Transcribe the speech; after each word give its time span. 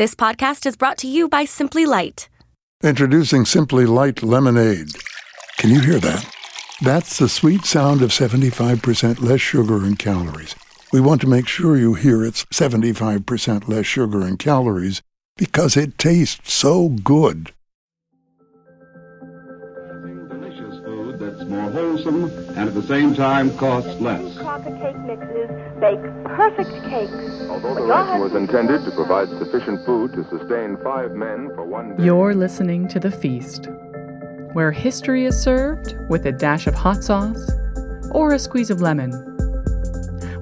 This 0.00 0.14
podcast 0.14 0.64
is 0.64 0.78
brought 0.78 0.96
to 1.00 1.06
you 1.06 1.28
by 1.28 1.44
Simply 1.44 1.84
Light. 1.84 2.30
Introducing 2.82 3.44
Simply 3.44 3.84
Light 3.84 4.22
Lemonade. 4.22 4.92
Can 5.58 5.68
you 5.68 5.80
hear 5.80 5.98
that? 5.98 6.24
That's 6.80 7.18
the 7.18 7.28
sweet 7.28 7.66
sound 7.66 8.00
of 8.00 8.08
75% 8.08 9.20
less 9.20 9.42
sugar 9.42 9.76
and 9.84 9.98
calories. 9.98 10.56
We 10.90 11.02
want 11.02 11.20
to 11.20 11.26
make 11.26 11.46
sure 11.46 11.76
you 11.76 11.92
hear 11.92 12.24
it's 12.24 12.46
75% 12.46 13.68
less 13.68 13.84
sugar 13.84 14.22
and 14.22 14.38
calories 14.38 15.02
because 15.36 15.76
it 15.76 15.98
tastes 15.98 16.50
so 16.50 16.88
good. 16.88 17.52
More 21.70 21.82
wholesome 21.82 22.24
and 22.56 22.68
at 22.68 22.74
the 22.74 22.82
same 22.82 23.14
time 23.14 23.56
costs 23.56 24.00
less. 24.00 24.36
Crocker 24.38 24.76
cake 24.78 24.98
mixes 24.98 25.50
bake 25.80 26.24
perfect 26.24 26.70
cakes. 26.88 27.48
Although 27.48 27.74
the 27.74 27.80
your 27.80 27.88
ration 27.88 28.20
was 28.20 28.34
intended 28.34 28.84
to 28.84 28.90
provide 28.92 29.28
sufficient 29.28 29.84
food 29.84 30.12
to 30.14 30.24
sustain 30.28 30.76
five 30.82 31.12
men 31.12 31.48
for 31.54 31.64
one 31.64 31.96
day. 31.96 32.04
You're 32.04 32.34
listening 32.34 32.88
to 32.88 33.00
The 33.00 33.10
Feast, 33.10 33.68
where 34.52 34.72
history 34.72 35.24
is 35.24 35.40
served 35.40 35.96
with 36.08 36.26
a 36.26 36.32
dash 36.32 36.66
of 36.66 36.74
hot 36.74 37.02
sauce 37.02 37.50
or 38.12 38.34
a 38.34 38.38
squeeze 38.38 38.70
of 38.70 38.80
lemon, 38.80 39.12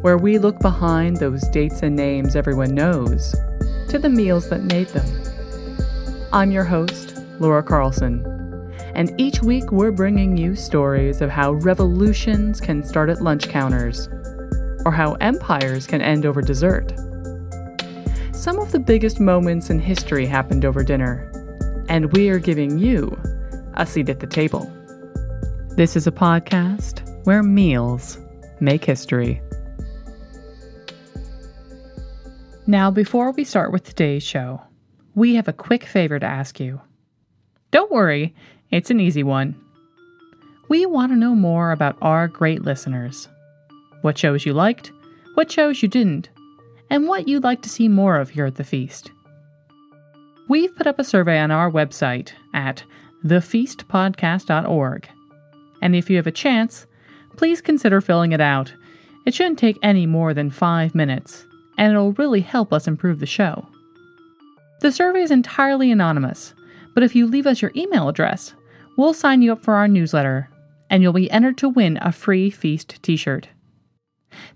where 0.02 0.18
we 0.18 0.38
look 0.38 0.58
behind 0.60 1.18
those 1.18 1.46
dates 1.48 1.82
and 1.82 1.94
names 1.96 2.36
everyone 2.36 2.74
knows 2.74 3.34
to 3.88 3.98
the 3.98 4.08
meals 4.08 4.48
that 4.50 4.62
made 4.64 4.88
them. 4.88 5.06
I'm 6.32 6.52
your 6.52 6.64
host, 6.64 7.16
Laura 7.38 7.62
Carlson, 7.62 8.37
and 8.98 9.14
each 9.16 9.44
week 9.44 9.70
we're 9.70 9.92
bringing 9.92 10.36
you 10.36 10.56
stories 10.56 11.20
of 11.20 11.30
how 11.30 11.52
revolutions 11.52 12.60
can 12.60 12.82
start 12.82 13.08
at 13.08 13.22
lunch 13.22 13.48
counters 13.48 14.08
or 14.84 14.90
how 14.90 15.12
empires 15.20 15.86
can 15.86 16.02
end 16.02 16.26
over 16.26 16.42
dessert. 16.42 16.92
Some 18.32 18.58
of 18.58 18.72
the 18.72 18.82
biggest 18.84 19.20
moments 19.20 19.70
in 19.70 19.78
history 19.78 20.26
happened 20.26 20.64
over 20.64 20.82
dinner, 20.82 21.30
and 21.88 22.12
we 22.12 22.28
are 22.28 22.40
giving 22.40 22.76
you 22.76 23.16
a 23.74 23.86
seat 23.86 24.08
at 24.08 24.18
the 24.18 24.26
table. 24.26 24.68
This 25.76 25.94
is 25.94 26.08
a 26.08 26.12
podcast 26.12 27.24
where 27.24 27.44
meals 27.44 28.18
make 28.58 28.84
history. 28.84 29.40
Now, 32.66 32.90
before 32.90 33.30
we 33.30 33.44
start 33.44 33.70
with 33.70 33.84
today's 33.84 34.24
show, 34.24 34.60
we 35.14 35.36
have 35.36 35.46
a 35.46 35.52
quick 35.52 35.84
favor 35.84 36.18
to 36.18 36.26
ask 36.26 36.58
you. 36.58 36.80
Don't 37.70 37.92
worry, 37.92 38.34
it's 38.70 38.90
an 38.90 39.00
easy 39.00 39.22
one. 39.22 39.54
We 40.68 40.84
want 40.84 41.12
to 41.12 41.16
know 41.16 41.34
more 41.34 41.72
about 41.72 41.96
our 42.02 42.28
great 42.28 42.62
listeners. 42.62 43.28
What 44.02 44.18
shows 44.18 44.44
you 44.44 44.52
liked, 44.52 44.92
what 45.34 45.50
shows 45.50 45.82
you 45.82 45.88
didn't, 45.88 46.28
and 46.90 47.08
what 47.08 47.26
you'd 47.28 47.44
like 47.44 47.62
to 47.62 47.68
see 47.68 47.88
more 47.88 48.18
of 48.18 48.30
here 48.30 48.46
at 48.46 48.56
the 48.56 48.64
feast. 48.64 49.10
We've 50.48 50.74
put 50.74 50.86
up 50.86 50.98
a 50.98 51.04
survey 51.04 51.38
on 51.38 51.50
our 51.50 51.70
website 51.70 52.32
at 52.54 52.82
thefeastpodcast.org. 53.24 55.08
And 55.82 55.94
if 55.94 56.10
you 56.10 56.16
have 56.16 56.26
a 56.26 56.32
chance, 56.32 56.86
please 57.36 57.60
consider 57.60 58.00
filling 58.00 58.32
it 58.32 58.40
out. 58.40 58.72
It 59.26 59.34
shouldn't 59.34 59.58
take 59.58 59.78
any 59.82 60.06
more 60.06 60.32
than 60.32 60.50
five 60.50 60.94
minutes, 60.94 61.46
and 61.76 61.92
it'll 61.92 62.12
really 62.12 62.40
help 62.40 62.72
us 62.72 62.88
improve 62.88 63.20
the 63.20 63.26
show. 63.26 63.66
The 64.80 64.92
survey 64.92 65.22
is 65.22 65.30
entirely 65.30 65.90
anonymous, 65.90 66.54
but 66.98 67.04
if 67.04 67.14
you 67.14 67.28
leave 67.28 67.46
us 67.46 67.62
your 67.62 67.70
email 67.76 68.08
address, 68.08 68.54
we'll 68.96 69.14
sign 69.14 69.40
you 69.40 69.52
up 69.52 69.62
for 69.62 69.74
our 69.74 69.86
newsletter, 69.86 70.50
and 70.90 71.00
you'll 71.00 71.12
be 71.12 71.30
entered 71.30 71.56
to 71.56 71.68
win 71.68 71.96
a 72.02 72.10
free 72.10 72.50
Feast 72.50 73.00
t 73.04 73.14
shirt. 73.14 73.46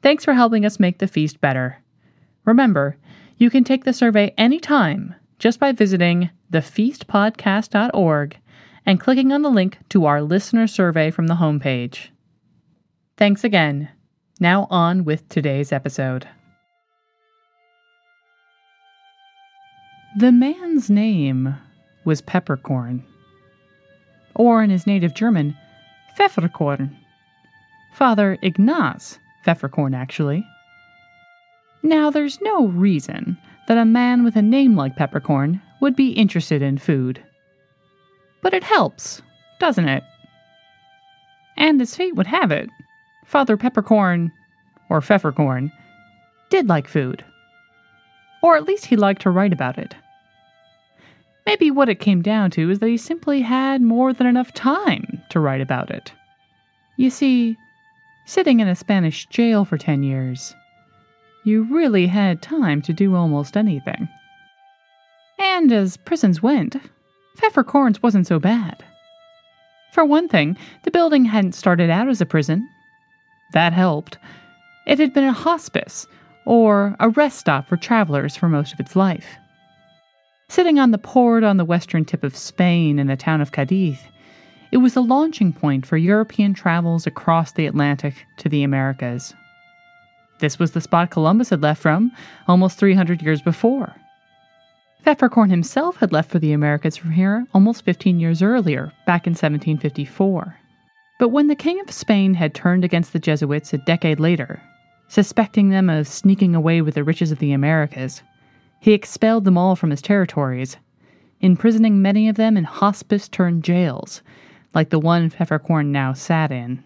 Thanks 0.02 0.24
for 0.24 0.34
helping 0.34 0.66
us 0.66 0.80
make 0.80 0.98
the 0.98 1.06
feast 1.06 1.40
better. 1.40 1.80
Remember, 2.44 2.96
you 3.36 3.48
can 3.48 3.62
take 3.62 3.84
the 3.84 3.92
survey 3.92 4.34
anytime 4.36 5.14
just 5.38 5.60
by 5.60 5.70
visiting 5.70 6.30
thefeastpodcast.org 6.52 8.36
and 8.86 8.98
clicking 8.98 9.30
on 9.30 9.42
the 9.42 9.48
link 9.48 9.78
to 9.90 10.06
our 10.06 10.20
listener 10.20 10.66
survey 10.66 11.12
from 11.12 11.28
the 11.28 11.36
homepage. 11.36 12.08
Thanks 13.16 13.44
again. 13.44 13.88
Now 14.40 14.66
on 14.68 15.04
with 15.04 15.28
today's 15.28 15.70
episode. 15.70 16.26
The 20.16 20.32
man's 20.32 20.90
name 20.90 21.54
was 22.04 22.20
Peppercorn, 22.20 23.04
or 24.34 24.62
in 24.62 24.70
his 24.70 24.86
native 24.86 25.14
German, 25.14 25.56
Pfefferkorn. 26.18 26.94
Father 27.92 28.38
Ignaz 28.42 29.18
Pfefferkorn, 29.44 29.94
actually. 29.94 30.46
Now, 31.82 32.10
there's 32.10 32.40
no 32.40 32.68
reason 32.68 33.36
that 33.68 33.78
a 33.78 33.84
man 33.84 34.24
with 34.24 34.36
a 34.36 34.42
name 34.42 34.76
like 34.76 34.96
Peppercorn 34.96 35.60
would 35.80 35.96
be 35.96 36.10
interested 36.10 36.62
in 36.62 36.78
food. 36.78 37.22
But 38.40 38.54
it 38.54 38.64
helps, 38.64 39.20
doesn't 39.58 39.88
it? 39.88 40.02
And 41.56 41.80
as 41.80 41.96
fate 41.96 42.16
would 42.16 42.26
have 42.26 42.50
it, 42.50 42.68
Father 43.26 43.56
Peppercorn, 43.56 44.32
or 44.88 45.00
Pfefferkorn, 45.00 45.70
did 46.50 46.68
like 46.68 46.88
food. 46.88 47.24
Or 48.42 48.56
at 48.56 48.64
least 48.64 48.86
he 48.86 48.96
liked 48.96 49.22
to 49.22 49.30
write 49.30 49.52
about 49.52 49.78
it. 49.78 49.94
Maybe 51.46 51.70
what 51.70 51.88
it 51.88 52.00
came 52.00 52.22
down 52.22 52.50
to 52.52 52.70
is 52.70 52.78
that 52.78 52.88
he 52.88 52.96
simply 52.96 53.40
had 53.40 53.82
more 53.82 54.12
than 54.12 54.26
enough 54.26 54.54
time 54.54 55.20
to 55.30 55.40
write 55.40 55.60
about 55.60 55.90
it. 55.90 56.12
You 56.96 57.10
see, 57.10 57.56
sitting 58.26 58.60
in 58.60 58.68
a 58.68 58.74
Spanish 58.74 59.26
jail 59.26 59.64
for 59.64 59.76
10 59.76 60.02
years, 60.02 60.54
you 61.44 61.64
really 61.64 62.06
had 62.06 62.42
time 62.42 62.80
to 62.82 62.92
do 62.92 63.16
almost 63.16 63.56
anything. 63.56 64.08
And 65.38 65.72
as 65.72 65.96
prisons 65.96 66.42
went, 66.42 66.76
Pfefferkorns 67.36 68.02
wasn't 68.02 68.26
so 68.26 68.38
bad. 68.38 68.84
For 69.92 70.04
one 70.04 70.28
thing, 70.28 70.56
the 70.84 70.90
building 70.90 71.24
hadn't 71.24 71.52
started 71.52 71.90
out 71.90 72.08
as 72.08 72.20
a 72.20 72.26
prison. 72.26 72.68
That 73.52 73.72
helped. 73.72 74.18
It 74.86 74.98
had 74.98 75.12
been 75.12 75.24
a 75.24 75.32
hospice, 75.32 76.06
or 76.46 76.96
a 77.00 77.08
rest 77.10 77.38
stop 77.38 77.68
for 77.68 77.76
travelers 77.76 78.36
for 78.36 78.48
most 78.48 78.72
of 78.72 78.80
its 78.80 78.96
life. 78.96 79.26
Sitting 80.52 80.78
on 80.78 80.90
the 80.90 80.98
port 80.98 81.44
on 81.44 81.56
the 81.56 81.64
western 81.64 82.04
tip 82.04 82.22
of 82.22 82.36
Spain 82.36 82.98
in 82.98 83.06
the 83.06 83.16
town 83.16 83.40
of 83.40 83.52
Cadiz, 83.52 83.98
it 84.70 84.76
was 84.76 84.92
the 84.92 85.02
launching 85.02 85.50
point 85.50 85.86
for 85.86 85.96
European 85.96 86.52
travels 86.52 87.06
across 87.06 87.52
the 87.52 87.64
Atlantic 87.64 88.26
to 88.36 88.50
the 88.50 88.62
Americas. 88.62 89.32
This 90.40 90.58
was 90.58 90.72
the 90.72 90.82
spot 90.82 91.10
Columbus 91.10 91.48
had 91.48 91.62
left 91.62 91.80
from 91.80 92.12
almost 92.46 92.76
300 92.76 93.22
years 93.22 93.40
before. 93.40 93.94
Pfefferkorn 95.06 95.48
himself 95.48 95.96
had 95.96 96.12
left 96.12 96.30
for 96.30 96.38
the 96.38 96.52
Americas 96.52 96.98
from 96.98 97.12
here 97.12 97.46
almost 97.54 97.86
15 97.86 98.20
years 98.20 98.42
earlier, 98.42 98.92
back 99.06 99.26
in 99.26 99.30
1754. 99.30 100.54
But 101.18 101.30
when 101.30 101.46
the 101.46 101.56
King 101.56 101.80
of 101.80 101.90
Spain 101.90 102.34
had 102.34 102.54
turned 102.54 102.84
against 102.84 103.14
the 103.14 103.18
Jesuits 103.18 103.72
a 103.72 103.78
decade 103.78 104.20
later, 104.20 104.60
suspecting 105.08 105.70
them 105.70 105.88
of 105.88 106.06
sneaking 106.06 106.54
away 106.54 106.82
with 106.82 106.94
the 106.94 107.04
riches 107.04 107.32
of 107.32 107.38
the 107.38 107.52
Americas, 107.54 108.22
he 108.82 108.94
expelled 108.94 109.44
them 109.44 109.56
all 109.56 109.76
from 109.76 109.90
his 109.90 110.02
territories, 110.02 110.76
imprisoning 111.40 112.02
many 112.02 112.28
of 112.28 112.34
them 112.34 112.56
in 112.56 112.64
hospice 112.64 113.28
turned 113.28 113.62
jails, 113.62 114.22
like 114.74 114.90
the 114.90 114.98
one 114.98 115.30
Pfefferkorn 115.30 115.92
now 115.92 116.12
sat 116.12 116.50
in. 116.50 116.82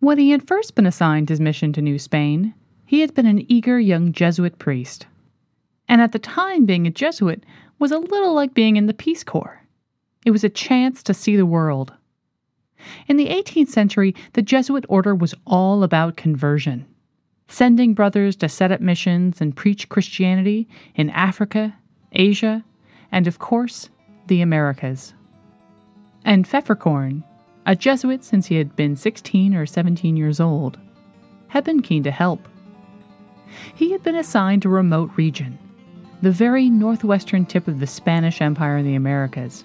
When 0.00 0.18
he 0.18 0.28
had 0.28 0.46
first 0.46 0.74
been 0.74 0.84
assigned 0.84 1.30
his 1.30 1.40
mission 1.40 1.72
to 1.72 1.80
New 1.80 1.98
Spain, 1.98 2.52
he 2.84 3.00
had 3.00 3.14
been 3.14 3.24
an 3.24 3.50
eager 3.50 3.80
young 3.80 4.12
Jesuit 4.12 4.58
priest. 4.58 5.06
And 5.88 6.02
at 6.02 6.12
the 6.12 6.18
time, 6.18 6.66
being 6.66 6.86
a 6.86 6.90
Jesuit 6.90 7.44
was 7.78 7.92
a 7.92 7.98
little 7.98 8.34
like 8.34 8.52
being 8.52 8.76
in 8.76 8.84
the 8.84 8.92
Peace 8.92 9.24
Corps. 9.24 9.62
It 10.26 10.32
was 10.32 10.44
a 10.44 10.50
chance 10.50 11.02
to 11.04 11.14
see 11.14 11.34
the 11.34 11.46
world. 11.46 11.94
In 13.08 13.16
the 13.16 13.28
18th 13.28 13.68
century, 13.68 14.14
the 14.34 14.42
Jesuit 14.42 14.84
order 14.86 15.14
was 15.14 15.34
all 15.46 15.82
about 15.82 16.18
conversion, 16.18 16.84
sending 17.50 17.94
brothers 17.94 18.36
to 18.36 18.48
set 18.48 18.70
up 18.70 18.80
missions 18.80 19.40
and 19.40 19.56
preach 19.56 19.88
Christianity 19.88 20.68
in 20.94 21.10
Africa, 21.10 21.74
Asia, 22.12 22.64
and 23.10 23.26
of 23.26 23.40
course, 23.40 23.90
the 24.28 24.40
Americas. 24.40 25.12
And 26.24 26.46
Pfefferkorn, 26.46 27.24
a 27.66 27.74
Jesuit 27.74 28.22
since 28.22 28.46
he 28.46 28.54
had 28.54 28.76
been 28.76 28.94
16 28.94 29.54
or 29.54 29.66
17 29.66 30.16
years 30.16 30.38
old, 30.38 30.78
had 31.48 31.64
been 31.64 31.82
keen 31.82 32.04
to 32.04 32.12
help. 32.12 32.48
He 33.74 33.90
had 33.90 34.04
been 34.04 34.14
assigned 34.14 34.64
a 34.64 34.68
remote 34.68 35.10
region, 35.16 35.58
the 36.22 36.30
very 36.30 36.70
northwestern 36.70 37.44
tip 37.46 37.66
of 37.66 37.80
the 37.80 37.86
Spanish 37.86 38.40
Empire 38.40 38.78
in 38.78 38.86
the 38.86 38.94
Americas, 38.94 39.64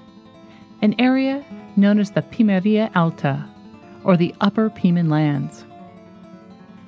an 0.82 0.96
area 0.98 1.46
known 1.76 2.00
as 2.00 2.12
the 2.12 2.24
Pimeria 2.24 2.90
Alta, 2.96 3.48
or 4.04 4.18
the 4.18 4.34
Upper 4.42 4.72
Piman 4.72 5.10
Lands. 5.10 5.66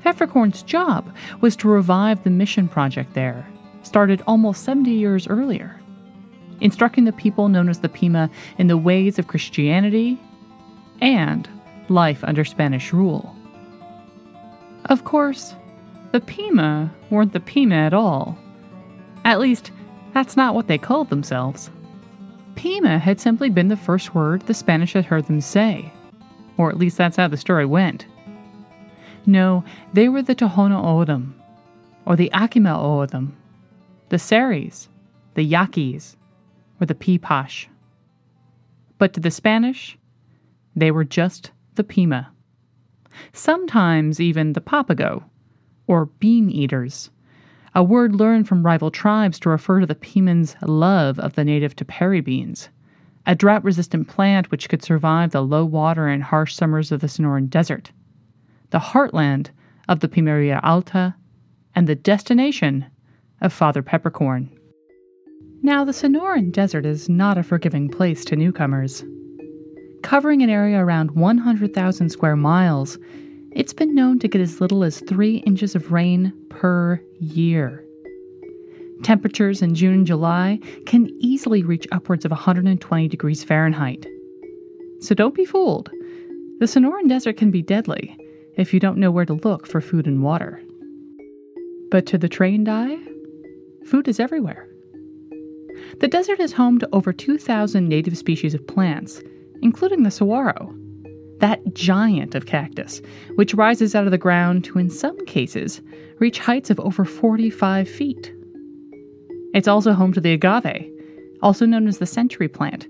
Pfefferkorn's 0.08 0.64
job 0.64 1.14
was 1.42 1.58
to 1.58 1.68
revive 1.68 2.24
the 2.24 2.30
mission 2.30 2.70
project 2.70 3.14
there, 3.14 3.46
started 3.84 4.24
almost 4.26 4.64
70 4.64 4.90
years 4.90 5.28
earlier, 5.28 5.78
instructing 6.62 7.04
the 7.04 7.12
people 7.12 7.50
known 7.50 7.68
as 7.68 7.82
the 7.82 7.90
Pima 7.90 8.30
in 8.58 8.68
the 8.68 8.78
ways 8.78 9.20
of 9.20 9.28
Christianity 9.28 10.18
and 11.02 11.50
life 11.90 12.24
under 12.24 12.46
Spanish 12.46 12.94
rule. 12.94 13.36
Of 14.86 15.04
course, 15.04 15.54
the 16.14 16.22
Pima 16.22 16.90
weren't 17.10 17.34
the 17.34 17.42
Pima 17.42 17.76
at 17.76 17.94
all. 17.94 18.38
At 19.26 19.42
least, 19.42 19.72
That's 20.14 20.38
not 20.38 20.56
what 20.56 20.68
they 20.68 20.78
called 20.78 21.10
themselves. 21.10 21.70
Pima 22.56 22.98
had 22.98 23.20
simply 23.20 23.50
been 23.50 23.68
the 23.68 23.76
first 23.76 24.16
word 24.16 24.44
the 24.44 24.54
Spanish 24.54 24.94
had 24.94 25.04
heard 25.04 25.26
them 25.26 25.42
say, 25.42 25.92
or 26.58 26.70
at 26.70 26.78
least 26.78 26.96
that's 26.96 27.18
how 27.18 27.28
the 27.28 27.36
story 27.36 27.66
went. 27.66 28.06
No, 29.30 29.66
they 29.92 30.08
were 30.08 30.22
the 30.22 30.34
Tohono 30.34 30.82
O'odham, 30.82 31.36
or 32.06 32.16
the 32.16 32.32
Akimel 32.34 32.80
O'odham, 32.82 33.36
the 34.08 34.18
Seris, 34.18 34.88
the 35.34 35.44
Yaquis, 35.44 36.16
or 36.80 36.88
the 36.88 36.96
Pipash. 36.96 37.68
But 38.98 39.12
to 39.14 39.20
the 39.20 39.30
Spanish, 39.30 39.98
they 40.78 40.92
were 40.92 41.04
just 41.04 41.52
the 41.76 41.84
Pima. 41.84 42.32
Sometimes 43.34 44.22
even 44.22 44.54
the 44.54 44.62
Papago, 44.62 45.26
or 45.88 46.06
bean 46.06 46.50
eaters, 46.50 47.10
a 47.76 47.84
word 47.84 48.16
learned 48.16 48.48
from 48.48 48.66
rival 48.66 48.92
tribes 48.92 49.40
to 49.40 49.50
refer 49.50 49.82
to 49.82 49.86
the 49.86 49.94
Piman's 49.94 50.56
love 50.62 51.20
of 51.20 51.34
the 51.36 51.44
native 51.44 51.76
Tepary 51.76 52.24
beans, 52.24 52.70
a 53.26 53.36
drought 53.36 53.66
resistant 53.66 54.08
plant 54.08 54.52
which 54.52 54.70
could 54.70 54.82
survive 54.82 55.32
the 55.32 55.44
low 55.44 55.66
water 55.66 56.08
and 56.08 56.24
harsh 56.24 56.56
summers 56.56 56.94
of 56.94 57.02
the 57.02 57.08
Sonoran 57.08 57.50
Desert, 57.50 57.92
the 58.72 58.80
heartland 58.80 59.50
of 59.88 60.02
the 60.02 60.08
Pimeria 60.08 60.60
Alta, 60.64 61.16
and 61.76 61.88
the 61.88 61.96
destination 61.96 62.86
of 63.42 63.54
Father 63.54 63.82
Peppercorn. 63.82 64.50
Now, 65.62 65.86
the 65.86 65.92
Sonoran 65.92 66.52
Desert 66.52 66.86
is 66.86 67.08
not 67.08 67.38
a 67.38 67.44
forgiving 67.44 67.90
place 67.90 68.26
to 68.26 68.36
newcomers. 68.36 69.04
Covering 70.04 70.42
an 70.42 70.50
area 70.50 70.84
around 70.84 71.12
100,000 71.12 72.10
square 72.10 72.36
miles, 72.36 72.98
it's 73.52 73.74
been 73.74 73.96
known 73.96 74.20
to 74.20 74.28
get 74.28 74.42
as 74.42 74.62
little 74.62 74.84
as 74.84 75.02
3 75.02 75.38
inches 75.38 75.76
of 75.76 75.92
rain 75.92 76.34
per 76.50 77.02
year. 77.20 77.84
Temperatures 79.04 79.62
in 79.62 79.76
June 79.76 79.94
and 79.94 80.08
July 80.08 80.60
can 80.86 81.10
easily 81.20 81.64
reach 81.64 81.88
upwards 81.92 82.26
of 82.26 82.32
120 82.32 83.08
degrees 83.08 83.44
Fahrenheit. 83.44 84.06
So 85.00 85.14
don't 85.14 85.36
be 85.36 85.46
fooled. 85.46 85.90
The 86.60 86.66
Sonoran 86.66 87.08
Desert 87.08 87.38
can 87.38 87.52
be 87.52 87.62
deadly 87.62 88.18
if 88.58 88.74
you 88.74 88.80
don't 88.80 88.98
know 88.98 89.12
where 89.12 89.26
to 89.26 89.34
look 89.34 89.68
for 89.68 89.80
food 89.80 90.08
and 90.08 90.24
water. 90.24 90.62
But 91.90 92.06
to 92.08 92.18
the 92.18 92.28
trained 92.28 92.68
eye, 92.68 92.98
food 93.86 94.08
is 94.08 94.20
everywhere. 94.20 94.68
The 96.00 96.08
desert 96.08 96.40
is 96.40 96.52
home 96.52 96.80
to 96.80 96.90
over 96.92 97.14
2,000 97.14 97.88
native 97.88 98.18
species 98.18 98.54
of 98.54 98.66
plants, 98.68 99.22
including 99.62 100.04
the 100.04 100.12
saguaro, 100.12 100.76
that 101.40 101.62
giant 101.74 102.36
of 102.36 102.48
cactus, 102.48 103.02
which 103.36 103.54
rises 103.54 103.94
out 103.96 104.06
of 104.06 104.12
the 104.12 104.18
ground 104.18 104.64
to, 104.66 104.80
in 104.80 104.90
some 104.90 105.24
cases, 105.26 105.82
reach 106.20 106.40
heights 106.40 106.70
of 106.70 106.80
over 106.80 107.06
45 107.06 107.88
feet. 107.88 108.34
It's 109.54 109.68
also 109.68 109.94
home 109.94 110.14
to 110.14 110.22
the 110.22 110.34
agave, 110.34 110.92
also 111.42 111.66
known 111.66 111.88
as 111.88 112.00
the 112.00 112.06
century 112.06 112.48
plant, 112.48 112.88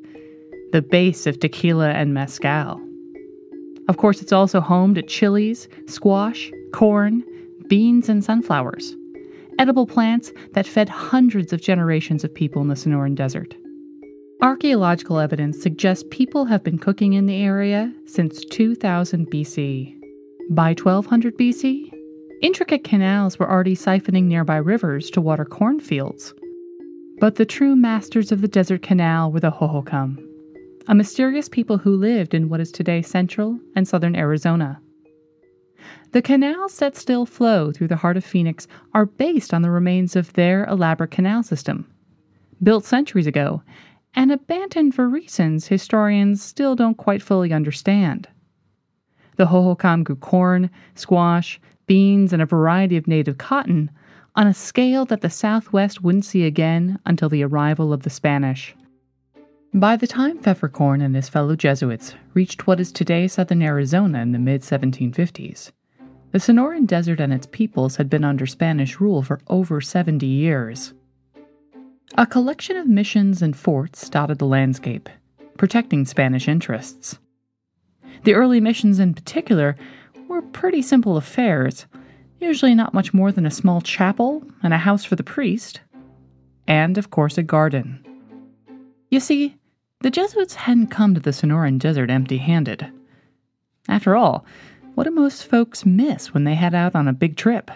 the 0.72 0.82
base 0.82 1.28
of 1.28 1.40
tequila 1.40 1.92
and 1.92 2.14
mezcal. 2.14 2.82
Of 3.88 3.98
course, 3.98 4.22
it's 4.22 4.34
also 4.34 4.60
home 4.60 4.94
to 4.96 5.02
chilies, 5.02 5.68
squash, 5.88 6.52
corn, 6.74 7.24
beans, 7.68 8.10
and 8.10 8.24
sunflowers, 8.24 8.96
edible 9.60 9.88
plants 9.88 10.32
that 10.54 10.68
fed 10.68 10.90
hundreds 10.90 11.54
of 11.54 11.62
generations 11.62 12.24
of 12.24 12.34
people 12.34 12.62
in 12.62 12.68
the 12.68 12.76
Sonoran 12.76 13.16
Desert. 13.16 13.56
Archaeological 14.42 15.20
evidence 15.20 15.62
suggests 15.62 16.04
people 16.12 16.46
have 16.46 16.64
been 16.64 16.78
cooking 16.78 17.14
in 17.14 17.26
the 17.26 17.42
area 17.42 17.92
since 18.06 18.46
2000 18.46 19.32
BC. 19.32 19.96
By 20.52 20.70
1200 20.70 21.38
BC, 21.38 21.92
intricate 22.42 22.84
canals 22.84 23.40
were 23.40 23.50
already 23.50 23.76
siphoning 23.76 24.26
nearby 24.26 24.58
rivers 24.58 25.10
to 25.12 25.22
water 25.22 25.46
cornfields. 25.46 26.34
But 27.20 27.36
the 27.36 27.46
true 27.46 27.76
masters 27.76 28.32
of 28.32 28.42
the 28.42 28.48
desert 28.48 28.84
canal 28.84 29.32
were 29.32 29.40
the 29.40 29.50
Hohokam, 29.50 30.20
a 30.90 30.96
mysterious 30.96 31.50
people 31.50 31.78
who 31.78 31.98
lived 31.98 32.34
in 32.34 32.48
what 32.48 32.62
is 32.62 32.72
today 32.72 33.02
central 33.02 33.60
and 33.76 33.86
southern 33.86 34.16
Arizona. 34.16 34.80
The 36.14 36.22
canals 36.22 36.80
that 36.80 36.96
still 36.96 37.26
flow 37.26 37.74
through 37.74 37.90
the 37.90 37.98
heart 37.98 38.16
of 38.16 38.24
Phoenix 38.24 38.68
are 38.94 39.06
based 39.06 39.54
on 39.54 39.62
the 39.62 39.70
remains 39.70 40.16
of 40.16 40.32
their 40.34 40.64
elaborate 40.66 41.12
canal 41.12 41.44
system. 41.44 41.86
Built 42.64 42.86
centuries 42.86 43.28
ago 43.28 43.62
and 44.16 44.32
abandoned 44.32 44.96
for 44.96 45.10
reasons 45.10 45.68
historians 45.68 46.42
still 46.42 46.76
don't 46.76 46.98
quite 46.98 47.22
fully 47.22 47.52
understand. 47.52 48.30
The 49.36 49.48
Hohokam 49.48 50.06
grew 50.06 50.16
corn, 50.16 50.70
squash, 50.96 51.60
beans, 51.86 52.32
and 52.32 52.42
a 52.42 52.46
variety 52.46 52.96
of 52.96 53.08
native 53.08 53.38
cotton 53.38 53.92
on 54.38 54.48
a 54.48 54.54
scale 54.54 55.04
that 55.06 55.22
the 55.22 55.30
Southwest 55.30 56.02
wouldn't 56.02 56.26
see 56.26 56.46
again 56.46 56.98
until 57.06 57.28
the 57.28 57.44
arrival 57.44 57.92
of 57.92 58.04
the 58.04 58.10
Spanish. 58.10 58.74
By 59.74 59.98
the 59.98 60.08
time 60.08 60.40
Pfefferkorn 60.40 61.04
and 61.04 61.14
his 61.14 61.28
fellow 61.28 61.56
Jesuits 61.56 62.16
reached 62.34 62.66
what 62.66 62.80
is 62.80 62.92
today 62.92 63.28
southern 63.28 63.62
Arizona 63.62 64.22
in 64.22 64.32
the 64.32 64.40
mid 64.40 64.62
1750s, 64.62 65.72
the 66.32 66.40
Sonoran 66.40 66.88
Desert 66.88 67.20
and 67.20 67.34
its 67.34 67.48
peoples 67.52 67.98
had 67.98 68.10
been 68.10 68.24
under 68.24 68.46
Spanish 68.46 69.00
rule 69.00 69.22
for 69.22 69.42
over 69.48 69.82
70 69.82 70.26
years. 70.26 70.94
A 72.18 72.26
collection 72.26 72.78
of 72.78 72.88
missions 72.88 73.42
and 73.42 73.56
forts 73.56 74.10
dotted 74.10 74.40
the 74.40 74.48
landscape, 74.48 75.10
protecting 75.58 76.06
Spanish 76.06 76.48
interests. 76.48 77.20
The 78.24 78.36
early 78.36 78.62
missions, 78.62 79.00
in 79.00 79.14
particular, 79.14 79.76
were 80.30 80.42
pretty 80.42 80.82
simple 80.82 81.18
affairs, 81.18 81.86
usually 82.40 82.74
not 82.74 82.94
much 82.94 83.14
more 83.14 83.34
than 83.34 83.46
a 83.46 83.52
small 83.52 83.82
chapel 83.82 84.44
and 84.64 84.74
a 84.74 84.78
house 84.78 85.04
for 85.04 85.18
the 85.18 85.24
priest, 85.24 85.82
and, 86.68 86.98
of 86.98 87.12
course, 87.12 87.38
a 87.38 87.44
garden. 87.44 88.04
You 89.10 89.22
see, 89.22 89.57
the 90.02 90.12
Jesuits 90.12 90.56
hadn't 90.56 90.88
come 90.88 91.14
to 91.14 91.20
the 91.20 91.32
Sonoran 91.32 91.80
Desert 91.80 92.10
empty 92.10 92.38
handed. 92.38 92.88
After 93.90 94.16
all, 94.16 94.46
what 94.96 95.06
do 95.06 95.12
most 95.12 95.46
folks 95.46 95.86
miss 95.86 96.34
when 96.34 96.44
they 96.44 96.56
head 96.56 96.76
out 96.76 96.96
on 96.96 97.08
a 97.08 97.14
big 97.14 97.36
trip? 97.36 97.72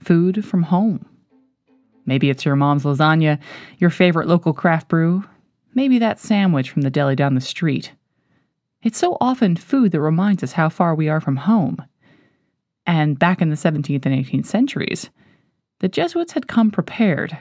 Food 0.00 0.44
from 0.44 0.62
home. 0.62 1.04
Maybe 2.04 2.30
it's 2.30 2.44
your 2.44 2.56
mom's 2.56 2.84
lasagna, 2.84 3.38
your 3.78 3.90
favorite 3.90 4.28
local 4.28 4.52
craft 4.52 4.88
brew, 4.88 5.24
maybe 5.74 5.98
that 5.98 6.20
sandwich 6.20 6.70
from 6.70 6.82
the 6.82 6.90
deli 6.90 7.16
down 7.16 7.34
the 7.34 7.40
street. 7.40 7.92
It's 8.82 8.98
so 8.98 9.16
often 9.20 9.56
food 9.56 9.90
that 9.92 10.00
reminds 10.00 10.44
us 10.44 10.52
how 10.52 10.68
far 10.68 10.94
we 10.94 11.08
are 11.08 11.20
from 11.20 11.36
home. 11.36 11.82
And 12.86 13.18
back 13.18 13.42
in 13.42 13.50
the 13.50 13.56
17th 13.56 14.06
and 14.06 14.24
18th 14.24 14.46
centuries, 14.46 15.10
the 15.80 15.88
Jesuits 15.88 16.32
had 16.32 16.46
come 16.46 16.70
prepared. 16.70 17.36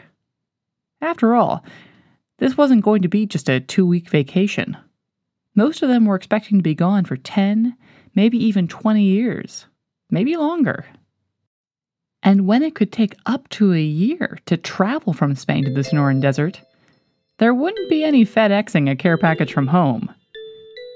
After 1.02 1.36
all, 1.36 1.64
this 2.38 2.58
wasn't 2.58 2.84
going 2.84 3.02
to 3.02 3.08
be 3.08 3.26
just 3.26 3.50
a 3.50 3.60
two 3.60 3.86
week 3.86 4.10
vacation. 4.10 4.78
Most 5.56 5.82
of 5.82 5.90
them 5.90 6.06
were 6.06 6.16
expecting 6.16 6.58
to 6.60 6.64
be 6.64 6.76
gone 6.76 7.06
for 7.06 7.16
10, 7.16 7.76
maybe 8.14 8.38
even 8.44 8.68
20 8.68 9.04
years, 9.04 9.66
maybe 10.10 10.36
longer. 10.36 10.86
And 12.22 12.48
when 12.48 12.64
it 12.64 12.76
could 12.76 12.92
take 12.92 13.16
up 13.26 13.48
to 13.50 13.74
a 13.74 13.82
year 13.82 14.40
to 14.48 14.58
travel 14.58 15.14
from 15.14 15.36
Spain 15.36 15.64
to 15.66 15.72
the 15.72 15.82
Sonoran 15.82 16.22
Desert, 16.22 16.60
there 17.38 17.54
wouldn't 17.54 17.90
be 17.90 18.04
any 18.04 18.26
FedExing 18.26 18.90
a 18.90 18.96
care 18.96 19.18
package 19.18 19.54
from 19.54 19.68
home. 19.68 20.14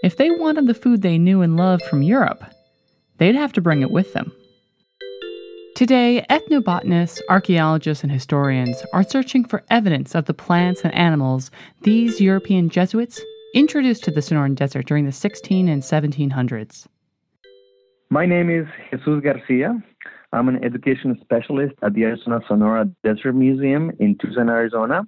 If 0.04 0.18
they 0.18 0.32
wanted 0.32 0.68
the 0.68 0.74
food 0.74 1.02
they 1.02 1.18
knew 1.18 1.42
and 1.42 1.56
loved 1.56 1.84
from 1.84 2.02
Europe, 2.02 2.44
they'd 3.18 3.36
have 3.36 3.54
to 3.54 3.62
bring 3.62 3.82
it 3.82 3.92
with 3.92 4.14
them. 4.14 4.32
Today, 5.80 6.26
ethnobotanists, 6.30 7.22
archaeologists, 7.30 8.04
and 8.04 8.12
historians 8.12 8.84
are 8.92 9.02
searching 9.02 9.46
for 9.46 9.64
evidence 9.70 10.14
of 10.14 10.26
the 10.26 10.34
plants 10.34 10.82
and 10.82 10.94
animals 10.94 11.52
these 11.84 12.20
European 12.20 12.68
Jesuits 12.68 13.22
introduced 13.56 14.04
to 14.04 14.12
the 14.12 14.20
Sonoran 14.20 14.56
Desert 14.56 14.88
during 14.88 15.06
the 15.06 15.14
16 15.14 15.70
and 15.70 15.82
1700s. 15.82 16.86
My 18.10 18.26
name 18.26 18.50
is 18.50 18.68
Jesus 18.92 19.24
Garcia. 19.24 19.82
I'm 20.34 20.50
an 20.50 20.62
education 20.66 21.18
specialist 21.22 21.76
at 21.82 21.94
the 21.94 22.04
Arizona 22.04 22.42
Sonora 22.46 22.90
Desert 23.06 23.32
Museum 23.32 23.94
in 24.00 24.18
Tucson, 24.18 24.50
Arizona. 24.50 25.08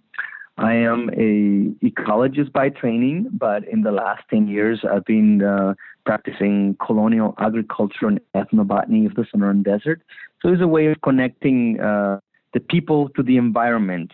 I 0.58 0.74
am 0.74 1.10
a 1.10 1.86
ecologist 1.86 2.54
by 2.54 2.70
training, 2.70 3.28
but 3.34 3.68
in 3.68 3.82
the 3.82 3.92
last 3.92 4.24
10 4.30 4.48
years, 4.48 4.86
I've 4.90 5.04
been 5.04 5.44
uh, 5.44 5.74
practicing 6.06 6.78
colonial 6.86 7.36
agriculture 7.40 8.08
and 8.08 8.22
ethnobotany 8.34 9.06
of 9.06 9.16
the 9.16 9.24
Sonoran 9.24 9.64
Desert. 9.64 10.02
So 10.42 10.50
it's 10.50 10.62
a 10.62 10.68
way 10.68 10.88
of 10.88 11.00
connecting 11.02 11.80
uh, 11.80 12.20
the 12.54 12.60
people 12.60 13.10
to 13.10 13.22
the 13.22 13.38
environment, 13.38 14.12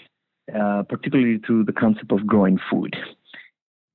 uh, 0.54 0.84
particularly 0.84 1.40
to 1.48 1.64
the 1.64 1.72
concept 1.72 2.12
of 2.12 2.28
growing 2.28 2.60
food. 2.70 2.96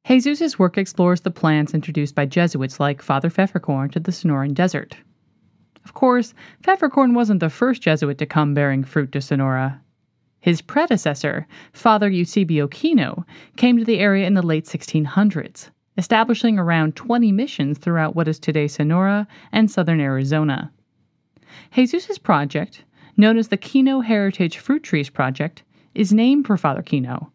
Jesus' 0.07 0.59
work 0.59 0.79
explores 0.79 1.21
the 1.21 1.31
plants 1.31 1.75
introduced 1.75 2.15
by 2.15 2.27
Jesuits 2.27 2.81
like 2.81 3.03
Father 3.03 3.29
Pfefferkorn 3.29 3.93
to 3.93 4.01
the 4.01 4.13
Sonoran 4.13 4.55
Desert. 4.55 4.97
Of 5.85 5.95
course, 5.95 6.33
Pfefferkorn 6.63 7.15
wasn't 7.15 7.41
the 7.41 7.51
first 7.51 7.83
Jesuit 7.83 8.19
to 8.19 8.27
come 8.27 8.55
bearing 8.55 8.83
fruit 8.83 9.13
to 9.13 9.21
Sonora. 9.21 9.81
His 10.41 10.63
predecessor, 10.63 11.47
Father 11.73 12.09
Eusebio 12.09 12.67
Kino, 12.69 13.25
came 13.57 13.79
to 13.79 13.85
the 13.85 14.01
area 14.01 14.27
in 14.27 14.35
the 14.35 14.43
late 14.43 14.65
1600s, 14.65 15.71
establishing 15.99 16.59
around 16.59 16.97
20 16.97 17.31
missions 17.31 17.79
throughout 17.79 18.17
what 18.17 18.27
is 18.27 18.39
today 18.39 18.69
Sonora 18.69 19.29
and 19.53 19.71
southern 19.71 20.01
Arizona. 20.01 20.73
Jesus' 21.73 22.19
project, 22.19 22.85
known 23.17 23.39
as 23.39 23.49
the 23.49 23.57
Kino 23.57 24.01
Heritage 24.01 24.59
Fruit 24.59 24.83
Trees 24.83 25.11
Project, 25.11 25.63
is 25.95 26.13
named 26.13 26.47
for 26.47 26.57
Father 26.57 26.83
Kino, 26.83 27.31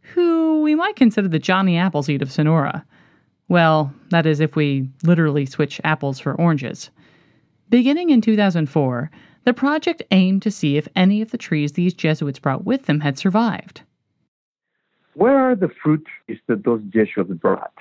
who 0.00 0.60
we 0.62 0.74
might 0.74 0.96
consider 0.96 1.28
the 1.28 1.38
Johnny 1.38 1.76
Appleseed 1.76 2.22
of 2.22 2.30
Sonora. 2.30 2.84
Well, 3.48 3.92
that 4.10 4.26
is 4.26 4.40
if 4.40 4.56
we 4.56 4.88
literally 5.02 5.46
switch 5.46 5.80
apples 5.84 6.18
for 6.18 6.34
oranges. 6.34 6.90
Beginning 7.70 8.10
in 8.10 8.20
2004, 8.20 9.10
the 9.44 9.52
project 9.52 10.02
aimed 10.10 10.42
to 10.42 10.50
see 10.50 10.76
if 10.76 10.88
any 10.96 11.20
of 11.20 11.30
the 11.30 11.38
trees 11.38 11.72
these 11.72 11.92
Jesuits 11.92 12.38
brought 12.38 12.64
with 12.64 12.86
them 12.86 13.00
had 13.00 13.18
survived. 13.18 13.82
Where 15.14 15.38
are 15.38 15.54
the 15.54 15.68
fruit 15.82 16.06
trees 16.26 16.40
that 16.48 16.64
those 16.64 16.82
Jesuits 16.84 17.32
brought? 17.34 17.72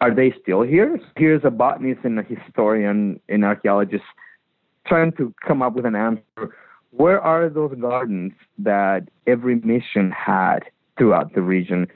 Are 0.00 0.14
they 0.14 0.34
still 0.42 0.62
here? 0.62 0.98
Here's 1.16 1.44
a 1.44 1.50
botanist 1.50 2.04
and 2.04 2.18
a 2.18 2.22
historian 2.22 3.20
and 3.28 3.44
archaeologist 3.44 4.04
trying 4.90 5.12
to 5.12 5.32
come 5.46 5.62
up 5.62 5.74
with 5.74 5.86
an 5.86 5.94
answer. 5.94 6.54
Where 6.90 7.20
are 7.20 7.48
those 7.48 7.74
gardens 7.80 8.32
that 8.58 9.08
every 9.26 9.54
mission 9.54 10.10
had 10.10 10.60
throughout 10.98 11.32
the 11.34 11.42
region? 11.42 11.86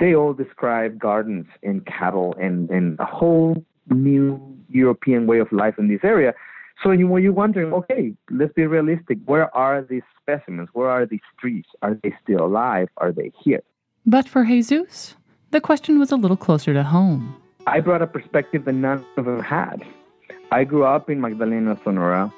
They 0.00 0.14
all 0.14 0.32
describe 0.32 0.98
gardens 0.98 1.46
and 1.62 1.84
cattle 1.84 2.34
and, 2.40 2.70
and 2.70 2.98
a 2.98 3.04
whole 3.04 3.62
new 3.90 4.56
European 4.70 5.26
way 5.26 5.38
of 5.40 5.52
life 5.52 5.74
in 5.78 5.88
this 5.88 6.00
area. 6.02 6.32
So 6.82 6.90
you, 6.92 7.06
when 7.06 7.22
you're 7.22 7.32
wondering, 7.32 7.72
okay, 7.74 8.14
let's 8.30 8.54
be 8.54 8.66
realistic. 8.66 9.18
Where 9.26 9.54
are 9.54 9.82
these 9.82 10.06
specimens? 10.22 10.70
Where 10.72 10.88
are 10.88 11.04
these 11.04 11.26
trees? 11.38 11.64
Are 11.82 11.98
they 12.02 12.14
still 12.22 12.46
alive? 12.46 12.88
Are 12.96 13.12
they 13.12 13.30
here? 13.44 13.62
But 14.06 14.26
for 14.26 14.44
Jesus, 14.44 15.16
the 15.50 15.60
question 15.60 15.98
was 15.98 16.12
a 16.12 16.16
little 16.16 16.36
closer 16.36 16.72
to 16.72 16.82
home. 16.82 17.36
I 17.66 17.80
brought 17.80 18.00
a 18.00 18.06
perspective 18.06 18.64
that 18.64 18.72
none 18.72 19.04
of 19.18 19.26
them 19.26 19.42
had. 19.42 19.82
I 20.50 20.64
grew 20.64 20.84
up 20.84 21.10
in 21.10 21.20
Magdalena, 21.20 21.78
Sonora, 21.84 22.32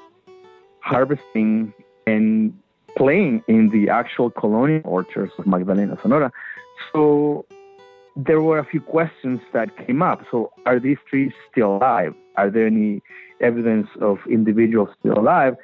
harvesting 0.80 1.72
and 2.06 2.52
playing 2.96 3.42
in 3.46 3.68
the 3.68 3.88
actual 3.88 4.30
colonial 4.30 4.82
orchards 4.84 5.32
of 5.38 5.46
Magdalena, 5.46 5.96
Sonora. 6.02 6.32
So 6.92 7.46
there 8.16 8.40
were 8.40 8.58
a 8.58 8.64
few 8.64 8.80
questions 8.80 9.40
that 9.52 9.76
came 9.86 10.02
up. 10.02 10.24
So, 10.30 10.52
are 10.66 10.80
these 10.80 10.98
trees 11.08 11.32
still 11.50 11.76
alive? 11.76 12.14
Are 12.36 12.50
there 12.50 12.66
any 12.66 13.02
evidence 13.40 13.88
of 14.00 14.18
individuals 14.28 14.88
still 14.98 15.18
alive? 15.18 15.56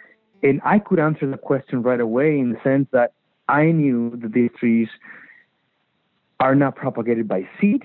And 0.42 0.60
I 0.64 0.78
could 0.78 0.98
answer 0.98 1.28
the 1.28 1.38
question 1.38 1.82
right 1.82 2.00
away 2.00 2.38
in 2.38 2.50
the 2.50 2.60
sense 2.62 2.88
that 2.92 3.12
I 3.48 3.72
knew 3.72 4.16
that 4.22 4.32
these 4.32 4.50
trees 4.58 4.88
are 6.40 6.54
not 6.54 6.76
propagated 6.76 7.26
by 7.26 7.48
seed, 7.60 7.82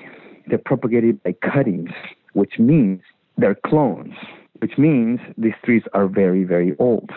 they're 0.48 0.58
propagated 0.58 1.24
by 1.24 1.34
cuttings, 1.34 1.91
which 2.34 2.60
means 2.60 3.01
they're 3.38 3.56
clones, 3.56 4.13
which 4.62 4.77
means 4.77 5.20
these 5.38 5.53
trees 5.65 5.84
are 5.94 6.08
very, 6.08 6.44
very 6.44 6.75
old. 6.77 7.10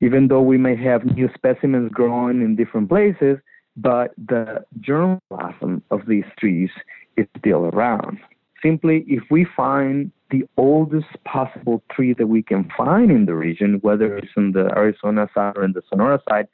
Even 0.00 0.28
though 0.28 0.42
we 0.42 0.58
may 0.58 0.76
have 0.76 1.04
new 1.04 1.28
specimens 1.34 1.90
growing 1.90 2.42
in 2.42 2.54
different 2.54 2.88
places, 2.88 3.38
but 3.76 4.12
the 4.16 4.62
germplasm 4.80 5.80
of 5.90 6.00
these 6.06 6.24
trees 6.38 6.70
is 7.16 7.26
still 7.38 7.66
around. 7.66 8.18
Simply, 8.62 9.04
if 9.08 9.22
we 9.30 9.46
find 9.56 10.12
the 10.30 10.44
oldest 10.58 11.08
possible 11.24 11.82
tree 11.90 12.14
that 12.14 12.26
we 12.26 12.42
can 12.42 12.70
find 12.76 13.10
in 13.10 13.24
the 13.24 13.34
region, 13.34 13.78
whether 13.80 14.16
it's 14.18 14.32
in 14.36 14.52
the 14.52 14.70
Arizona 14.76 15.28
side 15.34 15.56
or 15.56 15.64
in 15.64 15.72
the 15.72 15.82
Sonora 15.88 16.20
side, 16.28 16.46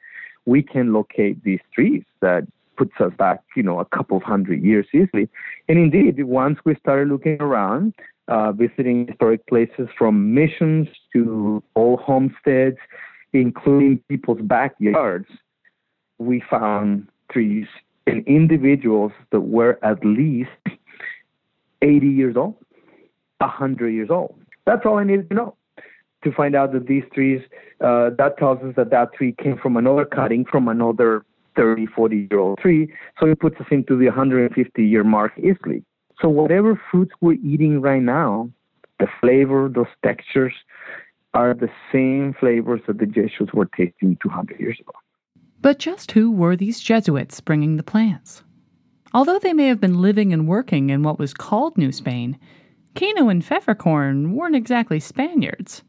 we 0.45 0.63
can 0.63 0.93
locate 0.93 1.43
these 1.43 1.59
trees 1.75 2.03
that 2.21 2.47
puts 2.77 2.93
us 2.99 3.11
back, 3.17 3.41
you 3.55 3.63
know, 3.63 3.79
a 3.79 3.85
couple 3.85 4.15
of 4.15 4.23
hundred 4.23 4.63
years 4.63 4.87
easily. 4.93 5.27
And 5.67 5.77
indeed, 5.77 6.23
once 6.23 6.59
we 6.63 6.75
started 6.75 7.09
looking 7.09 7.41
around, 7.41 7.93
uh, 8.27 8.51
visiting 8.51 9.07
historic 9.07 9.45
places 9.47 9.87
from 9.97 10.33
missions 10.33 10.87
to 11.13 11.63
old 11.75 11.99
homesteads, 12.01 12.77
including 13.33 13.99
people's 14.09 14.41
backyards, 14.41 15.27
we 16.17 16.43
found 16.49 17.07
trees 17.31 17.67
and 18.05 18.25
individuals 18.27 19.11
that 19.31 19.41
were 19.41 19.77
at 19.83 20.03
least 20.03 20.49
80 21.81 22.07
years 22.07 22.35
old, 22.37 22.55
100 23.39 23.89
years 23.89 24.09
old. 24.09 24.39
That's 24.65 24.85
all 24.85 24.97
I 24.97 25.03
needed 25.03 25.29
to 25.29 25.35
know 25.35 25.55
to 26.23 26.31
find 26.31 26.55
out 26.55 26.73
that 26.73 26.87
these 26.87 27.03
trees, 27.13 27.41
uh, 27.81 28.09
that 28.17 28.37
tells 28.37 28.59
us 28.63 28.73
that 28.75 28.89
that 28.89 29.13
tree 29.13 29.35
came 29.41 29.57
from 29.57 29.77
another 29.77 30.05
cutting 30.05 30.45
from 30.45 30.67
another 30.67 31.23
30, 31.55 31.85
40 31.87 32.27
year 32.29 32.39
old 32.39 32.57
tree. 32.59 32.91
So 33.19 33.27
it 33.27 33.39
puts 33.39 33.59
us 33.59 33.67
into 33.71 33.97
the 33.97 34.05
150 34.05 34.85
year 34.85 35.03
mark 35.03 35.33
easily. 35.37 35.83
So 36.21 36.29
whatever 36.29 36.79
fruits 36.89 37.11
we're 37.21 37.33
eating 37.33 37.81
right 37.81 38.01
now, 38.01 38.49
the 38.99 39.07
flavor, 39.21 39.69
those 39.69 39.85
textures 40.03 40.53
are 41.33 41.53
the 41.53 41.69
same 41.91 42.33
flavors 42.39 42.81
that 42.87 42.97
the 42.97 43.05
Jesuits 43.05 43.53
were 43.53 43.69
tasting 43.77 44.17
200 44.23 44.59
years 44.59 44.79
ago. 44.79 44.93
But 45.61 45.79
just 45.79 46.11
who 46.11 46.31
were 46.31 46.55
these 46.55 46.79
Jesuits 46.79 47.39
bringing 47.41 47.77
the 47.77 47.83
plants? 47.83 48.43
Although 49.13 49.39
they 49.39 49.53
may 49.53 49.67
have 49.67 49.79
been 49.79 50.01
living 50.01 50.33
and 50.33 50.47
working 50.47 50.89
in 50.89 51.03
what 51.03 51.19
was 51.19 51.33
called 51.33 51.77
New 51.77 51.91
Spain, 51.91 52.37
Kino 52.95 53.29
and 53.29 53.43
Pfefferkorn 53.43 54.33
weren't 54.33 54.55
exactly 54.55 54.99
Spaniards. 54.99 55.83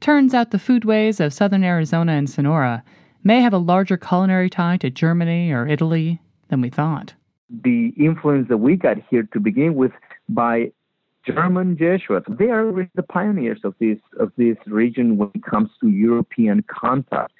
Turns 0.00 0.34
out 0.34 0.50
the 0.50 0.58
foodways 0.58 1.24
of 1.24 1.32
southern 1.32 1.64
Arizona 1.64 2.12
and 2.12 2.28
Sonora 2.28 2.82
may 3.22 3.40
have 3.40 3.52
a 3.52 3.58
larger 3.58 3.96
culinary 3.96 4.50
tie 4.50 4.76
to 4.78 4.90
Germany 4.90 5.52
or 5.52 5.66
Italy 5.66 6.20
than 6.48 6.60
we 6.60 6.70
thought. 6.70 7.14
The 7.50 7.92
influence 7.98 8.48
that 8.48 8.58
we 8.58 8.76
got 8.76 8.96
here 9.10 9.28
to 9.32 9.40
begin 9.40 9.74
with 9.74 9.92
by 10.28 10.72
German 11.26 11.76
Jesuits, 11.76 12.26
they 12.28 12.50
are 12.50 12.88
the 12.94 13.02
pioneers 13.02 13.60
of 13.64 13.74
this 13.80 13.98
of 14.18 14.32
this 14.36 14.56
region 14.66 15.16
when 15.16 15.30
it 15.34 15.44
comes 15.44 15.70
to 15.80 15.88
European 15.88 16.64
contact 16.68 17.32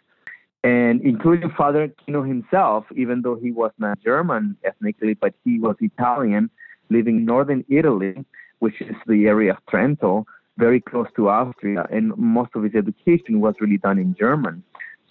and 0.64 1.02
including 1.02 1.50
Father 1.50 1.88
Kino 2.04 2.23
himself, 2.23 2.87
even 2.96 3.20
though 3.20 3.37
he 3.37 3.52
was 3.52 3.70
not 3.78 4.02
German 4.02 4.56
ethnically, 4.64 5.12
but 5.12 5.34
he 5.44 5.61
was 5.61 5.76
Italian, 5.80 6.49
living 6.88 7.18
in 7.18 7.25
northern 7.26 7.64
Italy, 7.68 8.25
which 8.61 8.80
is 8.80 8.96
the 9.06 9.26
area 9.26 9.52
of 9.52 9.58
Trento, 9.70 10.25
very 10.56 10.80
close 10.80 11.06
to 11.16 11.28
Austria, 11.28 11.87
and 11.92 12.16
most 12.16 12.50
of 12.54 12.62
his 12.62 12.75
education 12.75 13.40
was 13.40 13.54
really 13.61 13.76
done 13.76 13.99
in 13.99 14.16
German. 14.18 14.62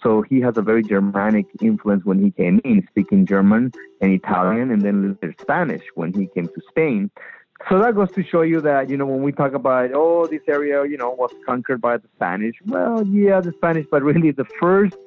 So 0.04 0.22
he 0.22 0.42
has 0.42 0.58
a 0.58 0.62
very 0.62 0.84
Germanic 0.84 1.46
influence 1.62 2.04
when 2.04 2.22
he 2.22 2.32
came 2.32 2.60
in, 2.66 2.86
speaking 2.90 3.26
German 3.26 3.72
and 4.02 4.12
Italian, 4.12 4.70
and 4.70 4.82
then 4.82 5.18
later 5.22 5.34
Spanish 5.42 5.84
when 5.96 6.14
he 6.14 6.28
came 6.28 6.48
to 6.48 6.62
Spain. 6.70 7.10
So 7.70 7.80
that 7.80 7.96
goes 7.96 8.12
to 8.12 8.24
show 8.24 8.42
you 8.42 8.60
that, 8.62 8.90
you 8.90 8.98
know, 8.98 9.06
when 9.06 9.24
we 9.24 9.32
talk 9.32 9.54
about, 9.54 9.92
oh, 9.94 10.28
this 10.28 10.42
area, 10.50 10.86
you 10.86 10.98
know, 10.98 11.12
was 11.12 11.32
conquered 11.46 11.80
by 11.80 11.98
the 11.98 12.08
Spanish, 12.16 12.56
well, 12.66 13.08
yeah, 13.08 13.40
the 13.40 13.54
Spanish, 13.54 13.86
but 13.90 14.04
really 14.04 14.32
the 14.32 14.46
first 14.60 14.98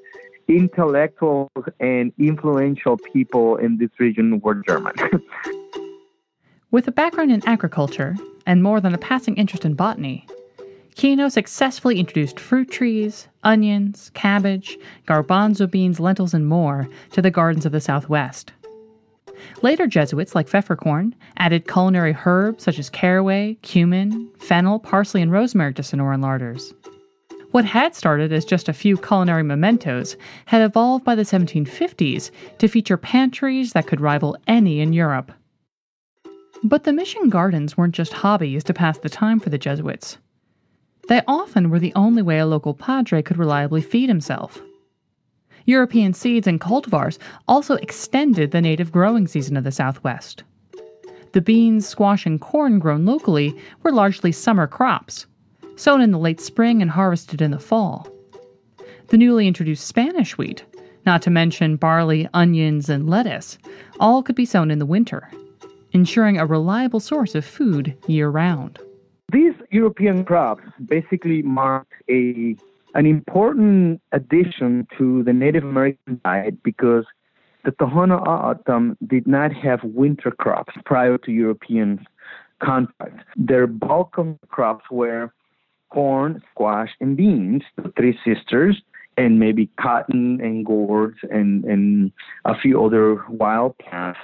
intellectual 0.49 1.51
and 1.81 2.13
influential 2.19 2.97
people 2.97 3.57
in 3.57 3.77
this 3.77 3.91
region 3.99 4.41
were 4.41 4.55
German. 4.55 4.95
With 6.71 6.89
a 6.89 6.93
background 6.93 7.31
in 7.31 7.47
agriculture 7.47 8.17
and 8.47 8.63
more 8.63 8.81
than 8.81 8.95
a 8.95 8.99
passing 8.99 9.37
interest 9.37 9.65
in 9.65 9.75
botany, 9.75 10.27
Kino 10.97 11.29
successfully 11.29 12.01
introduced 12.01 12.41
fruit 12.41 12.71
trees, 12.71 13.29
onions, 13.45 14.11
cabbage, 14.15 14.79
garbanzo 15.07 15.71
beans, 15.71 16.01
lentils, 16.01 16.33
and 16.33 16.49
more 16.49 16.89
to 17.13 17.21
the 17.21 17.31
gardens 17.31 17.67
of 17.67 17.73
the 17.73 17.83
Southwest. 17.83 18.55
Later 19.61 19.87
Jesuits, 19.87 20.35
like 20.35 20.49
Pfefferkorn, 20.49 21.13
added 21.37 21.69
culinary 21.69 22.17
herbs 22.25 22.65
such 22.65 22.79
as 22.79 22.89
caraway, 22.89 23.59
cumin, 23.61 24.31
fennel, 24.39 24.79
parsley, 24.79 25.21
and 25.21 25.31
rosemary 25.31 25.75
to 25.75 25.83
Sonoran 25.83 26.23
larders. 26.23 26.73
What 27.51 27.67
had 27.67 27.95
started 27.95 28.33
as 28.33 28.47
just 28.47 28.67
a 28.67 28.73
few 28.73 28.97
culinary 28.97 29.43
mementos 29.43 30.17
had 30.47 30.63
evolved 30.63 31.05
by 31.05 31.15
the 31.15 31.25
1750s 31.25 32.31
to 32.57 32.69
feature 32.69 32.97
pantries 32.97 33.75
that 33.75 33.87
could 33.87 34.01
rival 34.01 34.35
any 34.47 34.81
in 34.81 34.95
Europe. 34.95 35.31
But 36.65 36.85
the 36.85 36.95
mission 36.95 37.29
gardens 37.29 37.77
weren't 37.77 37.95
just 37.95 38.15
hobbies 38.15 38.65
to 38.65 38.73
pass 38.73 38.97
the 38.97 39.11
time 39.11 39.41
for 39.41 39.51
the 39.51 39.59
Jesuits. 39.59 40.17
They 41.09 41.23
often 41.29 41.71
were 41.71 41.79
the 41.79 41.95
only 41.95 42.23
way 42.23 42.39
a 42.39 42.47
local 42.47 42.75
padre 42.75 43.23
could 43.23 43.39
reliably 43.39 43.81
feed 43.81 44.09
himself. 44.09 44.61
European 45.65 46.13
seeds 46.13 46.47
and 46.47 46.61
cultivars 46.61 47.19
also 47.47 47.75
extended 47.77 48.51
the 48.51 48.61
native 48.61 48.91
growing 48.93 49.27
season 49.27 49.57
of 49.57 49.65
the 49.65 49.73
Southwest. 49.73 50.43
The 51.33 51.41
beans, 51.41 51.87
squash, 51.87 52.25
and 52.27 52.41
corn 52.41 52.79
grown 52.79 53.05
locally 53.05 53.55
were 53.83 53.93
largely 53.93 54.33
summer 54.33 54.67
crops, 54.67 55.27
sown 55.77 56.01
in 56.01 56.11
the 56.11 56.19
late 56.19 56.41
spring 56.41 56.83
and 56.83 56.91
harvested 56.91 57.43
in 57.43 57.51
the 57.51 57.59
fall. 57.59 58.09
The 59.09 59.19
newly 59.19 59.47
introduced 59.47 59.87
Spanish 59.87 60.39
wheat, 60.39 60.65
not 61.05 61.23
to 61.23 61.31
mention 61.31 61.77
barley, 61.77 62.29
onions, 62.35 62.89
and 62.89 63.09
lettuce, 63.09 63.59
all 64.01 64.23
could 64.23 64.37
be 64.37 64.45
sown 64.45 64.71
in 64.71 64.79
the 64.79 64.87
winter, 64.87 65.31
ensuring 65.93 66.39
a 66.39 66.47
reliable 66.47 67.01
source 67.01 67.35
of 67.35 67.45
food 67.45 67.97
year 68.09 68.29
round. 68.29 68.79
European 69.71 70.25
crops 70.25 70.65
basically 70.85 71.43
marked 71.43 71.93
a 72.09 72.57
an 72.95 73.05
important 73.05 74.01
addition 74.13 74.87
to 74.97 75.23
the 75.25 75.33
Native 75.33 75.65
American 75.65 76.19
diet 76.25 76.63
because 76.63 77.05
the 77.65 77.73
Tohono 77.73 78.27
O'odham 78.27 78.97
did 79.07 79.27
not 79.27 79.53
have 79.53 79.81
winter 79.85 80.31
crops 80.31 80.73
prior 80.87 81.19
to 81.19 81.31
European 81.31 82.07
contact. 82.63 83.21
Their 83.37 83.67
bulk 83.67 84.17
of 84.17 84.39
crops 84.49 84.85
were 84.91 85.31
corn, 85.91 86.43
squash, 86.53 86.91
and 87.01 87.17
beans, 87.17 87.63
the 87.77 87.93
three 87.97 88.19
sisters, 88.25 88.81
and 89.19 89.39
maybe 89.39 89.69
cotton 89.81 90.41
and 90.41 90.65
gourds 90.65 91.19
and, 91.31 91.65
and 91.65 92.13
a 92.45 92.59
few 92.59 92.83
other 92.83 93.23
wild 93.29 93.77
plants 93.79 94.19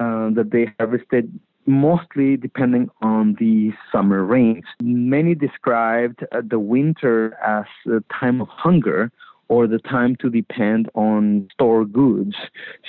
uh, 0.00 0.30
that 0.30 0.50
they 0.50 0.72
harvested 0.78 1.38
mostly 1.68 2.36
depending 2.36 2.88
on 3.02 3.36
the 3.38 3.72
summer 3.92 4.24
rains. 4.24 4.64
Many 4.80 5.34
described 5.34 6.24
uh, 6.32 6.40
the 6.42 6.58
winter 6.58 7.36
as 7.44 7.66
a 7.86 8.02
time 8.12 8.40
of 8.40 8.48
hunger 8.48 9.12
or 9.48 9.66
the 9.66 9.78
time 9.78 10.16
to 10.16 10.30
depend 10.30 10.88
on 10.94 11.48
store 11.52 11.84
goods. 11.84 12.34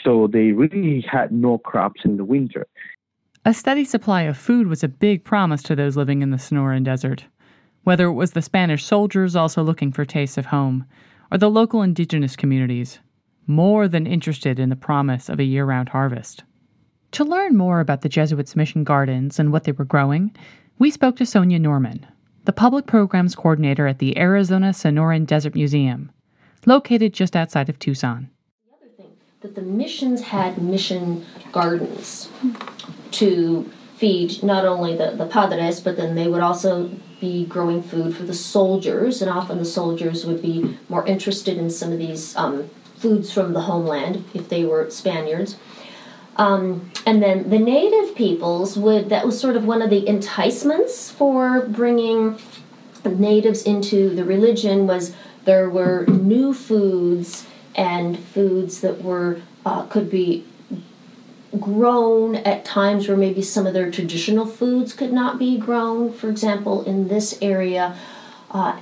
So 0.04 0.28
they 0.28 0.52
really 0.54 1.06
had 1.10 1.32
no 1.32 1.58
crops 1.58 2.02
in 2.06 2.18
the 2.18 2.26
winter. 2.26 2.68
A 3.46 3.54
steady 3.54 3.86
supply 3.86 4.24
of 4.24 4.38
food 4.38 4.68
was 4.68 4.84
a 4.84 4.90
big 4.90 5.24
promise 5.24 5.64
to 5.64 5.76
those 5.76 5.98
living 5.98 6.22
in 6.22 6.32
the 6.32 6.38
Sonoran 6.38 6.84
Desert. 6.84 7.26
Whether 7.84 8.06
it 8.06 8.14
was 8.14 8.32
the 8.32 8.42
Spanish 8.42 8.86
soldiers 8.86 9.36
also 9.36 9.64
looking 9.64 9.92
for 9.92 10.06
tastes 10.06 10.38
of 10.38 10.48
home, 10.48 10.86
or 11.32 11.38
the 11.38 11.50
local 11.50 11.82
indigenous 11.82 12.36
communities, 12.36 13.00
more 13.48 13.88
than 13.88 14.06
interested 14.06 14.60
in 14.60 14.70
the 14.70 14.76
promise 14.76 15.30
of 15.30 15.40
a 15.40 15.44
year 15.44 15.66
round 15.66 15.90
harvest. 15.90 16.44
To 17.14 17.24
learn 17.24 17.58
more 17.58 17.80
about 17.80 18.02
the 18.02 18.10
Jesuits' 18.10 18.56
mission 18.56 18.84
gardens 18.84 19.40
and 19.40 19.52
what 19.52 19.64
they 19.64 19.72
were 19.72 19.86
growing, 19.86 20.36
we 20.78 20.92
spoke 20.92 21.16
to 21.18 21.26
Sonya 21.26 21.58
Norman, 21.60 22.06
the 22.46 22.54
public 22.54 22.86
programs 22.86 23.36
coordinator 23.36 23.88
at 23.88 24.00
the 24.00 24.18
Arizona 24.18 24.70
Sonoran 24.70 25.26
Desert 25.26 25.56
Museum, 25.56 26.12
located 26.66 27.14
just 27.14 27.36
outside 27.36 27.68
of 27.68 27.80
Tucson. 27.80 28.30
The 28.64 28.76
other 28.76 28.94
thing 28.96 29.18
that 29.42 29.56
the 29.56 29.62
missions 29.62 30.22
had 30.22 30.62
mission 30.62 31.26
gardens 31.52 32.30
to 33.12 33.70
feed 33.98 34.42
not 34.44 34.66
only 34.66 34.96
the, 34.96 35.12
the 35.18 35.26
padres, 35.26 35.82
but 35.82 35.98
then 35.98 36.16
they 36.16 36.28
would 36.28 36.42
also 36.42 36.90
be 37.20 37.46
growing 37.48 37.82
food 37.82 38.16
for 38.16 38.24
the 38.24 38.34
soldiers, 38.34 39.22
and 39.22 39.30
often 39.30 39.58
the 39.58 39.66
soldiers 39.66 40.26
would 40.26 40.42
be 40.42 40.78
more 40.88 41.06
interested 41.06 41.58
in 41.58 41.70
some 41.70 41.92
of 41.92 41.98
these 41.98 42.36
um, 42.38 42.70
foods 42.96 43.34
from 43.34 43.54
the 43.54 43.62
homeland 43.62 44.24
if 44.34 44.48
they 44.48 44.64
were 44.64 44.90
Spaniards. 44.90 45.58
Um, 46.40 46.90
and 47.06 47.22
then 47.22 47.50
the 47.50 47.60
native 47.60 48.16
peoples 48.16 48.78
would, 48.78 49.10
that 49.10 49.26
was 49.26 49.38
sort 49.38 49.58
of 49.58 49.66
one 49.66 49.82
of 49.82 49.90
the 49.90 50.08
enticements 50.08 51.12
for 51.12 51.68
bringing 51.68 52.40
natives 53.04 53.64
into 53.64 54.16
the 54.16 54.24
religion 54.24 54.88
was 54.88 55.14
there 55.44 55.70
were 55.70 56.06
new 56.06 56.54
foods 56.54 57.46
and 57.76 58.18
foods 58.18 58.80
that 58.82 59.02
were 59.02 59.42
uh, 59.66 59.86
could 59.88 60.10
be 60.10 60.46
grown 61.60 62.36
at 62.36 62.64
times 62.64 63.08
where 63.08 63.18
maybe 63.18 63.42
some 63.42 63.68
of 63.68 63.74
their 63.74 63.92
traditional 63.92 64.46
foods 64.46 64.94
could 64.94 65.12
not 65.12 65.40
be 65.40 65.58
grown. 65.58 66.14
For 66.14 66.30
example, 66.30 66.84
in 66.84 67.10
this 67.10 67.38
area, 67.42 67.98
uh, 68.52 68.80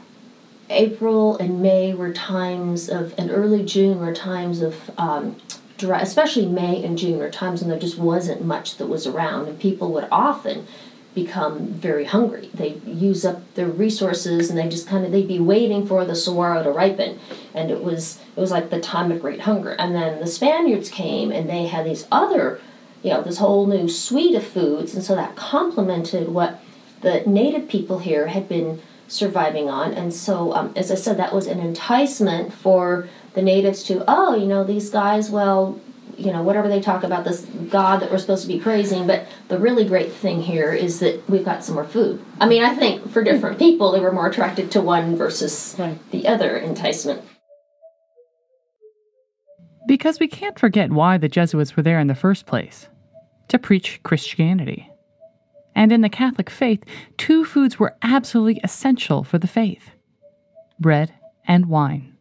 April 0.70 1.38
and 1.38 1.62
May 1.62 1.94
were 1.94 2.14
times 2.14 2.90
of, 2.90 3.16
and 3.18 3.32
early 3.32 3.64
June 3.66 4.00
were 4.00 4.14
times 4.14 4.62
of 4.62 4.92
um, 4.98 5.38
dry, 5.78 6.02
especially 6.02 6.46
May 6.46 6.84
and 6.84 6.98
June 6.98 7.22
are 7.22 7.30
times 7.30 7.62
when 7.62 7.70
there 7.70 7.80
just 7.80 7.98
wasn't 7.98 8.44
much 8.44 8.78
that 8.78 8.88
was 8.88 9.08
around, 9.08 9.48
and 9.48 9.60
people 9.60 9.92
would 9.94 10.08
often 10.12 10.68
become 11.14 11.68
very 11.68 12.06
hungry. 12.06 12.50
They 12.54 12.76
use 12.86 13.26
up 13.26 13.42
their 13.56 13.68
resources, 13.68 14.50
and 14.50 14.58
they 14.58 14.68
just 14.70 14.88
kind 14.88 15.06
of 15.06 15.12
they'd 15.12 15.28
be 15.28 15.40
waiting 15.40 15.88
for 15.88 16.06
the 16.06 16.16
saguaro 16.16 16.64
to 16.64 16.72
ripen, 16.72 17.20
and 17.54 17.72
it 17.72 17.84
was 17.84 18.20
it 18.36 18.40
was 18.40 18.52
like 18.52 18.70
the 18.70 18.80
time 18.80 19.12
of 19.12 19.22
great 19.22 19.42
hunger. 19.42 19.72
And 19.72 19.96
then 19.96 20.20
the 20.20 20.28
Spaniards 20.28 20.90
came, 20.90 21.32
and 21.32 21.50
they 21.50 21.68
had 21.68 21.86
these 21.86 22.08
other, 22.12 22.60
you 23.04 23.12
know, 23.12 23.22
this 23.22 23.38
whole 23.38 23.66
new 23.66 23.88
suite 23.88 24.36
of 24.36 24.46
foods, 24.46 24.94
and 24.94 25.04
so 25.04 25.16
that 25.16 25.36
complemented 25.36 26.30
what 26.30 26.60
the 27.02 27.24
native 27.26 27.68
people 27.68 28.00
here 28.00 28.28
had 28.28 28.48
been 28.48 28.82
surviving 29.08 29.70
on. 29.70 29.94
And 29.94 30.14
so, 30.14 30.54
um, 30.54 30.74
as 30.76 30.92
I 30.92 30.96
said, 30.96 31.18
that 31.18 31.34
was 31.34 31.48
an 31.48 31.60
enticement 31.60 32.54
for 32.54 33.08
the 33.38 33.44
natives 33.44 33.84
to, 33.84 34.03
oh, 34.08 34.36
you 34.36 34.48
know, 34.48 34.63
these 34.63 34.89
guys, 34.89 35.29
well, 35.29 35.79
you 36.17 36.34
know, 36.34 36.41
whatever 36.41 36.67
they 36.67 36.82
talk 36.82 37.03
about 37.03 37.24
this 37.24 37.41
God 37.70 38.00
that 38.00 38.10
we're 38.10 38.17
supposed 38.17 38.41
to 38.41 38.48
be 38.48 38.60
praising, 38.60 39.06
but 39.06 39.27
the 39.48 39.60
really 39.60 39.86
great 39.86 40.12
thing 40.12 40.41
here 40.41 40.74
is 40.74 41.00
that 41.01 41.22
we've 41.29 41.46
got 41.46 41.63
some 41.63 41.75
more 41.75 41.84
food. 41.84 42.19
I 42.41 42.47
mean, 42.47 42.63
I 42.63 42.73
think 42.73 43.12
for 43.12 43.23
different 43.23 43.58
hmm. 43.58 43.60
people, 43.60 43.91
they 43.91 44.00
were 44.00 44.12
more 44.12 44.26
attracted 44.26 44.71
to 44.71 44.82
one 44.82 45.15
versus 45.15 45.76
right. 45.78 46.00
the 46.10 46.28
other 46.28 46.58
enticement. 46.58 47.21
Because 49.88 50.19
we 50.19 50.28
can't 50.28 50.58
forget 50.58 50.91
why 50.91 51.19
the 51.19 51.30
Jesuits 51.30 51.78
were 51.78 51.84
there 51.84 52.00
in 52.00 52.08
the 52.08 52.15
first 52.15 52.47
place 52.47 52.88
to 53.50 53.60
preach 53.60 54.02
Christianity. 54.02 54.89
And 55.76 55.91
in 55.91 56.02
the 56.02 56.10
Catholic 56.10 56.50
faith, 56.50 56.84
two 57.17 57.45
foods 57.45 57.78
were 57.78 57.95
absolutely 58.02 58.60
essential 58.63 59.23
for 59.23 59.38
the 59.38 59.47
faith 59.47 59.91
bread 60.80 61.13
and 61.47 61.67
wine. 61.67 62.16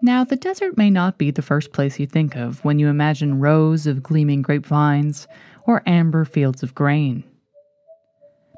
Now, 0.00 0.22
the 0.22 0.36
desert 0.36 0.76
may 0.76 0.90
not 0.90 1.18
be 1.18 1.32
the 1.32 1.42
first 1.42 1.72
place 1.72 1.98
you 1.98 2.06
think 2.06 2.36
of 2.36 2.64
when 2.64 2.78
you 2.78 2.86
imagine 2.88 3.40
rows 3.40 3.86
of 3.86 4.02
gleaming 4.02 4.42
grapevines 4.42 5.26
or 5.66 5.82
amber 5.86 6.24
fields 6.24 6.62
of 6.62 6.74
grain. 6.74 7.24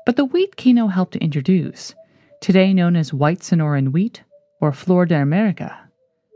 But 0.04 0.16
the 0.16 0.26
wheat 0.26 0.56
Kino 0.56 0.88
helped 0.88 1.14
to 1.14 1.24
introduce, 1.24 1.94
today 2.42 2.74
known 2.74 2.94
as 2.94 3.14
white 3.14 3.40
Sonoran 3.40 3.90
wheat 3.90 4.22
or 4.60 4.70
Flor 4.70 5.06
de 5.06 5.20
America, 5.20 5.74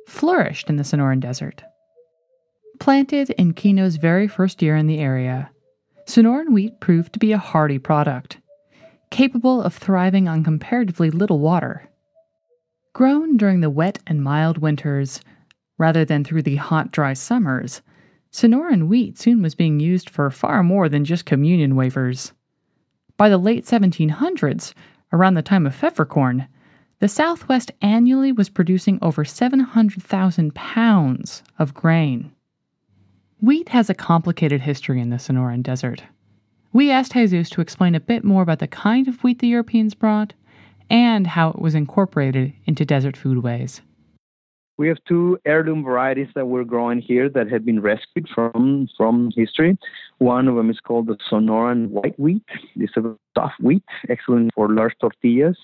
flourished 0.06 0.70
in 0.70 0.76
the 0.76 0.84
Sonoran 0.84 1.20
Desert. 1.20 1.62
Planted 2.80 3.30
in 3.30 3.52
Kino's 3.52 3.96
very 3.96 4.26
first 4.26 4.62
year 4.62 4.74
in 4.74 4.86
the 4.86 5.00
area, 5.00 5.50
Sonoran 6.06 6.52
wheat 6.52 6.80
proved 6.80 7.12
to 7.12 7.18
be 7.18 7.32
a 7.32 7.38
hardy 7.38 7.78
product, 7.78 8.38
capable 9.10 9.62
of 9.62 9.74
thriving 9.74 10.28
on 10.28 10.42
comparatively 10.42 11.10
little 11.10 11.40
water 11.40 11.90
Grown 12.94 13.36
during 13.36 13.58
the 13.58 13.70
wet 13.70 13.98
and 14.06 14.22
mild 14.22 14.58
winters, 14.58 15.20
rather 15.78 16.04
than 16.04 16.22
through 16.22 16.42
the 16.42 16.54
hot, 16.54 16.92
dry 16.92 17.12
summers, 17.12 17.82
Sonoran 18.30 18.86
wheat 18.86 19.18
soon 19.18 19.42
was 19.42 19.56
being 19.56 19.80
used 19.80 20.08
for 20.08 20.30
far 20.30 20.62
more 20.62 20.88
than 20.88 21.04
just 21.04 21.26
communion 21.26 21.74
wafers. 21.74 22.32
By 23.16 23.28
the 23.28 23.36
late 23.36 23.64
1700s, 23.64 24.74
around 25.12 25.34
the 25.34 25.42
time 25.42 25.66
of 25.66 25.74
pfefferkorn, 25.74 26.46
the 27.00 27.08
Southwest 27.08 27.72
annually 27.82 28.30
was 28.30 28.48
producing 28.48 29.00
over 29.02 29.24
700,000 29.24 30.54
pounds 30.54 31.42
of 31.58 31.74
grain. 31.74 32.30
Wheat 33.40 33.70
has 33.70 33.90
a 33.90 33.94
complicated 33.94 34.60
history 34.60 35.00
in 35.00 35.10
the 35.10 35.16
Sonoran 35.16 35.64
Desert. 35.64 36.04
We 36.72 36.92
asked 36.92 37.14
Jesus 37.14 37.50
to 37.50 37.60
explain 37.60 37.96
a 37.96 38.00
bit 38.00 38.22
more 38.22 38.42
about 38.42 38.60
the 38.60 38.68
kind 38.68 39.08
of 39.08 39.24
wheat 39.24 39.40
the 39.40 39.48
Europeans 39.48 39.94
brought 39.94 40.32
and 40.90 41.26
how 41.26 41.50
it 41.50 41.58
was 41.58 41.74
incorporated 41.74 42.52
into 42.66 42.84
desert 42.84 43.16
foodways. 43.16 43.80
We 44.76 44.88
have 44.88 44.98
two 45.06 45.38
heirloom 45.44 45.84
varieties 45.84 46.28
that 46.34 46.46
we're 46.46 46.64
growing 46.64 47.00
here 47.00 47.28
that 47.28 47.48
have 47.48 47.64
been 47.64 47.80
rescued 47.80 48.28
from 48.34 48.88
from 48.96 49.30
history. 49.36 49.78
One 50.18 50.48
of 50.48 50.56
them 50.56 50.68
is 50.68 50.80
called 50.80 51.06
the 51.06 51.16
Sonoran 51.30 51.90
white 51.90 52.18
wheat. 52.18 52.42
It's 52.74 52.96
a 52.96 53.16
soft 53.36 53.60
wheat, 53.60 53.84
excellent 54.08 54.52
for 54.54 54.68
large 54.68 54.94
tortillas. 55.00 55.56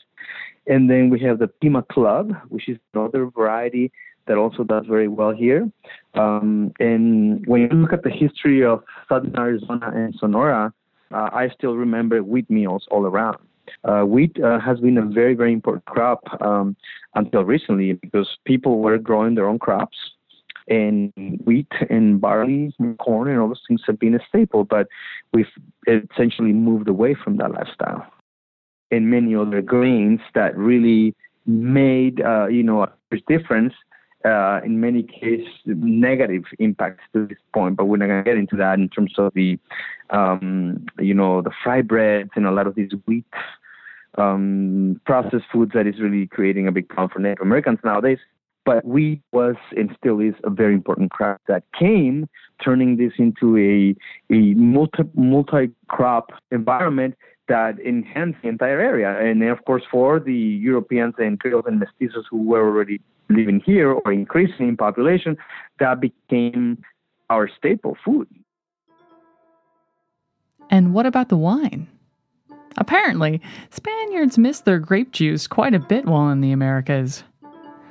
And 0.69 0.89
then 0.89 1.11
we 1.11 1.19
have 1.21 1.41
the 1.41 1.49
Pima 1.49 1.83
Club, 1.83 2.33
which 2.51 2.69
is 2.69 2.79
another 2.95 3.27
variety 3.27 3.91
that 4.27 4.37
also 4.37 4.63
does 4.63 4.87
very 4.87 5.09
well 5.09 5.33
here. 5.33 5.69
Um, 6.15 6.73
and 6.79 7.45
when 7.47 7.63
you 7.63 7.69
look 7.69 7.93
at 7.93 8.05
the 8.05 8.11
history 8.11 8.65
of 8.65 8.85
southern 9.09 9.37
Arizona 9.37 9.91
and 9.93 10.15
Sonora, 10.15 10.73
uh, 11.13 11.31
I 11.33 11.49
still 11.49 11.75
remember 11.75 12.23
wheat 12.23 12.49
meals 12.49 12.87
all 12.93 13.07
around. 13.07 13.39
Uh, 13.85 14.03
wheat 14.03 14.37
uh, 14.43 14.59
has 14.61 14.81
been 14.81 14.99
a 14.99 15.05
very, 15.05 15.35
very 15.35 15.53
important 15.53 15.85
crop 15.87 16.23
um, 16.43 16.77
until 17.15 17.45
recently 17.45 17.93
because 17.95 18.29
people 18.45 18.81
were 18.81 18.99
growing 18.99 19.35
their 19.35 19.47
own 19.47 19.59
crops. 19.59 19.97
And 20.69 21.13
wheat 21.45 21.73
and 21.89 22.21
barley 22.21 22.73
and 22.79 22.97
corn 22.99 23.29
and 23.29 23.41
all 23.41 23.49
those 23.49 23.63
things 23.67 23.83
have 23.89 23.99
been 23.99 24.15
a 24.15 24.21
staple, 24.29 24.63
but 24.63 24.87
we've 25.33 25.47
essentially 25.89 26.53
moved 26.53 26.89
away 26.89 27.17
from 27.25 27.39
that 27.39 27.51
lifestyle. 27.51 28.07
And 28.93 29.11
many 29.11 29.35
other 29.35 29.63
grains 29.63 30.21
that 30.35 30.57
really 30.57 31.17
made, 31.45 32.21
uh, 32.21 32.47
you 32.47 32.63
know, 32.63 32.85
a 32.85 33.17
difference 33.27 33.75
uh, 34.25 34.61
in 34.65 34.81
many 34.81 35.03
cases 35.03 35.49
negative 35.65 36.45
impacts 36.59 37.03
to 37.13 37.27
this 37.27 37.39
point, 37.55 37.77
but 37.77 37.87
we're 37.87 37.97
not 37.97 38.07
going 38.07 38.25
to 38.25 38.31
get 38.31 38.37
into 38.37 38.57
that 38.57 38.79
in 38.79 38.89
terms 38.89 39.15
of 39.19 39.33
the, 39.35 39.59
um, 40.11 40.85
you 40.99 41.15
know, 41.15 41.41
the 41.41 41.51
fry 41.65 41.81
breads 41.81 42.31
and 42.35 42.47
a 42.47 42.51
lot 42.51 42.67
of 42.67 42.75
these 42.75 42.91
wheat 43.07 43.25
um, 44.19 45.01
processed 45.07 45.45
foods 45.53 45.73
that 45.75 45.87
is 45.87 46.01
really 46.01 46.27
creating 46.27 46.67
a 46.67 46.73
big 46.73 46.89
problem 46.89 47.11
for 47.11 47.19
Native 47.21 47.43
Americans 47.43 47.79
nowadays. 47.85 48.19
But 48.67 48.85
wheat 48.85 49.23
was 49.33 49.57
and 49.77 49.91
still 49.99 50.21
is 50.21 50.35
a 50.45 50.51
very 50.51 50.75
important 50.75 51.11
crop 51.11 51.41
that 51.49 51.65
came, 51.79 52.29
turning 52.63 52.97
this 52.99 53.13
into 53.19 53.57
a 53.57 53.97
a 54.33 54.55
multi 54.55 55.05
multi 55.15 55.71
crop 55.89 56.31
environment 56.51 57.15
that 57.49 57.81
enhanced 57.81 58.39
the 58.43 58.49
entire 58.49 58.81
area. 58.81 59.19
And 59.19 59.43
of 59.43 59.65
course, 59.65 59.83
for 59.91 60.21
the 60.21 60.35
Europeans 60.35 61.15
and 61.19 61.41
Creoles 61.41 61.65
and 61.67 61.83
Mestizos 61.83 62.25
who 62.31 62.43
were 62.43 62.65
already 62.65 63.01
living 63.29 63.61
here 63.65 63.93
or 63.93 64.13
increasing 64.13 64.69
in 64.69 64.77
population, 64.77 65.37
that 65.79 66.01
became 66.01 66.83
our 67.29 67.49
staple 67.49 67.97
food. 68.05 68.29
And 70.71 70.95
what 70.95 71.07
about 71.07 71.29
the 71.29 71.37
wine? 71.37 71.89
Apparently, 72.77 73.41
Spaniards 73.71 74.39
missed 74.39 74.65
their 74.65 74.79
grape 74.79 75.13
juice 75.13 75.47
quite 75.47 75.75
a 75.75 75.79
bit 75.79 76.07
while 76.07 76.31
in 76.31 76.41
the 76.41 76.53
Americas. 76.53 77.25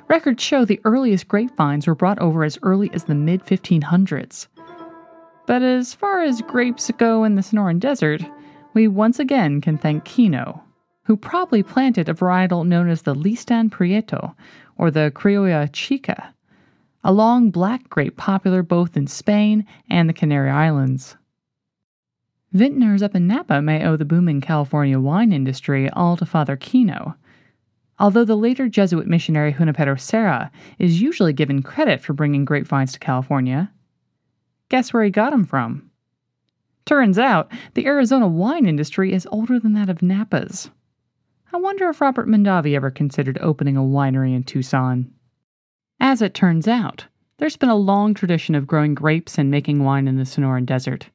Records 0.08 0.42
show 0.42 0.64
the 0.64 0.80
earliest 0.84 1.28
grapevines 1.28 1.86
were 1.86 1.94
brought 1.94 2.18
over 2.18 2.42
as 2.42 2.58
early 2.62 2.90
as 2.92 3.04
the 3.04 3.14
mid 3.14 3.44
1500s. 3.44 4.48
But 5.46 5.62
as 5.62 5.94
far 5.94 6.22
as 6.22 6.42
grapes 6.42 6.90
go 6.98 7.24
in 7.24 7.34
the 7.34 7.42
Sonoran 7.42 7.78
Desert, 7.78 8.22
we 8.74 8.88
once 8.88 9.18
again 9.18 9.60
can 9.60 9.76
thank 9.78 10.04
Kino, 10.04 10.62
who 11.04 11.16
probably 11.16 11.62
planted 11.62 12.08
a 12.08 12.14
varietal 12.14 12.66
known 12.66 12.88
as 12.88 13.02
the 13.02 13.14
Listan 13.14 13.70
Prieto, 13.70 14.34
or 14.78 14.90
the 14.90 15.12
Criolla 15.14 15.68
Chica, 15.72 16.34
a 17.02 17.12
long 17.12 17.50
black 17.50 17.88
grape 17.88 18.16
popular 18.16 18.62
both 18.62 18.96
in 18.96 19.06
Spain 19.06 19.66
and 19.88 20.08
the 20.08 20.12
Canary 20.14 20.50
Islands. 20.50 21.16
Vintners 22.52 23.00
up 23.00 23.14
in 23.14 23.28
Napa 23.28 23.62
may 23.62 23.86
owe 23.86 23.96
the 23.96 24.04
booming 24.04 24.40
California 24.40 24.98
wine 24.98 25.32
industry 25.32 25.88
all 25.90 26.16
to 26.16 26.26
Father 26.26 26.56
Kino, 26.56 27.14
although 28.00 28.24
the 28.24 28.36
later 28.36 28.68
Jesuit 28.68 29.06
missionary 29.06 29.52
Junipero 29.52 29.94
Serra 29.94 30.50
is 30.78 31.00
usually 31.00 31.32
given 31.32 31.62
credit 31.62 32.00
for 32.00 32.12
bringing 32.12 32.44
grapevines 32.44 32.92
to 32.92 32.98
California. 32.98 33.70
Guess 34.68 34.92
where 34.92 35.04
he 35.04 35.10
got 35.10 35.30
them 35.30 35.44
from? 35.44 35.90
Turns 36.86 37.20
out, 37.20 37.52
the 37.74 37.86
Arizona 37.86 38.26
wine 38.26 38.66
industry 38.66 39.12
is 39.12 39.28
older 39.30 39.60
than 39.60 39.74
that 39.74 39.88
of 39.88 40.02
Napa's. 40.02 40.70
I 41.52 41.56
wonder 41.56 41.88
if 41.88 42.00
Robert 42.00 42.28
Mondavi 42.28 42.74
ever 42.74 42.90
considered 42.90 43.38
opening 43.40 43.76
a 43.76 43.82
winery 43.82 44.34
in 44.34 44.42
Tucson. 44.42 45.08
As 46.00 46.20
it 46.20 46.34
turns 46.34 46.66
out, 46.66 47.06
there's 47.38 47.56
been 47.56 47.68
a 47.68 47.76
long 47.76 48.12
tradition 48.12 48.56
of 48.56 48.66
growing 48.66 48.94
grapes 48.94 49.38
and 49.38 49.52
making 49.52 49.84
wine 49.84 50.08
in 50.08 50.16
the 50.16 50.24
Sonoran 50.24 50.66
Desert, 50.66 51.10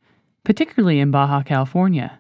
particularly 0.45 0.99
in 0.99 1.11
Baja 1.11 1.43
California. 1.43 2.17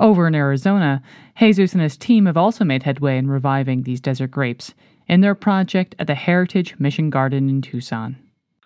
Over 0.00 0.26
in 0.26 0.34
Arizona, 0.34 1.00
Jesus 1.38 1.72
and 1.72 1.82
his 1.82 1.96
team 1.96 2.26
have 2.26 2.36
also 2.36 2.64
made 2.64 2.82
headway 2.82 3.16
in 3.16 3.28
reviving 3.28 3.82
these 3.82 4.00
desert 4.00 4.32
grapes 4.32 4.74
in 5.06 5.20
their 5.20 5.36
project 5.36 5.94
at 6.00 6.08
the 6.08 6.14
Heritage 6.14 6.74
Mission 6.80 7.10
Garden 7.10 7.48
in 7.48 7.62
Tucson. 7.62 8.16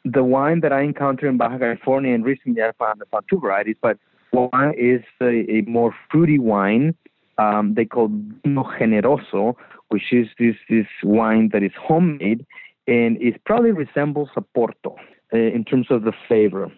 The 0.06 0.24
wine 0.24 0.60
that 0.60 0.72
I 0.72 0.80
encountered 0.80 1.28
in 1.28 1.36
Baja 1.36 1.58
California, 1.58 2.14
and 2.14 2.24
recently 2.24 2.62
I 2.62 2.72
found, 2.78 3.02
I 3.02 3.04
found 3.10 3.26
two 3.28 3.40
varieties, 3.40 3.76
but 3.82 3.98
one 4.30 4.72
is 4.78 5.02
a, 5.20 5.44
a 5.50 5.62
more 5.62 5.94
fruity 6.10 6.38
wine 6.38 6.94
um, 7.38 7.74
they 7.74 7.84
call 7.84 8.08
Vino 8.08 8.64
Generoso, 8.64 9.54
which 9.88 10.12
is 10.12 10.26
this, 10.38 10.56
this 10.68 10.86
wine 11.04 11.50
that 11.52 11.62
is 11.62 11.72
homemade 11.80 12.44
and 12.88 13.20
it 13.20 13.44
probably 13.44 13.70
resembles 13.70 14.30
a 14.34 14.40
Porto 14.40 14.96
uh, 15.32 15.36
in 15.36 15.64
terms 15.64 15.86
of 15.90 16.02
the 16.02 16.12
flavor. 16.26 16.72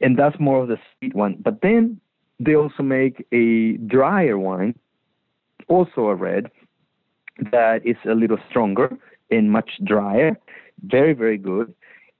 And 0.00 0.18
that's 0.18 0.38
more 0.38 0.62
of 0.62 0.68
the 0.68 0.78
sweet 0.98 1.14
one. 1.14 1.36
But 1.40 1.60
then 1.62 2.00
they 2.38 2.54
also 2.54 2.82
make 2.82 3.26
a 3.32 3.72
drier 3.78 4.38
wine, 4.38 4.74
also 5.68 6.06
a 6.06 6.14
red, 6.14 6.50
that 7.50 7.84
is 7.84 7.96
a 8.04 8.14
little 8.14 8.38
stronger 8.48 8.96
and 9.30 9.50
much 9.50 9.70
drier. 9.84 10.38
Very, 10.84 11.12
very 11.12 11.38
good. 11.38 11.74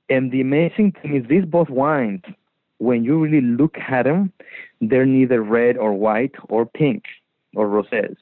And 0.09 0.33
the 0.33 0.41
amazing 0.41 0.93
thing 1.01 1.17
is, 1.17 1.29
these 1.29 1.45
both 1.45 1.69
wines, 1.69 2.23
when 2.79 3.05
you 3.05 3.19
really 3.21 3.41
look 3.41 3.77
at 3.77 4.05
them, 4.05 4.33
they're 4.81 5.07
neither 5.07 5.43
red 5.43 5.77
or 5.77 5.93
white 5.93 6.35
or 6.49 6.67
pink 6.67 7.05
or 7.55 7.67
rosés. 7.67 8.17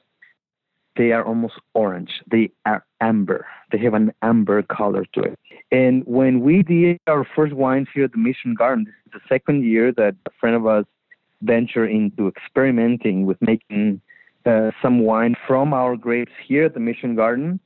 They 0.97 1.11
are 1.11 1.23
almost 1.23 1.55
orange. 1.73 2.21
They 2.29 2.49
are 2.65 2.83
amber. 3.01 3.45
They 3.71 3.77
have 3.79 3.93
an 3.93 4.13
amber 4.21 4.63
color 4.63 5.05
to 5.13 5.21
it. 5.21 5.39
And 5.71 6.03
when 6.05 6.41
we 6.41 6.63
did 6.63 6.99
our 7.07 7.25
first 7.35 7.53
wines 7.53 7.87
here 7.93 8.05
at 8.05 8.13
the 8.13 8.17
Mission 8.17 8.55
Garden, 8.55 8.85
this 8.85 8.93
is 9.05 9.21
the 9.21 9.35
second 9.35 9.63
year 9.63 9.91
that 9.93 10.15
a 10.25 10.31
friend 10.39 10.55
of 10.55 10.65
us 10.65 10.85
ventured 11.41 11.91
into 11.91 12.27
experimenting 12.27 13.25
with 13.25 13.37
making 13.41 14.01
uh, 14.45 14.71
some 14.81 14.99
wine 14.99 15.35
from 15.45 15.73
our 15.73 15.95
grapes 15.95 16.31
here 16.45 16.65
at 16.65 16.73
the 16.73 16.79
Mission 16.79 17.15
Garden. 17.15 17.59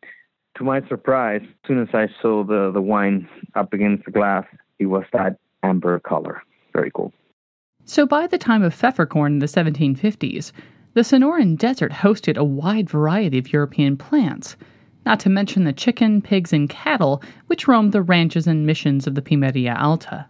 To 0.58 0.64
my 0.66 0.86
surprise, 0.90 1.42
as 1.44 1.68
soon 1.68 1.82
as 1.82 1.88
I 1.94 2.08
saw 2.22 2.44
the, 2.44 2.72
the 2.74 2.82
wine 2.82 3.30
up 3.56 3.72
against 3.72 4.04
the 4.04 4.12
glass, 4.12 4.46
it 4.80 4.88
was 4.88 5.06
that 5.14 5.38
amber 5.64 6.00
color. 6.00 6.44
Very 6.74 6.92
cool. 6.94 7.14
So 7.86 8.06
by 8.06 8.28
the 8.28 8.38
time 8.38 8.64
of 8.64 8.76
pfefferkorn 8.76 9.28
in 9.28 9.40
the 9.40 9.46
1750s, 9.46 10.52
the 10.94 11.02
Sonoran 11.02 11.58
Desert 11.58 11.92
hosted 11.92 12.36
a 12.36 12.44
wide 12.44 12.90
variety 12.90 13.38
of 13.38 13.54
European 13.54 13.96
plants, 13.96 14.58
not 15.06 15.22
to 15.22 15.30
mention 15.30 15.64
the 15.64 15.72
chicken, 15.72 16.22
pigs, 16.22 16.52
and 16.52 16.70
cattle 16.70 17.24
which 17.48 17.68
roamed 17.68 17.94
the 17.94 18.02
ranches 18.02 18.46
and 18.46 18.66
missions 18.66 19.08
of 19.08 19.16
the 19.16 19.22
Pimeria 19.22 19.74
Alta. 19.80 20.26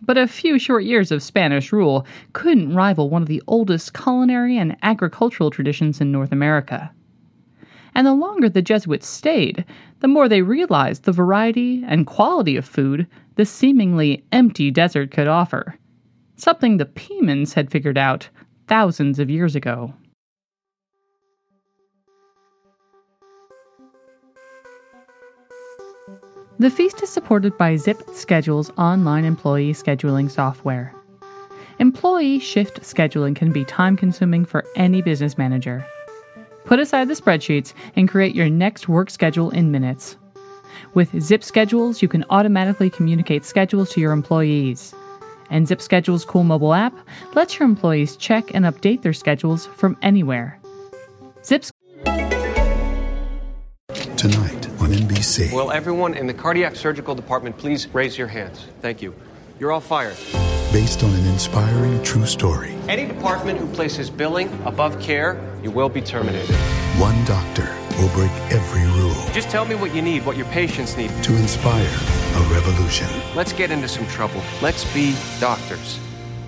But 0.00 0.16
a 0.16 0.26
few 0.26 0.58
short 0.58 0.84
years 0.84 1.12
of 1.12 1.22
Spanish 1.22 1.70
rule 1.70 2.06
couldn't 2.32 2.74
rival 2.74 3.10
one 3.10 3.20
of 3.20 3.28
the 3.28 3.42
oldest 3.46 3.92
culinary 3.92 4.56
and 4.56 4.74
agricultural 4.82 5.50
traditions 5.50 6.00
in 6.00 6.10
North 6.10 6.32
America. 6.32 6.90
And 7.94 8.06
the 8.06 8.14
longer 8.14 8.48
the 8.48 8.62
Jesuits 8.62 9.06
stayed, 9.06 9.66
the 10.00 10.08
more 10.08 10.30
they 10.30 10.40
realized 10.40 11.04
the 11.04 11.12
variety 11.12 11.84
and 11.86 12.06
quality 12.06 12.56
of 12.56 12.64
food 12.64 13.06
the 13.34 13.44
seemingly 13.44 14.24
empty 14.32 14.70
desert 14.70 15.10
could 15.10 15.28
offer. 15.28 15.74
Something 16.36 16.78
the 16.78 16.86
Pimans 16.86 17.52
had 17.52 17.70
figured 17.70 17.98
out 17.98 18.30
thousands 18.68 19.18
of 19.18 19.30
years 19.30 19.56
ago. 19.56 19.92
The 26.60 26.70
feast 26.70 27.02
is 27.02 27.08
supported 27.08 27.56
by 27.56 27.76
Zip 27.76 28.02
Schedule's 28.12 28.70
online 28.76 29.24
employee 29.24 29.72
scheduling 29.72 30.30
software. 30.30 30.92
Employee 31.78 32.40
shift 32.40 32.80
scheduling 32.80 33.36
can 33.36 33.52
be 33.52 33.64
time 33.64 33.96
consuming 33.96 34.44
for 34.44 34.64
any 34.74 35.00
business 35.00 35.38
manager. 35.38 35.86
Put 36.64 36.80
aside 36.80 37.06
the 37.06 37.14
spreadsheets 37.14 37.72
and 37.94 38.08
create 38.08 38.34
your 38.34 38.50
next 38.50 38.88
work 38.88 39.08
schedule 39.08 39.50
in 39.50 39.70
minutes. 39.70 40.16
With 40.94 41.20
Zip 41.22 41.44
Schedules, 41.44 42.02
you 42.02 42.08
can 42.08 42.24
automatically 42.28 42.90
communicate 42.90 43.44
schedules 43.44 43.90
to 43.90 44.00
your 44.00 44.12
employees. 44.12 44.92
And 45.50 45.66
Zip 45.66 45.80
Schedule's 45.80 46.24
cool 46.24 46.44
mobile 46.44 46.74
app 46.74 46.94
lets 47.34 47.58
your 47.58 47.68
employees 47.68 48.16
check 48.16 48.54
and 48.54 48.64
update 48.64 49.02
their 49.02 49.12
schedules 49.12 49.66
from 49.66 49.96
anywhere. 50.02 50.58
Zip 51.44 51.64
Tonight 54.18 54.68
on 54.80 54.90
NBC. 54.90 55.52
Will 55.52 55.70
everyone 55.70 56.14
in 56.14 56.26
the 56.26 56.34
cardiac 56.34 56.74
surgical 56.76 57.14
department 57.14 57.56
please 57.56 57.86
raise 57.94 58.18
your 58.18 58.26
hands? 58.26 58.66
Thank 58.80 59.00
you. 59.00 59.14
You're 59.60 59.72
all 59.72 59.80
fired. 59.80 60.16
Based 60.72 61.02
on 61.02 61.10
an 61.14 61.26
inspiring 61.26 62.02
true 62.02 62.26
story. 62.26 62.74
Any 62.88 63.06
department 63.06 63.58
who 63.58 63.66
places 63.68 64.10
billing 64.10 64.48
above 64.64 65.00
care, 65.00 65.40
you 65.62 65.70
will 65.70 65.88
be 65.88 66.00
terminated. 66.00 66.54
One 66.96 67.24
doctor 67.24 67.74
will 67.96 68.10
break 68.10 68.30
every 68.52 68.84
rule. 69.00 69.14
Just 69.32 69.50
tell 69.50 69.64
me 69.64 69.74
what 69.74 69.94
you 69.94 70.02
need, 70.02 70.26
what 70.26 70.36
your 70.36 70.46
patients 70.46 70.96
need. 70.96 71.10
To 71.22 71.36
inspire 71.36 72.17
a 72.38 72.42
revolution. 72.54 73.08
Let's 73.34 73.52
get 73.52 73.70
into 73.70 73.88
some 73.88 74.06
trouble. 74.06 74.42
Let's 74.62 74.84
be 74.94 75.16
doctors. 75.40 75.98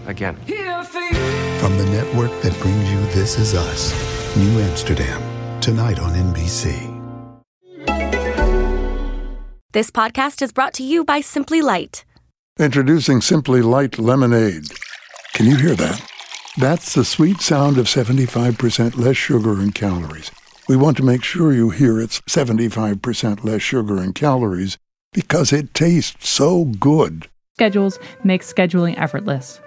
Again. 0.07 0.37
From 0.37 1.77
the 1.77 1.87
network 1.91 2.31
that 2.43 2.59
brings 2.61 2.91
you 2.91 3.01
This 3.13 3.39
Is 3.39 3.55
Us, 3.55 3.93
New 4.37 4.61
Amsterdam, 4.61 5.21
tonight 5.61 5.99
on 5.99 6.13
NBC. 6.15 6.97
This 9.73 9.91
podcast 9.91 10.43
is 10.43 10.53
brought 10.53 10.75
to 10.75 10.83
you 10.83 11.05
by 11.05 11.21
Simply 11.21 11.61
Light. 11.61 12.05
Introducing 12.59 13.21
Simply 13.21 13.63
Light 13.63 13.99
Lemonade. 13.99 14.69
Can 15.35 15.47
you 15.47 15.57
hear 15.57 15.75
that? 15.75 16.05
That's 16.57 16.95
the 16.95 17.05
sweet 17.05 17.41
sound 17.41 17.79
of 17.79 17.87
75% 17.87 18.97
less 18.97 19.17
sugar 19.17 19.61
and 19.61 19.75
calories. 19.75 20.31
We 20.69 20.77
want 20.77 20.97
to 20.99 21.05
make 21.05 21.23
sure 21.23 21.53
you 21.53 21.71
hear 21.71 22.01
it's 22.01 22.21
75% 22.23 23.45
less 23.45 23.63
sugar 23.63 23.99
and 23.99 24.15
calories 24.15 24.79
because 25.13 25.53
it 25.53 25.75
tastes 25.75 26.29
so 26.29 26.65
good. 26.65 27.29
Schedules 27.55 27.99
make 28.25 28.43
scheduling 28.43 28.99
effortless. 28.99 29.61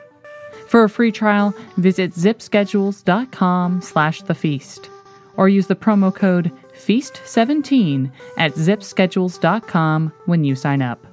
For 0.68 0.84
a 0.84 0.90
free 0.90 1.12
trial, 1.12 1.54
visit 1.78 2.14
zipschedules.com 2.14 3.82
slash 3.82 4.22
the 4.24 4.36
feast 4.36 4.90
or 5.38 5.50
use 5.50 5.68
the 5.68 5.76
promo 5.76 6.14
code 6.14 6.52
FEAST17 6.74 8.12
at 8.38 8.54
zipschedules.com 8.54 10.14
when 10.26 10.44
you 10.44 10.56
sign 10.56 10.82
up. 10.82 11.06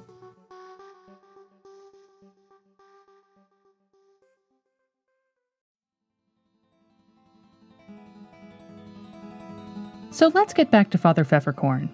So 10.11 10.27
let's 10.27 10.53
get 10.53 10.69
back 10.69 10.91
to 10.91 10.97
Father 10.97 11.23
Pfefferkorn, 11.23 11.89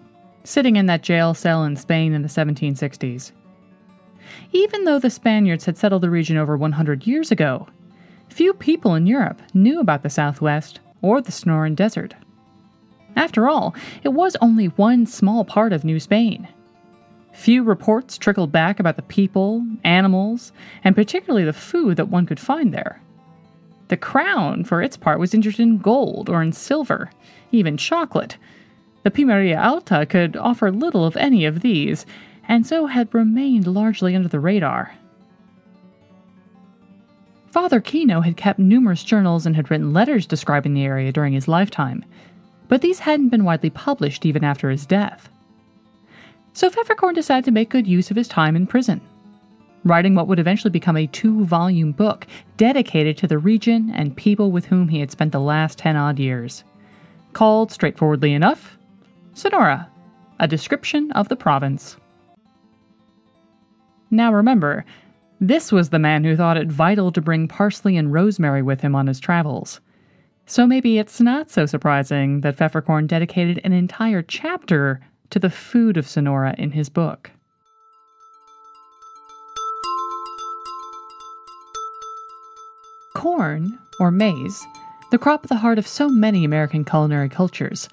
sitting 0.48 0.78
in 0.78 0.86
that 0.86 1.04
jail 1.04 1.34
cell 1.34 1.66
in 1.66 1.76
Spain 1.76 2.14
in 2.14 2.22
the 2.22 2.28
1760s. 2.30 3.34
Even 4.54 4.86
though 4.86 4.98
the 4.98 5.10
Spaniards 5.10 5.66
had 5.66 5.78
settled 5.78 6.02
the 6.02 6.10
region 6.10 6.38
over 6.38 6.56
100 6.56 7.06
years 7.06 7.32
ago, 7.32 7.68
few 8.30 8.54
people 8.54 8.96
in 8.96 9.08
Europe 9.08 9.42
knew 9.54 9.80
about 9.82 10.04
the 10.04 10.10
Southwest 10.10 10.80
or 11.02 11.22
the 11.22 11.32
Sonoran 11.32 11.76
Desert. 11.76 12.16
After 13.18 13.50
all, 13.50 13.76
it 14.04 14.14
was 14.14 14.38
only 14.42 14.68
one 14.68 15.06
small 15.06 15.44
part 15.44 15.74
of 15.74 15.84
New 15.84 16.00
Spain. 16.00 16.48
Few 17.34 17.62
reports 17.62 18.18
trickled 18.18 18.52
back 18.52 18.80
about 18.80 18.96
the 18.96 19.02
people, 19.02 19.66
animals, 19.84 20.54
and 20.84 20.96
particularly 20.96 21.44
the 21.44 21.52
food 21.52 21.98
that 21.98 22.10
one 22.10 22.26
could 22.26 22.40
find 22.40 22.74
there. 22.74 23.02
The 23.90 23.98
crown, 23.98 24.64
for 24.64 24.82
its 24.82 24.96
part, 24.96 25.20
was 25.20 25.34
interested 25.34 25.64
in 25.64 25.80
gold 25.80 26.30
or 26.30 26.42
in 26.42 26.54
silver, 26.54 27.10
even 27.52 27.76
chocolate. 27.76 28.38
The 29.08 29.24
Pimeria 29.24 29.58
alta 29.58 30.06
could 30.06 30.36
offer 30.36 30.70
little 30.70 31.06
of 31.06 31.16
any 31.16 31.46
of 31.46 31.62
these, 31.62 32.06
and 32.50 32.68
so 32.68 32.88
had 32.88 33.14
remained 33.14 33.66
largely 33.66 34.14
under 34.18 34.28
the 34.28 34.42
radar. 34.42 34.92
Father 37.50 37.80
Kino 37.80 38.20
had 38.20 38.36
kept 38.36 38.60
numerous 38.60 39.06
journals 39.06 39.46
and 39.46 39.56
had 39.56 39.72
written 39.72 39.94
letters 39.94 40.26
describing 40.26 40.74
the 40.74 40.84
area 40.84 41.14
during 41.14 41.32
his 41.32 41.48
lifetime, 41.48 42.04
but 42.68 42.82
these 42.82 43.00
hadn't 43.00 43.30
been 43.30 43.46
widely 43.46 43.70
published 43.70 44.26
even 44.26 44.44
after 44.44 44.70
his 44.70 44.86
death. 44.86 45.30
So 46.52 46.70
Pfefferkorn 46.70 47.16
decided 47.16 47.46
to 47.46 47.52
make 47.52 47.70
good 47.70 47.88
use 47.88 48.12
of 48.12 48.18
his 48.18 48.28
time 48.28 48.58
in 48.58 48.68
prison, 48.68 49.00
writing 49.86 50.16
what 50.16 50.28
would 50.28 50.38
eventually 50.38 50.72
become 50.72 50.98
a 50.98 51.08
two 51.08 51.46
volume 51.46 51.94
book 51.94 52.28
dedicated 52.58 53.16
to 53.20 53.28
the 53.28 53.38
region 53.38 53.90
and 53.96 54.18
people 54.18 54.52
with 54.52 54.66
whom 54.66 54.90
he 54.90 55.00
had 55.00 55.12
spent 55.12 55.32
the 55.32 55.40
last 55.40 55.78
ten 55.78 55.96
odd 55.96 56.20
years. 56.20 56.66
Called, 57.32 57.72
straightforwardly 57.72 58.34
enough, 58.34 58.74
Sonora, 59.38 59.88
a 60.40 60.48
description 60.48 61.12
of 61.12 61.30
the 61.30 61.36
province. 61.36 61.96
Now 64.10 64.34
remember, 64.34 64.84
this 65.40 65.72
was 65.72 65.92
the 65.92 66.00
man 66.00 66.24
who 66.24 66.36
thought 66.36 66.58
it 66.58 66.72
vital 66.72 67.12
to 67.12 67.22
bring 67.22 67.48
parsley 67.48 67.98
and 67.98 68.12
rosemary 68.12 68.64
with 68.64 68.82
him 68.82 68.96
on 68.96 69.06
his 69.06 69.20
travels. 69.20 69.80
So 70.48 70.66
maybe 70.66 70.98
it's 70.98 71.22
not 71.22 71.52
so 71.52 71.68
surprising 71.68 72.42
that 72.42 72.58
Pfefferkorn 72.58 73.06
dedicated 73.06 73.62
an 73.64 73.74
entire 73.74 74.24
chapter 74.24 75.02
to 75.30 75.38
the 75.38 75.52
food 75.52 75.98
of 75.98 76.08
Sonora 76.08 76.56
in 76.58 76.72
his 76.72 76.90
book. 76.90 77.30
Corn, 83.14 83.78
or 84.00 84.10
maize, 84.10 84.66
the 85.12 85.20
crop 85.20 85.44
at 85.44 85.50
the 85.50 85.58
heart 85.58 85.78
of 85.78 85.86
so 85.86 86.10
many 86.10 86.44
American 86.44 86.84
culinary 86.84 87.30
cultures, 87.30 87.88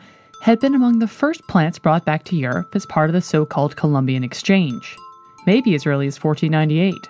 had 0.44 0.60
been 0.60 0.74
among 0.74 0.98
the 0.98 1.08
first 1.08 1.40
plants 1.46 1.78
brought 1.78 2.04
back 2.04 2.22
to 2.22 2.36
Europe 2.36 2.76
as 2.76 2.84
part 2.84 3.08
of 3.08 3.14
the 3.14 3.20
so 3.22 3.46
called 3.46 3.76
Columbian 3.76 4.22
Exchange, 4.22 4.94
maybe 5.46 5.74
as 5.74 5.86
early 5.86 6.06
as 6.06 6.22
1498. 6.22 7.08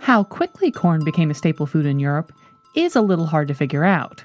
How 0.00 0.24
quickly 0.24 0.70
corn 0.70 1.04
became 1.04 1.30
a 1.30 1.34
staple 1.34 1.66
food 1.66 1.84
in 1.84 1.98
Europe 2.00 2.32
is 2.74 2.96
a 2.96 3.02
little 3.02 3.26
hard 3.26 3.46
to 3.48 3.54
figure 3.54 3.84
out. 3.84 4.24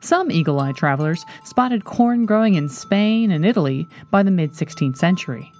Some 0.00 0.32
eagle 0.32 0.58
eyed 0.58 0.74
travelers 0.74 1.24
spotted 1.44 1.84
corn 1.84 2.26
growing 2.26 2.56
in 2.56 2.68
Spain 2.68 3.30
and 3.30 3.46
Italy 3.46 3.86
by 4.10 4.24
the 4.24 4.32
mid 4.32 4.54
16th 4.54 4.96
century. 4.96 5.52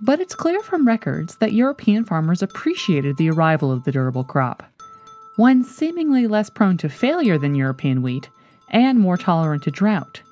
But 0.00 0.20
it's 0.20 0.34
clear 0.34 0.62
from 0.62 0.88
records 0.88 1.36
that 1.36 1.52
European 1.52 2.06
farmers 2.06 2.42
appreciated 2.42 3.18
the 3.18 3.30
arrival 3.30 3.70
of 3.70 3.84
the 3.84 3.92
durable 3.92 4.24
crop. 4.24 4.62
One 5.36 5.64
seemingly 5.64 6.26
less 6.26 6.48
prone 6.48 6.78
to 6.78 6.88
failure 6.88 7.36
than 7.36 7.54
European 7.54 8.00
wheat 8.00 8.30
and 8.70 8.98
more 8.98 9.18
tolerant 9.18 9.64
to 9.64 9.70
drought. 9.70 10.22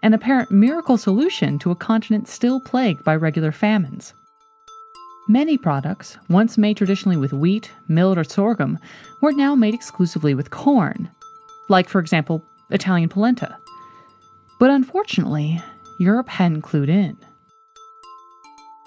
An 0.00 0.14
apparent 0.14 0.50
miracle 0.52 0.96
solution 0.96 1.58
to 1.58 1.72
a 1.72 1.74
continent 1.74 2.28
still 2.28 2.60
plagued 2.60 3.02
by 3.02 3.16
regular 3.16 3.50
famines. 3.50 4.14
Many 5.28 5.58
products, 5.58 6.16
once 6.28 6.56
made 6.56 6.76
traditionally 6.76 7.16
with 7.16 7.32
wheat, 7.32 7.70
millet, 7.88 8.16
or 8.16 8.24
sorghum, 8.24 8.78
were 9.20 9.32
now 9.32 9.54
made 9.56 9.74
exclusively 9.74 10.34
with 10.34 10.50
corn, 10.50 11.10
like, 11.68 11.88
for 11.88 11.98
example, 11.98 12.44
Italian 12.70 13.08
polenta. 13.08 13.56
But 14.60 14.70
unfortunately, 14.70 15.60
Europe 15.98 16.28
hadn't 16.28 16.62
clued 16.62 16.88
in. 16.88 17.16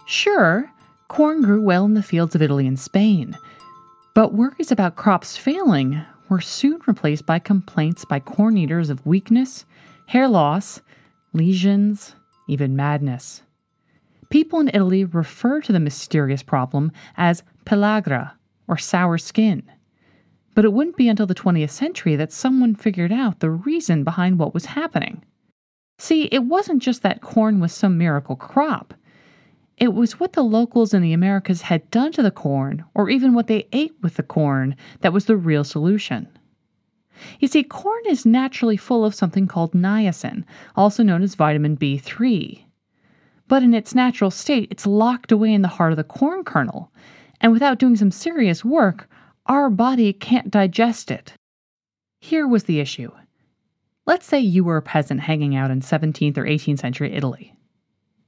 Sure, 0.07 0.71
corn 1.09 1.41
grew 1.41 1.61
well 1.61 1.85
in 1.85 1.93
the 1.93 2.01
fields 2.01 2.35
of 2.35 2.41
Italy 2.41 2.65
and 2.65 2.79
Spain, 2.79 3.37
but 4.13 4.33
worries 4.33 4.71
about 4.71 4.95
crops 4.95 5.35
failing 5.35 6.01
were 6.29 6.41
soon 6.41 6.79
replaced 6.87 7.25
by 7.25 7.37
complaints 7.37 8.05
by 8.05 8.19
corn 8.19 8.57
eaters 8.57 8.89
of 8.89 9.05
weakness, 9.05 9.65
hair 10.05 10.27
loss, 10.27 10.81
lesions, 11.33 12.15
even 12.47 12.75
madness. 12.75 13.43
People 14.29 14.59
in 14.59 14.69
Italy 14.69 15.05
refer 15.05 15.61
to 15.61 15.71
the 15.71 15.79
mysterious 15.79 16.43
problem 16.43 16.91
as 17.17 17.43
pellagra, 17.65 18.31
or 18.67 18.77
sour 18.77 19.17
skin. 19.17 19.63
But 20.55 20.65
it 20.65 20.73
wouldn't 20.73 20.97
be 20.97 21.07
until 21.07 21.27
the 21.27 21.35
20th 21.35 21.69
century 21.69 22.15
that 22.15 22.31
someone 22.31 22.75
figured 22.75 23.11
out 23.11 23.39
the 23.39 23.49
reason 23.49 24.03
behind 24.03 24.39
what 24.39 24.53
was 24.53 24.65
happening. 24.65 25.23
See, 25.97 26.23
it 26.31 26.45
wasn't 26.45 26.81
just 26.81 27.03
that 27.03 27.21
corn 27.21 27.59
was 27.59 27.71
some 27.71 27.97
miracle 27.97 28.35
crop. 28.35 28.93
It 29.77 29.93
was 29.93 30.19
what 30.19 30.33
the 30.33 30.43
locals 30.43 30.93
in 30.93 31.01
the 31.01 31.13
Americas 31.13 31.61
had 31.61 31.89
done 31.91 32.11
to 32.13 32.21
the 32.21 32.31
corn, 32.31 32.83
or 32.93 33.09
even 33.09 33.33
what 33.33 33.47
they 33.47 33.67
ate 33.71 33.95
with 34.01 34.15
the 34.15 34.23
corn, 34.23 34.75
that 35.01 35.13
was 35.13 35.25
the 35.25 35.37
real 35.37 35.63
solution. 35.63 36.27
You 37.39 37.47
see, 37.47 37.63
corn 37.63 38.03
is 38.07 38.25
naturally 38.25 38.77
full 38.77 39.05
of 39.05 39.15
something 39.15 39.47
called 39.47 39.73
niacin, 39.73 40.43
also 40.75 41.03
known 41.03 41.21
as 41.21 41.35
vitamin 41.35 41.77
B3 41.77 42.65
but 43.51 43.63
in 43.63 43.73
its 43.73 43.93
natural 43.93 44.31
state, 44.31 44.69
it's 44.71 44.87
locked 44.87 45.29
away 45.29 45.53
in 45.53 45.61
the 45.61 45.67
heart 45.67 45.91
of 45.91 45.97
the 45.97 46.05
corn 46.05 46.41
kernel. 46.45 46.89
And 47.41 47.51
without 47.51 47.79
doing 47.79 47.97
some 47.97 48.09
serious 48.09 48.63
work, 48.63 49.09
our 49.45 49.69
body 49.69 50.13
can't 50.13 50.49
digest 50.49 51.11
it. 51.11 51.33
Here 52.21 52.47
was 52.47 52.63
the 52.63 52.79
issue. 52.79 53.11
Let's 54.05 54.25
say 54.25 54.39
you 54.39 54.63
were 54.63 54.77
a 54.77 54.81
peasant 54.81 55.19
hanging 55.19 55.53
out 55.53 55.69
in 55.69 55.81
17th 55.81 56.37
or 56.37 56.45
18th 56.45 56.79
century 56.79 57.11
Italy. 57.11 57.53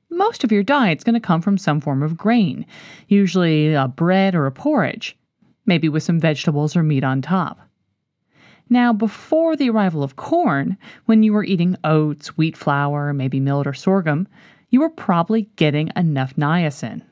Most 0.10 0.44
of 0.44 0.52
your 0.52 0.62
diet's 0.62 1.06
going 1.06 1.14
to 1.14 1.22
come 1.22 1.42
from 1.42 1.58
some 1.58 1.80
form 1.80 2.04
of 2.04 2.18
grain, 2.18 2.66
usually 3.08 3.74
a 3.74 3.88
bread 3.88 4.36
or 4.36 4.46
a 4.46 4.52
porridge, 4.52 5.16
maybe 5.66 5.88
with 5.88 6.04
some 6.04 6.20
vegetables 6.20 6.76
or 6.76 6.84
meat 6.84 7.06
on 7.06 7.22
top. 7.22 7.62
Now, 8.74 8.92
before 8.92 9.56
the 9.56 9.70
arrival 9.70 10.02
of 10.02 10.16
corn, 10.16 10.78
when 11.06 11.22
you 11.22 11.32
were 11.32 11.44
eating 11.44 11.78
oats, 11.84 12.36
wheat 12.40 12.58
flour, 12.58 13.14
maybe 13.14 13.40
millet 13.40 13.68
or 13.68 13.74
sorghum, 13.76 14.28
you 14.72 14.80
were 14.80 14.90
probably 14.90 15.44
getting 15.58 15.92
enough 15.96 16.36
niacin. 16.38 17.04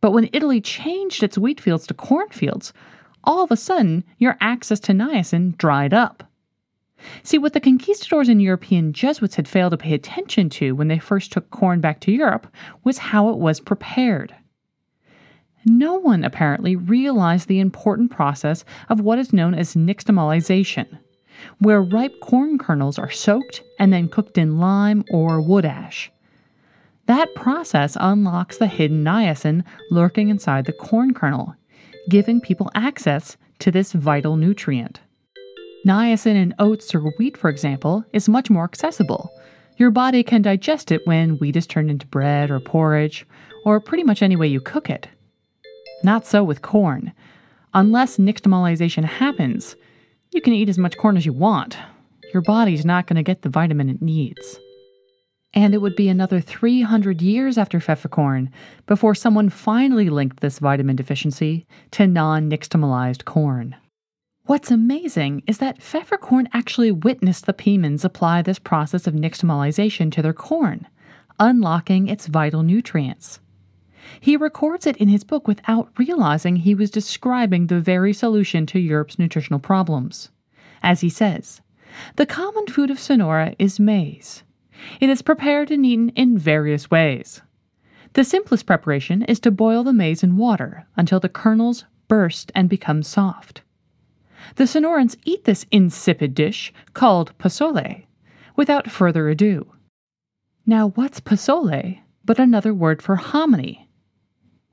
But 0.00 0.12
when 0.12 0.30
Italy 0.32 0.62
changed 0.62 1.22
its 1.22 1.36
wheat 1.36 1.60
fields 1.60 1.86
to 1.88 1.92
cornfields, 1.92 2.72
all 3.24 3.44
of 3.44 3.50
a 3.50 3.58
sudden 3.58 4.04
your 4.16 4.38
access 4.40 4.80
to 4.80 4.92
niacin 4.92 5.54
dried 5.58 5.92
up. 5.92 6.24
See, 7.22 7.36
what 7.36 7.52
the 7.52 7.60
conquistadors 7.60 8.30
and 8.30 8.40
European 8.40 8.94
Jesuits 8.94 9.34
had 9.34 9.46
failed 9.46 9.72
to 9.72 9.76
pay 9.76 9.92
attention 9.92 10.48
to 10.48 10.74
when 10.74 10.88
they 10.88 10.98
first 10.98 11.30
took 11.30 11.50
corn 11.50 11.82
back 11.82 12.00
to 12.00 12.10
Europe 12.10 12.46
was 12.84 12.96
how 12.96 13.28
it 13.28 13.36
was 13.36 13.60
prepared. 13.60 14.34
No 15.64 15.94
one 15.94 16.24
apparently 16.24 16.76
realized 16.76 17.48
the 17.48 17.60
important 17.60 18.10
process 18.10 18.64
of 18.88 19.00
what 19.00 19.18
is 19.18 19.32
known 19.32 19.54
as 19.54 19.74
nixtamalization, 19.74 20.86
where 21.58 21.82
ripe 21.82 22.20
corn 22.20 22.58
kernels 22.58 22.98
are 22.98 23.10
soaked 23.10 23.62
and 23.78 23.92
then 23.92 24.08
cooked 24.08 24.38
in 24.38 24.58
lime 24.58 25.04
or 25.10 25.40
wood 25.40 25.64
ash. 25.64 26.10
That 27.06 27.34
process 27.34 27.96
unlocks 27.98 28.58
the 28.58 28.66
hidden 28.66 29.02
niacin 29.02 29.64
lurking 29.90 30.28
inside 30.28 30.66
the 30.66 30.72
corn 30.72 31.14
kernel, 31.14 31.54
giving 32.08 32.40
people 32.40 32.70
access 32.74 33.36
to 33.60 33.70
this 33.70 33.92
vital 33.92 34.36
nutrient. 34.36 35.00
Niacin 35.86 36.36
in 36.36 36.54
oats 36.58 36.94
or 36.94 37.00
wheat, 37.00 37.36
for 37.36 37.48
example, 37.48 38.04
is 38.12 38.28
much 38.28 38.50
more 38.50 38.64
accessible. 38.64 39.30
Your 39.76 39.90
body 39.90 40.22
can 40.22 40.42
digest 40.42 40.92
it 40.92 41.06
when 41.06 41.38
wheat 41.38 41.56
is 41.56 41.66
turned 41.66 41.90
into 41.90 42.06
bread 42.06 42.50
or 42.50 42.60
porridge, 42.60 43.26
or 43.64 43.80
pretty 43.80 44.04
much 44.04 44.22
any 44.22 44.36
way 44.36 44.46
you 44.46 44.60
cook 44.60 44.90
it. 44.90 45.08
Not 46.02 46.26
so 46.26 46.44
with 46.44 46.62
corn. 46.62 47.12
Unless 47.74 48.18
nixtamalization 48.18 49.04
happens, 49.04 49.76
you 50.32 50.40
can 50.40 50.52
eat 50.52 50.68
as 50.68 50.78
much 50.78 50.96
corn 50.96 51.16
as 51.16 51.26
you 51.26 51.32
want. 51.32 51.76
Your 52.32 52.42
body's 52.42 52.84
not 52.84 53.06
going 53.06 53.16
to 53.16 53.22
get 53.22 53.42
the 53.42 53.48
vitamin 53.48 53.88
it 53.88 54.02
needs 54.02 54.58
and 55.54 55.74
it 55.74 55.78
would 55.78 55.96
be 55.96 56.08
another 56.08 56.40
300 56.40 57.22
years 57.22 57.58
after 57.58 57.78
pfefferkorn 57.78 58.48
before 58.86 59.14
someone 59.14 59.48
finally 59.48 60.10
linked 60.10 60.40
this 60.40 60.58
vitamin 60.58 60.96
deficiency 60.96 61.66
to 61.90 62.06
non 62.06 62.50
nixtamalized 62.50 63.24
corn. 63.24 63.74
What's 64.44 64.70
amazing 64.70 65.42
is 65.46 65.58
that 65.58 65.80
pfefferkorn 65.80 66.46
actually 66.52 66.90
witnessed 66.90 67.46
the 67.46 67.52
Pimans 67.52 68.04
apply 68.04 68.42
this 68.42 68.58
process 68.58 69.06
of 69.06 69.14
nixtamalization 69.14 70.12
to 70.12 70.22
their 70.22 70.32
corn, 70.32 70.86
unlocking 71.38 72.08
its 72.08 72.26
vital 72.26 72.62
nutrients. 72.62 73.40
He 74.20 74.36
records 74.36 74.86
it 74.86 74.96
in 74.98 75.08
his 75.08 75.24
book 75.24 75.48
without 75.48 75.90
realizing 75.98 76.56
he 76.56 76.74
was 76.74 76.90
describing 76.90 77.66
the 77.66 77.80
very 77.80 78.12
solution 78.12 78.66
to 78.66 78.78
Europe's 78.78 79.18
nutritional 79.18 79.58
problems. 79.60 80.30
As 80.82 81.00
he 81.00 81.08
says, 81.08 81.60
the 82.16 82.26
common 82.26 82.66
food 82.66 82.90
of 82.90 83.00
Sonora 83.00 83.54
is 83.58 83.80
maize. 83.80 84.44
It 85.00 85.08
is 85.08 85.22
prepared 85.22 85.70
and 85.70 85.84
eaten 85.84 86.10
in 86.10 86.38
various 86.38 86.90
ways. 86.90 87.42
The 88.12 88.24
simplest 88.24 88.66
preparation 88.66 89.22
is 89.22 89.40
to 89.40 89.50
boil 89.50 89.82
the 89.82 89.92
maize 89.92 90.22
in 90.22 90.36
water 90.36 90.86
until 90.96 91.18
the 91.18 91.28
kernels 91.28 91.84
burst 92.06 92.52
and 92.54 92.68
become 92.68 93.02
soft. 93.02 93.62
The 94.54 94.64
Sonorans 94.64 95.16
eat 95.24 95.44
this 95.44 95.66
insipid 95.70 96.34
dish, 96.34 96.72
called 96.94 97.36
pozole, 97.38 98.04
without 98.54 98.90
further 98.90 99.28
ado. 99.28 99.72
Now, 100.64 100.90
what's 100.90 101.20
pozole 101.20 102.00
but 102.24 102.38
another 102.38 102.74
word 102.74 103.00
for 103.00 103.16
hominy, 103.16 103.87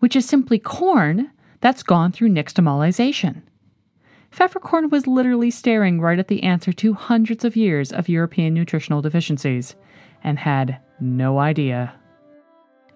which 0.05 0.15
is 0.15 0.23
simply 0.23 0.59
corn 0.59 1.31
that's 1.61 1.81
gone 1.81 2.11
through 2.11 2.29
nixtamalization? 2.29 3.41
Pfefferkorn 4.31 4.91
was 4.91 5.07
literally 5.07 5.49
staring 5.49 5.99
right 5.99 6.19
at 6.19 6.27
the 6.27 6.43
answer 6.43 6.71
to 6.71 6.93
hundreds 6.93 7.43
of 7.43 7.55
years 7.55 7.91
of 7.91 8.07
European 8.07 8.53
nutritional 8.53 9.01
deficiencies 9.01 9.75
and 10.23 10.37
had 10.37 10.77
no 10.99 11.39
idea. 11.39 11.91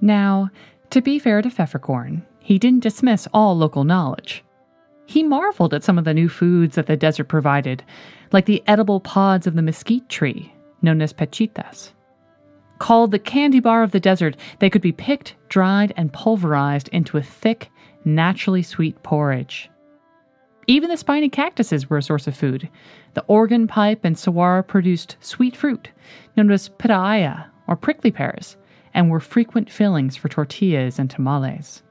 Now, 0.01 0.51
to 0.91 1.01
be 1.01 1.17
fair 1.17 1.41
to 1.41 1.49
Pfefferkorn, 1.49 2.21
he 2.41 2.59
didn't 2.59 2.83
dismiss 2.83 3.27
all 3.33 3.57
local 3.57 3.85
knowledge. 3.85 4.43
He 5.07 5.23
marveled 5.23 5.73
at 5.73 5.83
some 5.83 5.97
of 5.97 6.05
the 6.05 6.13
new 6.13 6.29
foods 6.29 6.75
that 6.75 6.85
the 6.85 6.95
desert 6.95 7.23
provided, 7.23 7.83
like 8.31 8.45
the 8.45 8.61
edible 8.67 8.99
pods 8.99 9.47
of 9.47 9.55
the 9.55 9.63
mesquite 9.63 10.09
tree, 10.09 10.53
known 10.83 11.01
as 11.01 11.11
pechitas. 11.11 11.91
Called 12.79 13.11
the 13.11 13.19
candy 13.19 13.59
bar 13.59 13.83
of 13.83 13.91
the 13.91 13.99
desert, 13.99 14.35
they 14.59 14.69
could 14.69 14.81
be 14.81 14.91
picked, 14.91 15.35
dried, 15.49 15.93
and 15.95 16.11
pulverized 16.11 16.87
into 16.89 17.17
a 17.17 17.21
thick, 17.21 17.69
naturally 18.05 18.63
sweet 18.63 19.01
porridge. 19.03 19.69
Even 20.67 20.89
the 20.89 20.97
spiny 20.97 21.29
cactuses 21.29 21.89
were 21.89 21.97
a 21.97 22.03
source 22.03 22.27
of 22.27 22.35
food. 22.35 22.69
The 23.15 23.23
organ 23.23 23.67
pipe 23.67 24.05
and 24.05 24.17
saguaro 24.17 24.63
produced 24.63 25.17
sweet 25.19 25.55
fruit, 25.55 25.89
known 26.37 26.51
as 26.51 26.69
pitaya, 26.69 27.47
or 27.67 27.75
prickly 27.75 28.11
pears, 28.11 28.55
and 28.93 29.09
were 29.09 29.19
frequent 29.19 29.69
fillings 29.69 30.15
for 30.15 30.29
tortillas 30.29 30.99
and 30.99 31.09
tamales. 31.09 31.83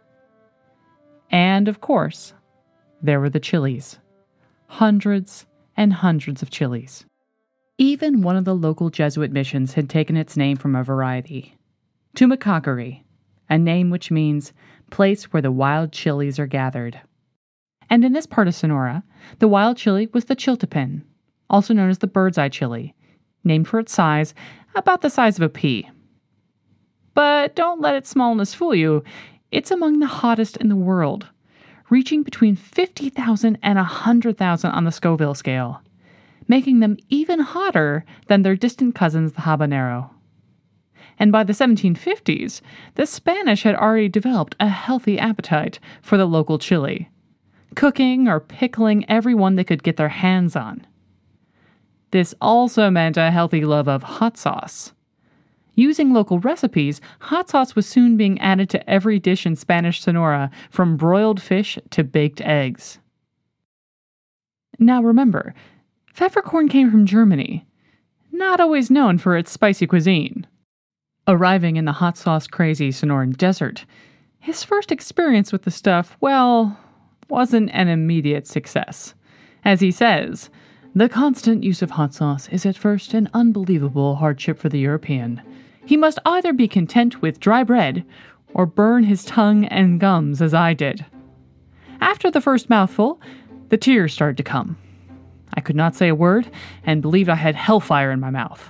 And 1.31 1.69
of 1.69 1.81
course, 1.81 2.35
there 3.03 3.21
were 3.21 3.31
the 3.31 3.41
chilies. 3.41 3.99
Hundreds 4.69 5.47
and 5.77 5.93
hundreds 5.93 6.43
of 6.43 6.51
chilies. 6.51 7.05
Even 7.81 8.23
one 8.23 8.35
of 8.35 8.45
the 8.45 8.57
local 8.57 8.91
Jesuit 8.91 9.31
missions 9.31 9.75
had 9.75 9.89
taken 9.89 10.17
its 10.17 10.37
name 10.37 10.57
from 10.57 10.75
a 10.75 10.83
variety. 10.83 11.57
Tumacacori, 12.17 13.05
a 13.49 13.57
name 13.57 13.89
which 13.89 14.11
means 14.11 14.53
place 14.91 15.33
where 15.33 15.41
the 15.43 15.53
wild 15.53 15.93
chilies 15.93 16.41
are 16.41 16.49
gathered. 16.49 17.01
And 17.89 18.05
in 18.05 18.15
this 18.15 18.27
part 18.27 18.49
of 18.49 18.57
Sonora, 18.57 19.05
the 19.39 19.47
wild 19.47 19.77
chili 19.77 20.09
was 20.13 20.25
the 20.25 20.35
chiltepin, 20.35 21.03
also 21.49 21.73
known 21.73 21.89
as 21.89 21.99
the 21.99 22.09
bird's 22.09 22.37
eye 22.37 22.49
chili, 22.49 22.97
named 23.45 23.69
for 23.69 23.79
its 23.79 23.93
size, 23.93 24.35
about 24.75 25.01
the 25.01 25.09
size 25.09 25.37
of 25.37 25.43
a 25.43 25.49
pea. 25.49 25.89
But 27.15 27.55
don't 27.55 27.81
let 27.81 27.95
its 27.95 28.11
smallness 28.11 28.55
fool 28.55 28.75
you, 28.75 29.05
it's 29.53 29.71
among 29.71 30.01
the 30.01 30.07
hottest 30.09 30.57
in 30.57 30.69
the 30.69 30.75
world, 30.75 31.29
reaching 31.91 32.25
between 32.25 32.57
50,000 32.57 33.57
and 33.63 33.77
100,000 33.77 34.71
on 34.73 34.83
the 34.83 34.91
Scoville 34.91 35.37
scale 35.37 35.81
making 36.49 36.81
them 36.81 36.97
even 37.09 37.39
hotter 37.39 38.05
than 38.27 38.43
their 38.43 38.57
distant 38.57 38.95
cousins, 38.95 39.33
the 39.35 39.43
habanero. 39.43 40.11
And 41.19 41.31
by 41.31 41.45
the 41.45 41.53
1750s, 41.53 42.61
the 42.95 43.07
Spanish 43.07 43.63
had 43.63 43.75
already 43.75 44.09
developed 44.09 44.57
a 44.59 44.69
healthy 44.69 45.19
appetite 45.19 45.79
for 46.01 46.17
the 46.17 46.27
local 46.27 46.59
chili, 46.59 47.11
cooking 47.75 48.29
or 48.29 48.41
pickling 48.41 49.09
every 49.09 49.35
one 49.35 49.57
they 49.57 49.65
could 49.65 49.83
get 49.83 49.97
their 49.97 50.09
hands 50.09 50.57
on. 50.57 50.87
This 52.11 52.35
also 52.41 52.89
meant 52.89 53.17
a 53.17 53.31
healthy 53.31 53.65
love 53.65 53.89
of 53.89 54.03
hot 54.03 54.39
sauce. 54.39 54.93
Using 55.75 56.13
local 56.13 56.41
recipes, 56.41 57.01
hot 57.21 57.51
sauce 57.51 57.77
was 57.77 57.87
soon 57.87 58.17
being 58.17 58.41
added 58.41 58.69
to 58.71 58.91
every 58.91 59.19
dish 59.19 59.47
in 59.47 59.55
Spanish 59.55 60.01
Sonora, 60.01 60.51
from 60.71 60.97
broiled 60.97 61.41
fish 61.41 61.79
to 61.91 62.03
baked 62.03 62.41
eggs. 62.41 62.99
Now 64.79 65.03
remember, 65.03 65.55
Pfefferkorn 66.19 66.69
came 66.69 66.91
from 66.91 67.07
Germany, 67.07 67.65
not 68.33 68.59
always 68.59 68.91
known 68.91 69.19
for 69.19 69.37
its 69.37 69.53
spicy 69.53 69.87
cuisine. 69.87 70.45
Arriving 71.29 71.77
in 71.77 71.85
the 71.85 71.93
hot 71.93 72.19
sauce 72.19 72.49
crazy 72.49 72.91
Sonoran 72.91 73.37
desert, 73.37 73.85
his 74.41 74.65
first 74.65 74.91
experience 74.91 75.53
with 75.53 75.63
the 75.63 75.71
stuff, 75.71 76.17
well, 76.21 76.77
wasn't 77.31 77.71
an 77.73 77.87
immediate 77.87 78.49
success. 78.49 79.15
As 79.65 79.81
he 79.81 79.93
says, 79.93 80.51
the 80.93 81.09
constant 81.09 81.63
use 81.63 81.83
of 81.83 81.93
hot 81.93 82.13
sauce 82.13 82.49
is 82.49 82.67
at 82.67 82.77
first 82.77 83.15
an 83.15 83.31
unbelievable 83.33 84.17
hardship 84.17 84.59
for 84.59 84.69
the 84.69 84.81
European. 84.81 85.41
He 85.87 85.97
must 85.97 86.19
either 86.27 86.53
be 86.53 86.67
content 86.67 87.23
with 87.23 87.39
dry 87.39 87.63
bread 87.63 88.05
or 88.55 88.67
burn 88.67 89.05
his 89.05 89.25
tongue 89.25 89.67
and 89.67 90.01
gums 90.01 90.43
as 90.43 90.53
I 90.53 90.75
did. 90.75 91.07
After 92.01 92.29
the 92.29 92.41
first 92.41 92.69
mouthful, 92.69 93.21
the 93.69 93.77
tears 93.77 94.13
started 94.13 94.37
to 94.39 94.43
come. 94.43 94.77
I 95.55 95.61
could 95.61 95.77
not 95.77 95.95
say 95.95 96.09
a 96.09 96.15
word 96.15 96.49
and 96.85 97.03
believed 97.03 97.29
I 97.29 97.35
had 97.35 97.55
hellfire 97.55 98.11
in 98.11 98.21
my 98.21 98.31
mouth. 98.31 98.69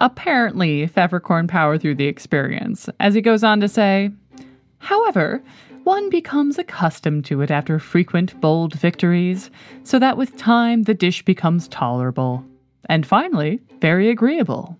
Apparently, 0.00 0.86
Pfefferkorn 0.86 1.48
powered 1.48 1.80
through 1.80 1.96
the 1.96 2.06
experience, 2.06 2.88
as 3.00 3.14
he 3.14 3.20
goes 3.20 3.42
on 3.42 3.60
to 3.60 3.68
say, 3.68 4.10
However, 4.78 5.42
one 5.82 6.10
becomes 6.10 6.58
accustomed 6.58 7.24
to 7.24 7.40
it 7.40 7.50
after 7.50 7.78
frequent 7.78 8.40
bold 8.40 8.74
victories, 8.74 9.50
so 9.82 9.98
that 9.98 10.16
with 10.16 10.36
time 10.36 10.82
the 10.82 10.94
dish 10.94 11.24
becomes 11.24 11.66
tolerable, 11.68 12.44
and 12.88 13.06
finally, 13.06 13.60
very 13.80 14.08
agreeable. 14.08 14.78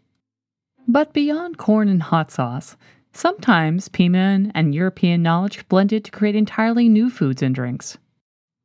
But 0.87 1.13
beyond 1.13 1.59
corn 1.59 1.89
and 1.89 2.03
hot 2.03 2.31
sauce, 2.31 2.77
sometimes 3.13 3.89
Piman 3.89 4.53
and 4.55 4.75
European 4.75 5.23
knowledge 5.23 5.67
blended 5.69 6.05
to 6.05 6.11
create 6.11 6.37
entirely 6.37 6.89
new 6.89 7.11
foods 7.11 7.43
and 7.43 7.55
drinks. 7.55 7.99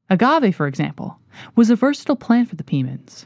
Agave, 0.09 0.55
for 0.55 0.67
example, 0.67 1.17
was 1.55 1.69
a 1.69 1.75
versatile 1.75 2.15
plant 2.15 2.49
for 2.49 2.55
the 2.55 2.63
Pimans. 2.63 3.25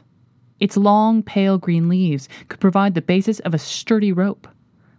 Its 0.60 0.76
long, 0.76 1.22
pale 1.22 1.58
green 1.58 1.88
leaves 1.88 2.28
could 2.48 2.60
provide 2.60 2.94
the 2.94 3.02
basis 3.02 3.38
of 3.40 3.54
a 3.54 3.58
sturdy 3.58 4.12
rope, 4.12 4.48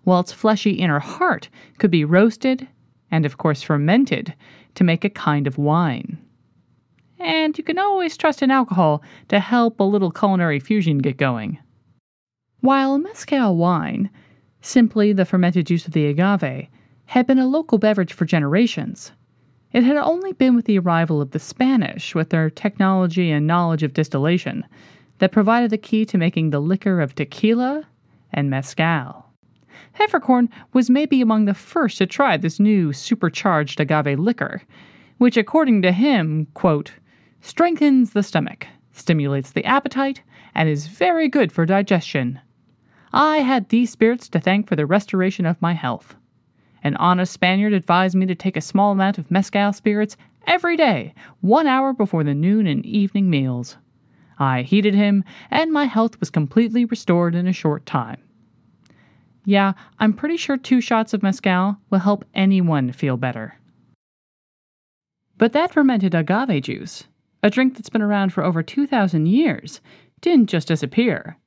while 0.04 0.20
its 0.22 0.32
fleshy 0.32 0.72
inner 0.72 1.00
heart 1.00 1.50
could 1.78 1.92
be 1.92 2.06
roasted 2.06 2.68
and, 3.12 3.26
of 3.26 3.38
course, 3.38 3.62
fermented 3.62 4.34
to 4.76 4.84
make 4.84 5.04
a 5.04 5.10
kind 5.10 5.48
of 5.48 5.58
wine. 5.58 6.18
And 7.20 7.58
you 7.58 7.64
can 7.64 7.78
always 7.78 8.16
trust 8.16 8.42
in 8.42 8.52
alcohol 8.52 9.04
to 9.28 9.40
help 9.40 9.80
a 9.80 9.84
little 9.84 10.12
culinary 10.12 10.60
fusion 10.60 11.00
get 11.00 11.18
going. 11.18 11.60
While 12.62 12.98
mezcal 12.98 13.58
wine, 13.58 14.10
simply 14.62 15.12
the 15.12 15.26
fermented 15.26 15.66
juice 15.68 15.86
of 15.86 15.94
the 15.94 16.06
agave, 16.06 16.68
had 17.06 17.28
been 17.28 17.40
a 17.40 17.48
local 17.48 17.78
beverage 17.78 18.14
for 18.14 18.26
generations, 18.26 19.12
it 19.72 19.84
had 19.84 19.98
only 19.98 20.34
been 20.34 20.56
with 20.56 20.66
the 20.66 20.80
arrival 20.80 21.22
of 21.22 21.32
the 21.32 21.40
Spanish, 21.40 22.16
with 22.16 22.30
their 22.30 22.50
technology 22.50 23.30
and 23.30 23.46
knowledge 23.46 23.84
of 23.84 23.94
distillation, 23.94 24.66
that 25.20 25.32
provided 25.32 25.70
the 25.70 25.78
key 25.78 26.06
to 26.06 26.18
making 26.18 26.50
the 26.50 26.60
liquor 26.60 27.00
of 27.02 27.14
tequila 27.14 27.86
and 28.34 28.50
mezcal. 28.50 29.26
Pfefferkorn 29.98 30.50
was 30.74 30.90
maybe 30.90 31.22
among 31.22 31.46
the 31.46 31.54
first 31.54 31.98
to 31.98 32.06
try 32.06 32.38
this 32.38 32.60
new 32.60 32.94
supercharged 32.94 33.80
agave 33.80 34.20
liquor, 34.20 34.62
which, 35.18 35.38
according 35.38 35.82
to 35.82 35.92
him, 35.92 36.48
quote, 36.54 36.94
strengthens 37.42 38.12
the 38.12 38.24
stomach, 38.24 38.68
stimulates 38.92 39.52
the 39.52 39.66
appetite, 39.66 40.22
and 40.56 40.68
is 40.68 40.88
very 40.88 41.28
good 41.28 41.52
for 41.52 41.66
digestion. 41.66 42.40
I 43.14 43.38
had 43.38 43.70
these 43.70 43.90
spirits 43.90 44.30
to 44.30 44.40
thank 44.40 44.68
for 44.68 44.76
the 44.76 44.86
restoration 44.86 45.46
of 45.46 45.62
my 45.62 45.74
health. 45.74 46.16
An 46.84 46.96
honest 46.96 47.34
Spaniard 47.34 47.74
advised 47.74 48.16
me 48.16 48.26
to 48.26 48.36
take 48.36 48.56
a 48.56 48.62
small 48.62 48.92
amount 48.92 49.18
of 49.18 49.30
mezcal 49.30 49.74
spirits 49.74 50.16
every 50.48 50.78
day, 50.78 51.14
one 51.42 51.68
hour 51.68 51.94
before 51.94 52.24
the 52.24 52.34
noon 52.34 52.68
and 52.68 52.86
evening 52.86 53.30
meals. 53.30 53.78
I 54.38 54.62
heeded 54.62 54.96
him, 54.96 55.24
and 55.52 55.72
my 55.72 55.86
health 55.86 56.20
was 56.20 56.30
completely 56.30 56.86
restored 56.86 57.36
in 57.36 57.48
a 57.48 57.54
short 57.54 57.86
time. 57.86 58.22
Yeah, 59.46 59.74
I'm 60.00 60.14
pretty 60.14 60.38
sure 60.38 60.58
two 60.58 60.80
shots 60.80 61.14
of 61.14 61.24
mezcal 61.24 61.78
will 61.90 62.00
help 62.00 62.24
anyone 62.34 62.92
feel 62.92 63.18
better. 63.18 63.56
But 65.38 65.54
that 65.54 65.74
fermented 65.74 66.14
agave 66.14 66.64
juice, 66.64 67.06
a 67.44 67.50
drink 67.50 67.76
that's 67.76 67.90
been 67.90 68.02
around 68.02 68.34
for 68.34 68.44
over 68.44 68.62
2,000 68.62 69.26
years, 69.26 69.82
didn't 70.22 70.48
just 70.48 70.68
disappear. 70.68 71.38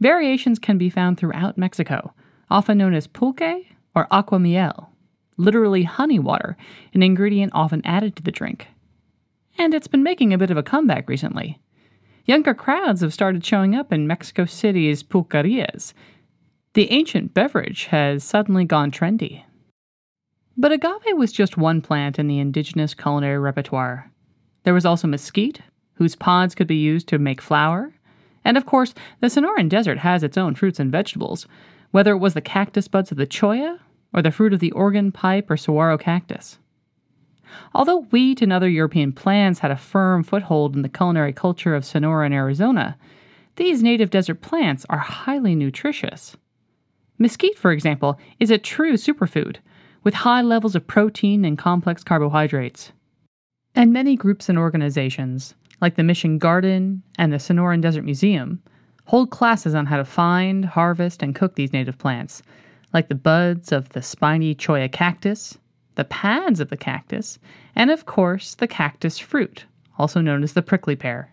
Variations 0.00 0.58
can 0.58 0.78
be 0.78 0.90
found 0.90 1.18
throughout 1.18 1.58
Mexico, 1.58 2.12
often 2.50 2.78
known 2.78 2.94
as 2.94 3.06
pulque 3.06 3.66
or 3.94 4.06
agua 4.10 4.38
miel, 4.38 4.90
literally 5.36 5.82
honey 5.82 6.18
water, 6.18 6.56
an 6.94 7.02
ingredient 7.02 7.52
often 7.54 7.82
added 7.84 8.16
to 8.16 8.22
the 8.22 8.30
drink. 8.30 8.68
And 9.58 9.74
it's 9.74 9.88
been 9.88 10.02
making 10.02 10.32
a 10.32 10.38
bit 10.38 10.50
of 10.50 10.56
a 10.56 10.62
comeback 10.62 11.08
recently. 11.08 11.60
Younger 12.24 12.54
crowds 12.54 13.00
have 13.00 13.12
started 13.12 13.44
showing 13.44 13.74
up 13.74 13.92
in 13.92 14.06
Mexico 14.06 14.44
City's 14.44 15.02
pulquerias. 15.02 15.92
The 16.74 16.90
ancient 16.90 17.34
beverage 17.34 17.86
has 17.86 18.24
suddenly 18.24 18.64
gone 18.64 18.90
trendy. 18.90 19.44
But 20.56 20.72
agave 20.72 21.16
was 21.16 21.32
just 21.32 21.56
one 21.56 21.80
plant 21.80 22.18
in 22.18 22.28
the 22.28 22.38
indigenous 22.38 22.94
culinary 22.94 23.38
repertoire. 23.38 24.10
There 24.64 24.74
was 24.74 24.86
also 24.86 25.08
mesquite, 25.08 25.60
whose 25.94 26.14
pods 26.14 26.54
could 26.54 26.66
be 26.66 26.76
used 26.76 27.08
to 27.08 27.18
make 27.18 27.40
flour. 27.40 27.92
And 28.44 28.56
of 28.56 28.66
course, 28.66 28.94
the 29.20 29.28
Sonoran 29.28 29.68
Desert 29.68 29.98
has 29.98 30.22
its 30.22 30.38
own 30.38 30.54
fruits 30.54 30.78
and 30.78 30.92
vegetables, 30.92 31.46
whether 31.92 32.12
it 32.12 32.18
was 32.18 32.34
the 32.34 32.40
cactus 32.40 32.88
buds 32.88 33.12
of 33.12 33.18
the 33.18 33.26
cholla 33.26 33.78
or 34.12 34.20
the 34.20 34.32
fruit 34.32 34.52
of 34.52 34.60
the 34.60 34.72
organ 34.72 35.12
pipe 35.12 35.50
or 35.50 35.56
saguaro 35.56 35.96
cactus. 35.96 36.58
Although 37.74 38.02
wheat 38.10 38.42
and 38.42 38.52
other 38.52 38.68
European 38.68 39.12
plants 39.12 39.60
had 39.60 39.70
a 39.70 39.76
firm 39.76 40.24
foothold 40.24 40.74
in 40.74 40.82
the 40.82 40.88
culinary 40.88 41.32
culture 41.32 41.74
of 41.74 41.84
Sonora 41.84 42.24
and 42.24 42.34
Arizona, 42.34 42.96
these 43.56 43.82
native 43.82 44.10
desert 44.10 44.40
plants 44.40 44.86
are 44.88 44.98
highly 44.98 45.54
nutritious. 45.54 46.36
Mesquite, 47.18 47.58
for 47.58 47.70
example, 47.70 48.18
is 48.40 48.50
a 48.50 48.58
true 48.58 48.94
superfood 48.94 49.58
with 50.02 50.14
high 50.14 50.42
levels 50.42 50.74
of 50.74 50.86
protein 50.86 51.44
and 51.44 51.58
complex 51.58 52.02
carbohydrates. 52.02 52.92
And 53.74 53.92
many 53.92 54.16
groups 54.16 54.48
and 54.48 54.58
organizations, 54.58 55.54
like 55.80 55.96
the 55.96 56.02
Mission 56.02 56.38
Garden 56.38 57.02
and 57.18 57.32
the 57.32 57.36
Sonoran 57.36 57.80
Desert 57.80 58.04
Museum, 58.04 58.62
hold 59.06 59.30
classes 59.30 59.74
on 59.74 59.86
how 59.86 59.96
to 59.96 60.04
find, 60.04 60.64
harvest, 60.64 61.22
and 61.22 61.34
cook 61.34 61.54
these 61.54 61.72
native 61.72 61.98
plants, 61.98 62.42
like 62.94 63.08
the 63.08 63.14
buds 63.14 63.72
of 63.72 63.88
the 63.90 64.02
spiny 64.02 64.54
cholla 64.54 64.90
cactus, 64.90 65.58
the 65.94 66.04
pads 66.04 66.60
of 66.60 66.70
the 66.70 66.76
cactus, 66.76 67.38
and 67.74 67.90
of 67.90 68.06
course 68.06 68.54
the 68.54 68.68
cactus 68.68 69.18
fruit, 69.18 69.64
also 69.98 70.20
known 70.20 70.42
as 70.42 70.52
the 70.52 70.62
prickly 70.62 70.96
pear. 70.96 71.28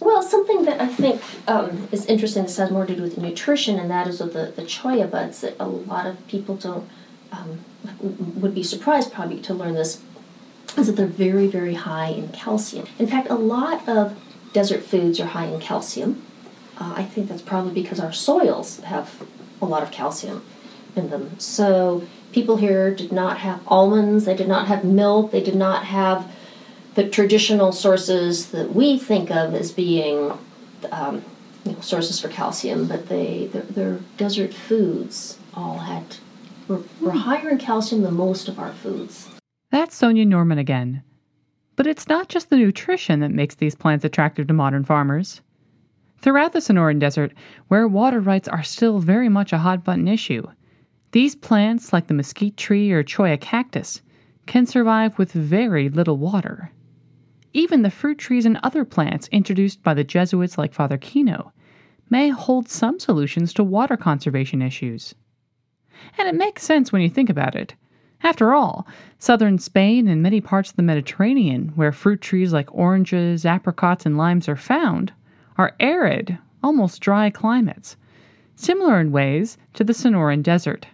Well, 0.00 0.22
something 0.22 0.64
that 0.64 0.80
I 0.80 0.86
think 0.86 1.22
um, 1.48 1.88
is 1.90 2.04
interesting, 2.06 2.42
this 2.42 2.58
has 2.58 2.70
more 2.70 2.84
to 2.86 2.94
do 2.94 3.02
with 3.02 3.16
nutrition, 3.16 3.78
and 3.78 3.90
that 3.90 4.06
is 4.06 4.20
with 4.20 4.34
the, 4.34 4.52
the 4.54 4.62
cholla 4.62 5.10
buds 5.10 5.40
that 5.40 5.56
a 5.58 5.66
lot 5.66 6.06
of 6.06 6.26
people 6.28 6.56
don't, 6.56 6.88
um, 7.32 7.64
would 8.36 8.54
be 8.54 8.62
surprised 8.62 9.12
probably 9.12 9.40
to 9.40 9.54
learn 9.54 9.74
this, 9.74 10.02
is 10.76 10.86
that 10.86 10.96
they're 10.96 11.06
very, 11.06 11.46
very 11.46 11.74
high 11.74 12.08
in 12.08 12.28
calcium. 12.28 12.86
In 12.98 13.06
fact, 13.06 13.30
a 13.30 13.34
lot 13.34 13.88
of 13.88 14.16
desert 14.52 14.82
foods 14.82 15.18
are 15.20 15.26
high 15.26 15.46
in 15.46 15.58
calcium. 15.60 16.22
Uh, 16.78 16.94
I 16.96 17.04
think 17.04 17.28
that's 17.28 17.42
probably 17.42 17.72
because 17.72 18.00
our 18.00 18.12
soils 18.12 18.80
have 18.80 19.26
a 19.60 19.66
lot 19.66 19.82
of 19.82 19.90
calcium 19.90 20.44
in 20.94 21.10
them. 21.10 21.38
So 21.38 22.02
people 22.32 22.56
here 22.56 22.94
did 22.94 23.12
not 23.12 23.38
have 23.38 23.60
almonds, 23.66 24.24
they 24.24 24.36
did 24.36 24.48
not 24.48 24.68
have 24.68 24.84
milk, 24.84 25.32
they 25.32 25.42
did 25.42 25.56
not 25.56 25.84
have 25.86 26.30
the 26.94 27.08
traditional 27.08 27.72
sources 27.72 28.50
that 28.50 28.74
we 28.74 28.98
think 28.98 29.30
of 29.30 29.54
as 29.54 29.72
being 29.72 30.32
um, 30.92 31.24
you 31.64 31.72
know, 31.72 31.80
sources 31.80 32.20
for 32.20 32.28
calcium, 32.28 32.86
but 32.86 33.08
they 33.08 33.46
their, 33.52 33.62
their 33.62 34.00
desert 34.16 34.54
foods 34.54 35.38
all 35.54 35.78
had 35.78 36.16
were, 36.66 36.82
were 37.00 37.12
higher 37.12 37.48
in 37.48 37.58
calcium 37.58 38.02
than 38.02 38.14
most 38.14 38.48
of 38.48 38.58
our 38.58 38.72
foods. 38.72 39.28
That's 39.70 39.96
Sonya 39.96 40.24
Norman 40.24 40.58
again. 40.58 41.02
But 41.76 41.86
it's 41.86 42.08
not 42.08 42.28
just 42.28 42.50
the 42.50 42.56
nutrition 42.56 43.20
that 43.20 43.30
makes 43.30 43.54
these 43.54 43.74
plants 43.74 44.04
attractive 44.04 44.46
to 44.48 44.54
modern 44.54 44.84
farmers. 44.84 45.40
Throughout 46.20 46.52
the 46.52 46.58
Sonoran 46.58 46.98
Desert, 46.98 47.32
where 47.68 47.86
water 47.86 48.18
rights 48.20 48.48
are 48.48 48.64
still 48.64 48.98
very 48.98 49.28
much 49.28 49.52
a 49.52 49.58
hot 49.58 49.84
button 49.84 50.08
issue, 50.08 50.46
these 51.12 51.36
plants, 51.36 51.92
like 51.92 52.08
the 52.08 52.14
mesquite 52.14 52.56
tree 52.56 52.90
or 52.90 53.04
cholla 53.04 53.38
cactus, 53.38 54.02
can 54.46 54.66
survive 54.66 55.16
with 55.16 55.32
very 55.32 55.88
little 55.88 56.16
water. 56.16 56.72
Even 57.52 57.82
the 57.82 57.90
fruit 57.90 58.18
trees 58.18 58.44
and 58.44 58.58
other 58.62 58.84
plants 58.84 59.28
introduced 59.28 59.82
by 59.82 59.94
the 59.94 60.04
Jesuits 60.04 60.58
like 60.58 60.74
Father 60.74 60.98
Kino 60.98 61.52
may 62.10 62.30
hold 62.30 62.68
some 62.68 62.98
solutions 62.98 63.52
to 63.54 63.62
water 63.62 63.96
conservation 63.96 64.60
issues. 64.60 65.14
And 66.18 66.28
it 66.28 66.34
makes 66.34 66.62
sense 66.62 66.92
when 66.92 67.02
you 67.02 67.08
think 67.08 67.30
about 67.30 67.54
it. 67.54 67.74
After 68.22 68.52
all, 68.52 68.86
southern 69.18 69.58
Spain 69.58 70.08
and 70.08 70.20
many 70.20 70.40
parts 70.40 70.70
of 70.70 70.76
the 70.76 70.82
Mediterranean, 70.82 71.68
where 71.76 71.92
fruit 71.92 72.20
trees 72.20 72.52
like 72.52 72.74
oranges, 72.74 73.46
apricots, 73.46 74.04
and 74.04 74.18
limes 74.18 74.48
are 74.48 74.56
found, 74.56 75.12
are 75.58 75.74
arid, 75.80 76.38
almost 76.62 77.00
dry 77.00 77.28
climates, 77.30 77.96
similar 78.54 79.00
in 79.00 79.12
ways 79.12 79.58
to 79.74 79.84
the 79.84 79.92
Sonoran 79.92 80.42
Desert. 80.42 80.86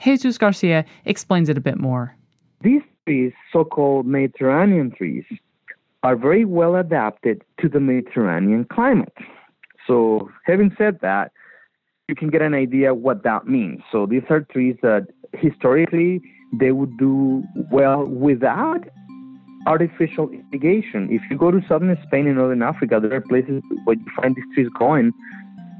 Jesus 0.00 0.38
Garcia 0.38 0.84
explains 1.04 1.48
it 1.48 1.58
a 1.58 1.60
bit 1.60 1.78
more. 1.78 2.16
These 2.62 2.82
trees, 3.06 3.32
so 3.52 3.64
called 3.64 4.06
Mediterranean 4.06 4.90
trees, 4.90 5.24
are 6.02 6.16
very 6.16 6.44
well 6.44 6.76
adapted 6.76 7.42
to 7.60 7.68
the 7.68 7.80
Mediterranean 7.80 8.66
climate. 8.70 9.16
So, 9.86 10.30
having 10.44 10.74
said 10.76 10.98
that, 11.00 11.32
you 12.08 12.14
can 12.14 12.28
get 12.28 12.42
an 12.42 12.54
idea 12.54 12.94
what 12.94 13.22
that 13.24 13.46
means. 13.46 13.80
So, 13.90 14.06
these 14.06 14.22
are 14.30 14.40
trees 14.40 14.76
that 14.82 15.08
historically 15.32 16.20
they 16.52 16.72
would 16.72 16.96
do 16.98 17.42
well 17.70 18.04
without 18.04 18.84
artificial 19.66 20.30
irrigation. 20.30 21.08
If 21.10 21.22
you 21.30 21.36
go 21.36 21.50
to 21.50 21.60
southern 21.68 21.96
Spain 22.06 22.26
and 22.26 22.36
northern 22.36 22.62
Africa, 22.62 23.00
there 23.00 23.14
are 23.14 23.20
places 23.20 23.62
where 23.84 23.96
you 23.96 24.06
find 24.16 24.34
these 24.34 24.44
trees 24.54 24.68
growing 24.74 25.12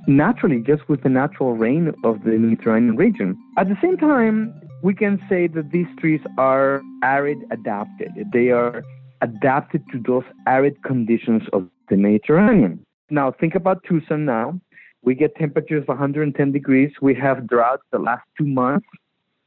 naturally 0.06 0.62
just 0.66 0.88
with 0.88 1.02
the 1.02 1.08
natural 1.08 1.54
rain 1.54 1.92
of 2.04 2.22
the 2.24 2.32
Mediterranean 2.32 2.96
region. 2.96 3.36
At 3.56 3.68
the 3.68 3.76
same 3.80 3.96
time, 3.96 4.54
we 4.82 4.94
can 4.94 5.18
say 5.28 5.46
that 5.48 5.70
these 5.70 5.86
trees 5.98 6.20
are 6.36 6.82
arid 7.02 7.38
adapted. 7.50 8.10
They 8.32 8.50
are 8.50 8.84
adapted 9.22 9.82
to 9.92 10.02
those 10.06 10.24
arid 10.46 10.82
conditions 10.82 11.42
of 11.52 11.68
the 11.88 11.96
Mediterranean. 11.96 12.84
Now, 13.10 13.32
think 13.32 13.54
about 13.54 13.82
Tucson 13.84 14.24
now. 14.24 14.60
We 15.02 15.14
get 15.14 15.34
temperatures 15.36 15.82
of 15.82 15.88
110 15.88 16.52
degrees. 16.52 16.90
We 17.00 17.14
have 17.14 17.46
droughts 17.46 17.82
the 17.92 17.98
last 17.98 18.24
two 18.38 18.46
months 18.46 18.86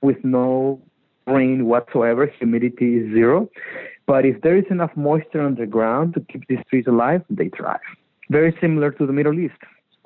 with 0.02 0.18
no 0.24 0.82
rain 1.26 1.66
whatsoever. 1.66 2.32
Humidity 2.40 2.98
is 2.98 3.14
zero. 3.14 3.50
But 4.08 4.26
if 4.26 4.42
there 4.42 4.58
is 4.58 4.64
enough 4.70 4.92
moisture 4.96 5.46
underground 5.46 6.14
to 6.14 6.22
keep 6.22 6.48
these 6.48 6.64
trees 6.70 6.86
alive, 6.88 7.22
they 7.30 7.50
thrive. 7.50 7.82
Very 8.30 8.58
similar 8.60 8.92
to 8.92 9.06
the 9.06 9.14
Middle 9.14 9.38
East. 9.38 9.58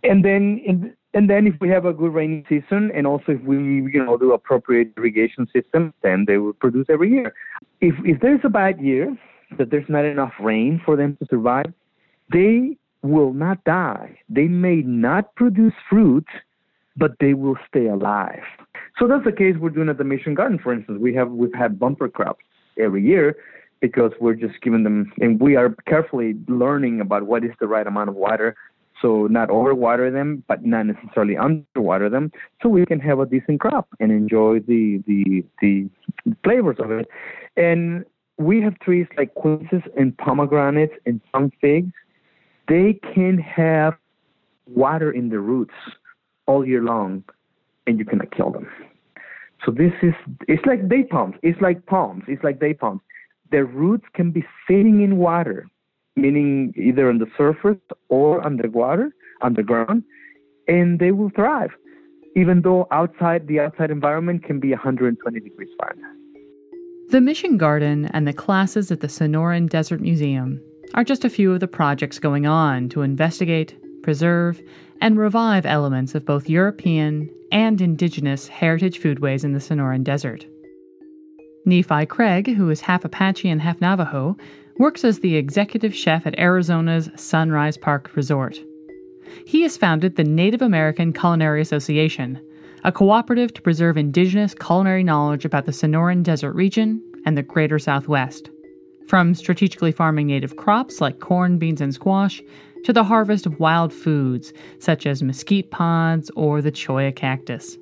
And 0.03 0.25
then, 0.25 0.59
in, 0.65 0.93
and 1.13 1.29
then 1.29 1.45
if 1.45 1.53
we 1.61 1.69
have 1.69 1.85
a 1.85 1.93
good 1.93 2.11
rainy 2.11 2.43
season, 2.49 2.91
and 2.95 3.05
also 3.05 3.33
if 3.33 3.41
we, 3.43 3.57
you 3.57 4.03
know, 4.03 4.17
do 4.17 4.33
appropriate 4.33 4.91
irrigation 4.97 5.47
system, 5.53 5.93
then 6.01 6.25
they 6.27 6.37
will 6.37 6.53
produce 6.53 6.87
every 6.89 7.11
year. 7.11 7.33
If 7.79 7.93
if 8.03 8.19
there's 8.21 8.41
a 8.43 8.49
bad 8.49 8.81
year, 8.81 9.15
that 9.59 9.69
there's 9.69 9.87
not 9.87 10.05
enough 10.05 10.33
rain 10.39 10.81
for 10.83 10.95
them 10.95 11.15
to 11.17 11.27
survive, 11.29 11.71
they 12.33 12.77
will 13.03 13.33
not 13.33 13.63
die. 13.65 14.17
They 14.29 14.47
may 14.47 14.77
not 14.77 15.35
produce 15.35 15.73
fruit, 15.87 16.27
but 16.97 17.11
they 17.19 17.35
will 17.35 17.57
stay 17.67 17.85
alive. 17.85 18.43
So 18.97 19.07
that's 19.07 19.25
the 19.25 19.31
case 19.31 19.55
we're 19.59 19.69
doing 19.69 19.89
at 19.89 19.99
the 19.99 20.03
Mission 20.03 20.33
Garden, 20.33 20.57
for 20.57 20.73
instance. 20.73 20.99
We 20.99 21.13
have 21.13 21.29
we've 21.29 21.53
had 21.53 21.79
bumper 21.79 22.09
crops 22.09 22.45
every 22.79 23.05
year 23.05 23.35
because 23.81 24.11
we're 24.19 24.35
just 24.35 24.61
giving 24.61 24.83
them, 24.83 25.11
and 25.19 25.39
we 25.39 25.55
are 25.55 25.75
carefully 25.87 26.35
learning 26.47 27.01
about 27.01 27.23
what 27.23 27.43
is 27.43 27.51
the 27.59 27.67
right 27.67 27.85
amount 27.85 28.09
of 28.09 28.15
water. 28.15 28.55
So 29.01 29.25
not 29.25 29.49
overwater 29.49 30.13
them, 30.13 30.43
but 30.47 30.63
not 30.63 30.85
necessarily 30.85 31.35
underwater 31.35 32.07
them, 32.07 32.31
so 32.61 32.69
we 32.69 32.85
can 32.85 32.99
have 32.99 33.19
a 33.19 33.25
decent 33.25 33.59
crop 33.59 33.87
and 33.99 34.11
enjoy 34.11 34.59
the 34.59 35.01
the 35.07 35.43
the 35.59 35.89
flavors 36.43 36.77
of 36.77 36.91
it. 36.91 37.07
And 37.57 38.05
we 38.37 38.61
have 38.61 38.77
trees 38.79 39.07
like 39.17 39.33
quinces 39.33 39.81
and 39.97 40.15
pomegranates 40.17 40.93
and 41.07 41.19
some 41.31 41.51
figs. 41.59 41.91
They 42.67 42.99
can 43.13 43.39
have 43.39 43.95
water 44.67 45.11
in 45.11 45.29
the 45.29 45.39
roots 45.39 45.73
all 46.45 46.65
year 46.65 46.83
long, 46.83 47.23
and 47.87 47.97
you 47.97 48.05
cannot 48.05 48.31
kill 48.31 48.51
them. 48.51 48.67
So 49.65 49.71
this 49.71 49.93
is 50.01 50.13
it's 50.47 50.65
like 50.65 50.87
day 50.89 51.03
palms. 51.03 51.35
It's 51.41 51.59
like 51.59 51.85
palms. 51.87 52.23
It's 52.27 52.43
like 52.43 52.59
day 52.59 52.73
palms. 52.73 53.01
Their 53.51 53.65
roots 53.65 54.05
can 54.13 54.31
be 54.31 54.45
sitting 54.67 55.01
in 55.01 55.17
water, 55.17 55.67
meaning 56.15 56.73
either 56.77 57.09
on 57.09 57.17
the 57.17 57.27
surface 57.37 57.81
or 58.07 58.45
underwater, 58.45 59.13
underground, 59.41 60.03
and 60.67 60.99
they 60.99 61.11
will 61.11 61.29
thrive, 61.31 61.71
even 62.35 62.61
though 62.61 62.87
outside 62.91 63.47
the 63.47 63.59
outside 63.59 63.91
environment 63.91 64.43
can 64.43 64.59
be 64.59 64.71
120 64.71 65.39
degrees 65.41 65.69
Fahrenheit. 65.77 66.15
The 67.09 67.19
Mission 67.19 67.57
Garden 67.57 68.05
and 68.13 68.25
the 68.25 68.31
classes 68.31 68.89
at 68.89 69.01
the 69.01 69.07
Sonoran 69.07 69.67
Desert 69.67 69.99
Museum 69.99 70.61
are 70.93 71.03
just 71.03 71.25
a 71.25 71.29
few 71.29 71.51
of 71.53 71.59
the 71.59 71.67
projects 71.67 72.19
going 72.19 72.45
on 72.45 72.87
to 72.89 73.01
investigate, 73.01 73.75
preserve, 74.01 74.61
and 75.01 75.17
revive 75.17 75.65
elements 75.65 76.15
of 76.15 76.25
both 76.25 76.49
European 76.49 77.29
and 77.51 77.81
indigenous 77.81 78.47
heritage 78.47 79.01
foodways 79.01 79.43
in 79.43 79.51
the 79.51 79.59
Sonoran 79.59 80.05
Desert. 80.05 80.45
Nephi 81.65 82.05
Craig, 82.07 82.55
who 82.55 82.69
is 82.69 82.81
half 82.81 83.05
Apache 83.05 83.49
and 83.49 83.61
half 83.61 83.79
Navajo, 83.81 84.35
works 84.77 85.03
as 85.03 85.19
the 85.19 85.35
executive 85.35 85.93
chef 85.93 86.25
at 86.25 86.37
Arizona's 86.39 87.09
Sunrise 87.15 87.77
Park 87.77 88.15
Resort. 88.15 88.59
He 89.45 89.61
has 89.61 89.77
founded 89.77 90.15
the 90.15 90.23
Native 90.23 90.61
American 90.61 91.13
Culinary 91.13 91.61
Association, 91.61 92.39
a 92.83 92.91
cooperative 92.91 93.53
to 93.53 93.61
preserve 93.61 93.95
indigenous 93.95 94.55
culinary 94.55 95.03
knowledge 95.03 95.45
about 95.45 95.65
the 95.65 95.71
Sonoran 95.71 96.23
Desert 96.23 96.53
region 96.53 97.01
and 97.25 97.37
the 97.37 97.43
greater 97.43 97.77
Southwest. 97.77 98.49
From 99.07 99.35
strategically 99.35 99.91
farming 99.91 100.27
native 100.27 100.55
crops 100.55 100.99
like 100.99 101.19
corn, 101.19 101.59
beans, 101.59 101.81
and 101.81 101.93
squash, 101.93 102.41
to 102.83 102.93
the 102.93 103.03
harvest 103.03 103.45
of 103.45 103.59
wild 103.59 103.93
foods 103.93 104.51
such 104.79 105.05
as 105.05 105.21
mesquite 105.21 105.69
pods 105.69 106.31
or 106.35 106.61
the 106.61 106.71
cholla 106.71 107.11
cactus. 107.11 107.77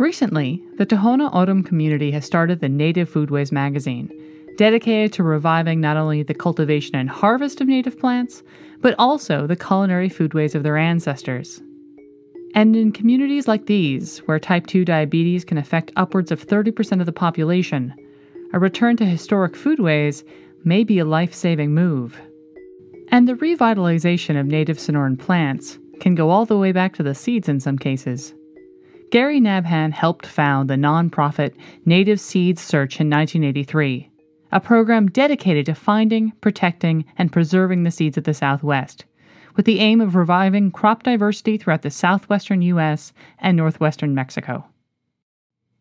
Recently, 0.00 0.64
the 0.78 0.86
Tohono 0.86 1.30
O'odham 1.30 1.62
community 1.62 2.10
has 2.12 2.24
started 2.24 2.60
the 2.60 2.70
Native 2.70 3.12
Foodways 3.12 3.52
magazine, 3.52 4.10
dedicated 4.56 5.12
to 5.12 5.22
reviving 5.22 5.78
not 5.78 5.98
only 5.98 6.22
the 6.22 6.32
cultivation 6.32 6.96
and 6.96 7.10
harvest 7.10 7.60
of 7.60 7.68
native 7.68 7.98
plants, 7.98 8.42
but 8.80 8.94
also 8.98 9.46
the 9.46 9.56
culinary 9.56 10.08
foodways 10.08 10.54
of 10.54 10.62
their 10.62 10.78
ancestors. 10.78 11.60
And 12.54 12.74
in 12.74 12.92
communities 12.92 13.46
like 13.46 13.66
these, 13.66 14.20
where 14.20 14.38
type 14.38 14.66
2 14.68 14.86
diabetes 14.86 15.44
can 15.44 15.58
affect 15.58 15.92
upwards 15.96 16.32
of 16.32 16.46
30% 16.46 17.00
of 17.00 17.04
the 17.04 17.12
population, 17.12 17.92
a 18.54 18.58
return 18.58 18.96
to 18.96 19.04
historic 19.04 19.52
foodways 19.52 20.24
may 20.64 20.82
be 20.82 20.98
a 20.98 21.04
life 21.04 21.34
saving 21.34 21.74
move. 21.74 22.18
And 23.08 23.28
the 23.28 23.34
revitalization 23.34 24.40
of 24.40 24.46
native 24.46 24.78
Sonoran 24.78 25.18
plants 25.18 25.78
can 26.00 26.14
go 26.14 26.30
all 26.30 26.46
the 26.46 26.56
way 26.56 26.72
back 26.72 26.94
to 26.94 27.02
the 27.02 27.14
seeds 27.14 27.50
in 27.50 27.60
some 27.60 27.76
cases. 27.76 28.32
Gary 29.10 29.40
Nabhan 29.40 29.90
helped 29.90 30.24
found 30.24 30.70
the 30.70 30.76
nonprofit 30.76 31.56
Native 31.84 32.20
Seeds 32.20 32.62
Search 32.62 33.00
in 33.00 33.10
1983, 33.10 34.08
a 34.52 34.60
program 34.60 35.08
dedicated 35.08 35.66
to 35.66 35.74
finding, 35.74 36.30
protecting, 36.40 37.04
and 37.18 37.32
preserving 37.32 37.82
the 37.82 37.90
seeds 37.90 38.16
of 38.16 38.22
the 38.22 38.32
Southwest, 38.32 39.04
with 39.56 39.66
the 39.66 39.80
aim 39.80 40.00
of 40.00 40.14
reviving 40.14 40.70
crop 40.70 41.02
diversity 41.02 41.56
throughout 41.56 41.82
the 41.82 41.90
southwestern 41.90 42.62
U.S. 42.62 43.12
and 43.40 43.56
northwestern 43.56 44.14
Mexico. 44.14 44.64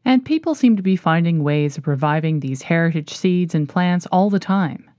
And 0.03 0.25
people 0.25 0.55
seem 0.55 0.75
to 0.75 0.81
be 0.81 0.95
finding 0.95 1.43
ways 1.43 1.77
of 1.77 1.87
reviving 1.87 2.39
these 2.39 2.63
heritage 2.63 3.13
seeds 3.13 3.53
and 3.53 3.69
plants 3.69 4.07
all 4.07 4.31
the 4.31 4.39
time. 4.39 4.89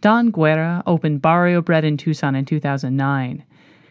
Don 0.00 0.30
Guerra 0.30 0.82
opened 0.86 1.20
Barrio 1.20 1.60
Bread 1.60 1.84
in 1.84 1.98
Tucson 1.98 2.34
in 2.34 2.46
2009, 2.46 3.44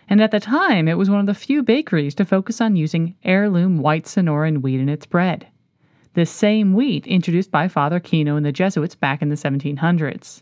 and 0.10 0.22
at 0.22 0.32
the 0.32 0.39
time 0.39 0.88
it 0.88 0.97
was 0.97 1.10
one 1.10 1.20
of 1.20 1.26
the 1.26 1.34
few 1.34 1.62
bakeries 1.62 2.16
to 2.16 2.26
focus 2.26 2.62
on 2.62 2.76
using 2.76 3.16
heirloom 3.24 3.78
white 3.78 4.05
Sonoran 4.05 4.62
wheat 4.62 4.80
in 4.80 4.89
its 4.89 5.05
bread. 5.05 5.47
The 6.14 6.26
same 6.26 6.74
wheat 6.74 7.05
introduced 7.05 7.51
by 7.51 7.68
Father 7.68 7.99
Kino 7.99 8.36
and 8.36 8.45
the 8.45 8.51
Jesuits 8.51 8.95
back 8.95 9.22
in 9.22 9.30
the 9.30 9.36
1700s. 9.36 10.41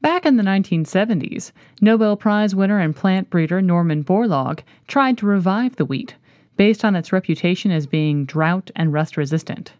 Back 0.00 0.24
in 0.24 0.36
the 0.36 0.42
1970s, 0.42 1.52
Nobel 1.80 2.16
Prize 2.16 2.54
winner 2.54 2.78
and 2.78 2.94
plant 2.94 3.28
breeder 3.28 3.60
Norman 3.60 4.02
Borlaug 4.02 4.60
tried 4.86 5.18
to 5.18 5.26
revive 5.26 5.76
the 5.76 5.84
wheat, 5.84 6.14
based 6.56 6.84
on 6.84 6.96
its 6.96 7.12
reputation 7.12 7.70
as 7.70 7.86
being 7.86 8.24
drought 8.24 8.70
and 8.76 8.92
rust 8.92 9.16
resistant. 9.16 9.72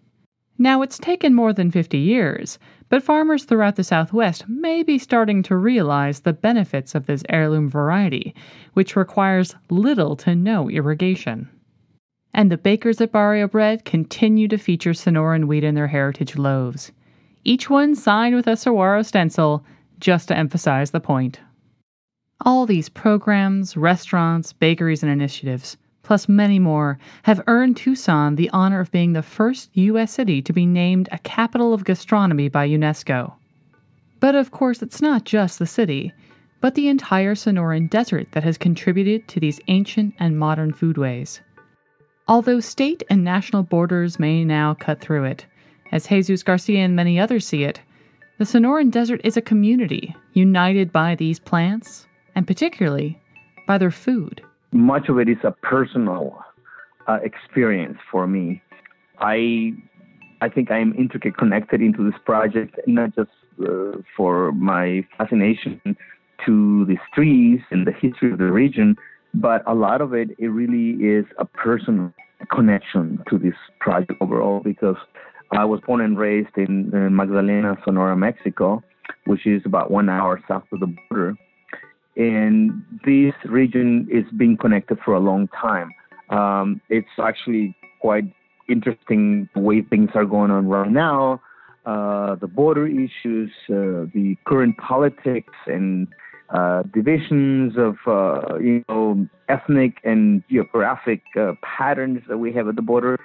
Now, 0.62 0.82
it's 0.82 0.98
taken 0.98 1.34
more 1.34 1.54
than 1.54 1.70
50 1.70 1.96
years, 1.96 2.58
but 2.90 3.02
farmers 3.02 3.44
throughout 3.44 3.76
the 3.76 3.82
Southwest 3.82 4.46
may 4.46 4.82
be 4.82 4.98
starting 4.98 5.42
to 5.44 5.56
realize 5.56 6.20
the 6.20 6.34
benefits 6.34 6.94
of 6.94 7.06
this 7.06 7.24
heirloom 7.30 7.66
variety, 7.66 8.34
which 8.74 8.94
requires 8.94 9.54
little 9.70 10.16
to 10.16 10.34
no 10.34 10.68
irrigation. 10.68 11.48
And 12.34 12.52
the 12.52 12.58
bakers 12.58 13.00
at 13.00 13.11
Barrio 13.11 13.48
Bread 13.48 13.86
continue 13.86 14.48
to 14.48 14.58
feature 14.58 14.92
Sonoran 14.92 15.46
wheat 15.46 15.64
in 15.64 15.76
their 15.76 15.86
heritage 15.86 16.36
loaves, 16.36 16.92
each 17.42 17.70
one 17.70 17.94
signed 17.94 18.34
with 18.34 18.46
a 18.46 18.54
saguaro 18.54 19.00
stencil 19.00 19.64
just 19.98 20.28
to 20.28 20.36
emphasize 20.36 20.90
the 20.90 21.00
point. 21.00 21.40
All 22.44 22.66
these 22.66 22.90
programs, 22.90 23.78
restaurants, 23.78 24.52
bakeries, 24.52 25.02
and 25.02 25.11
initiatives 25.11 25.78
plus 26.03 26.28
many 26.28 26.59
more, 26.59 26.98
have 27.22 27.42
earned 27.46 27.76
Tucson 27.76 28.34
the 28.34 28.51
honor 28.51 28.80
of 28.80 28.90
being 28.90 29.12
the 29.12 29.22
first 29.22 29.70
U.S. 29.74 30.12
city 30.12 30.42
to 30.42 30.53
be 30.53 30.66
named 30.66 31.09
a 31.12 31.18
capital 31.18 31.72
of 31.72 31.84
gastronomy 31.84 32.48
by 32.48 32.68
UNESCO. 32.68 33.32
But 34.18 34.34
of 34.34 34.51
course, 34.51 34.82
it's 34.82 35.01
not 35.01 35.24
just 35.24 35.59
the 35.59 35.66
city, 35.66 36.12
but 36.61 36.74
the 36.74 36.88
entire 36.88 37.34
Sonoran 37.34 37.88
Desert 37.88 38.32
that 38.32 38.44
has 38.44 38.59
contributed 38.59 39.28
to 39.28 39.40
these 39.40 39.61
ancient 39.68 40.14
and 40.18 40.38
modern 40.38 40.72
foodways. 40.72 41.40
Although 42.28 42.61
state 42.61 43.03
and 43.09 43.24
national 43.24 43.62
borders 43.62 44.18
may 44.18 44.44
now 44.44 44.74
cut 44.74 45.01
through 45.01 45.24
it, 45.24 45.46
as 45.90 46.07
Jesus 46.07 46.42
Garcia 46.42 46.80
and 46.80 46.94
many 46.94 47.18
others 47.18 47.46
see 47.46 47.64
it, 47.64 47.80
the 48.38 48.44
Sonoran 48.44 48.90
Desert 48.90 49.20
is 49.24 49.36
a 49.36 49.42
community 49.42 50.14
united 50.32 50.92
by 50.92 51.14
these 51.14 51.38
plants, 51.38 52.07
and 52.34 52.46
particularly 52.46 53.20
by 53.66 53.78
their 53.78 53.90
food 53.90 54.42
much 54.72 55.08
of 55.08 55.18
it 55.18 55.28
is 55.28 55.38
a 55.44 55.50
personal 55.50 56.38
uh, 57.08 57.18
experience 57.22 57.98
for 58.10 58.26
me. 58.26 58.62
I 59.18 59.72
I 60.40 60.48
think 60.48 60.70
I 60.70 60.78
am 60.78 60.94
intricately 60.96 61.36
connected 61.38 61.82
into 61.82 62.08
this 62.08 62.18
project, 62.24 62.78
not 62.86 63.14
just 63.14 63.30
uh, 63.62 63.98
for 64.16 64.52
my 64.52 65.06
fascination 65.18 65.80
to 66.46 66.86
these 66.86 67.04
trees 67.14 67.60
and 67.70 67.86
the 67.86 67.92
history 67.92 68.32
of 68.32 68.38
the 68.38 68.50
region, 68.50 68.96
but 69.34 69.62
a 69.66 69.74
lot 69.74 70.00
of 70.00 70.14
it 70.14 70.30
it 70.38 70.48
really 70.48 71.04
is 71.04 71.26
a 71.38 71.44
personal 71.44 72.12
connection 72.50 73.22
to 73.28 73.38
this 73.38 73.54
project 73.80 74.12
overall 74.20 74.60
because 74.60 74.96
I 75.52 75.64
was 75.64 75.80
born 75.86 76.00
and 76.00 76.18
raised 76.18 76.56
in, 76.56 76.90
in 76.94 77.14
Magdalena, 77.14 77.76
Sonora, 77.84 78.16
Mexico, 78.16 78.82
which 79.26 79.46
is 79.46 79.60
about 79.66 79.90
one 79.90 80.08
hour 80.08 80.40
south 80.48 80.62
of 80.72 80.80
the 80.80 80.94
border 81.10 81.36
and 82.20 82.84
this 83.06 83.32
region 83.46 84.06
is 84.10 84.24
being 84.36 84.56
connected 84.58 84.98
for 85.02 85.14
a 85.14 85.20
long 85.20 85.48
time. 85.48 85.90
Um, 86.28 86.80
it's 86.90 87.08
actually 87.18 87.74
quite 88.00 88.24
interesting 88.68 89.48
the 89.54 89.60
way 89.60 89.80
things 89.80 90.10
are 90.14 90.26
going 90.26 90.50
on 90.50 90.68
right 90.68 90.90
now. 90.90 91.40
Uh, 91.86 92.34
the 92.34 92.46
border 92.46 92.86
issues, 92.86 93.50
uh, 93.70 94.04
the 94.14 94.36
current 94.46 94.76
politics, 94.76 95.54
and 95.66 96.08
uh, 96.50 96.82
divisions 96.92 97.72
of 97.78 97.96
uh, 98.06 98.58
you 98.58 98.84
know 98.90 99.26
ethnic 99.48 99.96
and 100.04 100.42
geographic 100.50 101.22
uh, 101.40 101.52
patterns 101.62 102.20
that 102.28 102.36
we 102.36 102.52
have 102.52 102.68
at 102.68 102.76
the 102.76 102.82
border. 102.82 103.18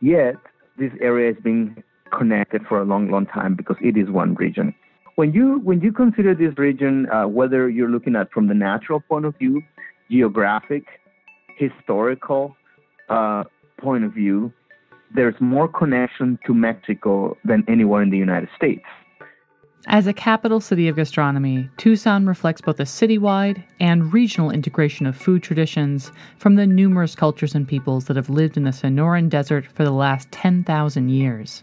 Yet 0.00 0.34
this 0.76 0.90
area 1.00 1.32
has 1.32 1.40
been 1.42 1.84
connected 2.18 2.62
for 2.68 2.80
a 2.80 2.84
long, 2.84 3.12
long 3.12 3.26
time 3.26 3.54
because 3.54 3.76
it 3.80 3.96
is 3.96 4.10
one 4.10 4.34
region. 4.34 4.74
When 5.16 5.32
you 5.32 5.60
when 5.64 5.80
you 5.80 5.92
consider 5.92 6.34
this 6.34 6.56
region, 6.56 7.08
uh, 7.10 7.26
whether 7.26 7.68
you're 7.68 7.90
looking 7.90 8.16
at 8.16 8.30
from 8.30 8.46
the 8.48 8.54
natural 8.54 9.00
point 9.00 9.24
of 9.24 9.36
view, 9.36 9.62
geographic, 10.10 10.84
historical 11.56 12.56
uh, 13.08 13.44
point 13.78 14.04
of 14.04 14.12
view, 14.12 14.52
there's 15.14 15.34
more 15.40 15.68
connection 15.68 16.38
to 16.46 16.54
Mexico 16.54 17.36
than 17.44 17.64
anywhere 17.68 18.02
in 18.02 18.10
the 18.10 18.18
United 18.18 18.48
States. 18.56 18.84
As 19.86 20.06
a 20.06 20.12
capital 20.12 20.60
city 20.60 20.88
of 20.88 20.96
gastronomy, 20.96 21.68
Tucson 21.78 22.26
reflects 22.26 22.60
both 22.60 22.78
a 22.80 22.84
citywide 22.84 23.64
and 23.80 24.12
regional 24.12 24.50
integration 24.50 25.06
of 25.06 25.16
food 25.16 25.42
traditions 25.42 26.12
from 26.36 26.56
the 26.56 26.66
numerous 26.66 27.14
cultures 27.14 27.54
and 27.54 27.66
peoples 27.66 28.04
that 28.04 28.16
have 28.16 28.28
lived 28.28 28.58
in 28.58 28.64
the 28.64 28.70
Sonoran 28.70 29.30
Desert 29.30 29.66
for 29.66 29.82
the 29.82 29.90
last 29.90 30.30
10,000 30.32 31.08
years. 31.08 31.62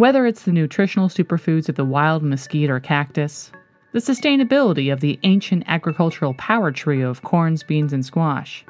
Whether 0.00 0.24
it's 0.24 0.44
the 0.44 0.52
nutritional 0.52 1.10
superfoods 1.10 1.68
of 1.68 1.74
the 1.74 1.84
wild 1.84 2.22
mesquite 2.22 2.70
or 2.70 2.80
cactus, 2.80 3.52
the 3.92 3.98
sustainability 3.98 4.90
of 4.90 5.00
the 5.00 5.18
ancient 5.24 5.64
agricultural 5.66 6.32
power 6.32 6.72
trio 6.72 7.10
of 7.10 7.20
corns, 7.20 7.62
beans, 7.62 7.92
and 7.92 8.02
squash, 8.02 8.64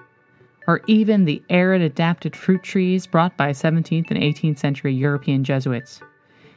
or 0.66 0.80
even 0.88 1.26
the 1.26 1.40
arid 1.48 1.82
adapted 1.82 2.34
fruit 2.34 2.64
trees 2.64 3.06
brought 3.06 3.36
by 3.36 3.50
17th 3.52 4.10
and 4.10 4.18
18th 4.18 4.58
century 4.58 4.92
European 4.92 5.44
Jesuits. 5.44 6.00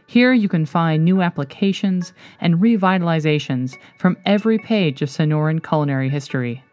Here 0.08 0.34
you 0.34 0.50
can 0.50 0.66
find 0.66 1.06
new 1.06 1.22
applications 1.22 2.12
and 2.42 2.56
revitalizations 2.56 3.78
from 4.00 4.18
every 4.26 4.58
page 4.58 5.04
of 5.04 5.10
Sonoran 5.10 5.62
culinary 5.62 6.10
history. 6.10 6.64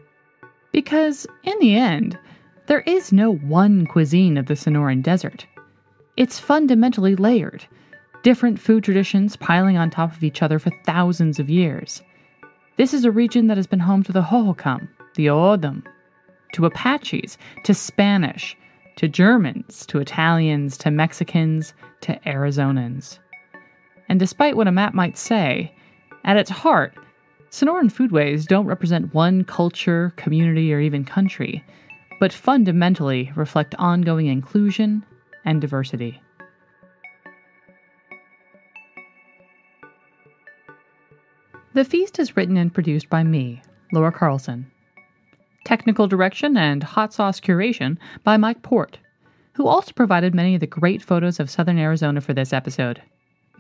Because, 0.73 1.27
in 1.43 1.59
the 1.61 1.77
end, 1.77 2.19
there 2.65 2.81
is 2.81 3.13
no 3.13 3.35
one 3.35 3.85
cuisine 3.85 4.39
of 4.39 4.47
the 4.47 4.55
Sonoran 4.55 5.03
Desert. 5.03 5.45
It's 6.17 6.39
fundamentally 6.39 7.15
layered 7.15 7.67
different 8.23 8.61
food 8.61 8.85
traditions 8.85 9.37
piling 9.37 9.77
on 9.77 9.91
top 9.91 10.13
of 10.13 10.23
each 10.23 10.43
other 10.43 10.59
for 10.59 10.71
thousands 10.85 11.39
of 11.39 11.49
years. 11.49 12.03
This 12.77 12.93
is 12.93 13.05
a 13.05 13.11
region 13.11 13.47
that 13.47 13.57
has 13.57 13.67
been 13.67 13.81
home 13.81 14.03
to 14.05 14.13
the 14.13 14.23
Hohokam, 14.23 14.89
the 15.15 15.31
O'odham, 15.31 15.83
to 16.53 16.67
Apaches, 16.67 17.39
to 17.65 17.75
Spanish, 17.75 18.57
to 18.97 19.09
Germans, 19.09 19.87
to 19.87 19.99
Italians, 19.99 20.77
to 20.79 20.91
Mexicans, 20.91 21.73
to 22.03 22.19
Arizonans. 22.27 23.19
And 24.09 24.19
despite 24.19 24.57
what 24.57 24.69
a 24.69 24.73
map 24.73 24.93
might 24.93 25.17
say, 25.17 25.75
at 26.25 26.37
its 26.37 26.51
heart, 26.51 26.95
Sonoran 27.51 27.91
foodways 27.91 28.47
don't 28.47 28.67
represent 28.67 29.15
one 29.15 29.45
culture, 29.45 30.13
community, 30.17 30.73
or 30.73 30.81
even 30.81 31.05
country, 31.05 31.65
but 32.19 32.33
fundamentally 32.33 33.33
reflect 33.35 33.75
ongoing 33.79 34.27
inclusion 34.27 35.05
and 35.45 35.61
diversity. 35.61 36.21
The 41.73 41.85
feast 41.85 42.19
is 42.19 42.37
written 42.37 42.57
and 42.57 42.75
produced 42.75 43.09
by 43.09 43.23
me, 43.23 43.63
Laura 43.93 44.11
Carlson. 44.11 44.69
Technical 45.65 46.09
direction 46.09 46.57
and 46.57 46.83
hot 46.83 47.13
sauce 47.13 47.39
curation 47.39 47.97
by 48.25 48.37
Mike 48.37 48.63
Portt, 48.63 48.99
who 49.55 49.69
also 49.69 49.93
provided 49.93 50.35
many 50.35 50.57
of 50.57 50.61
the 50.61 50.67
great 50.67 51.01
photos 51.01 51.39
of 51.39 51.49
southern 51.49 51.79
Arizona 51.79 52.21
for 52.21 52.35
this 52.35 52.53
episode. 52.53 53.01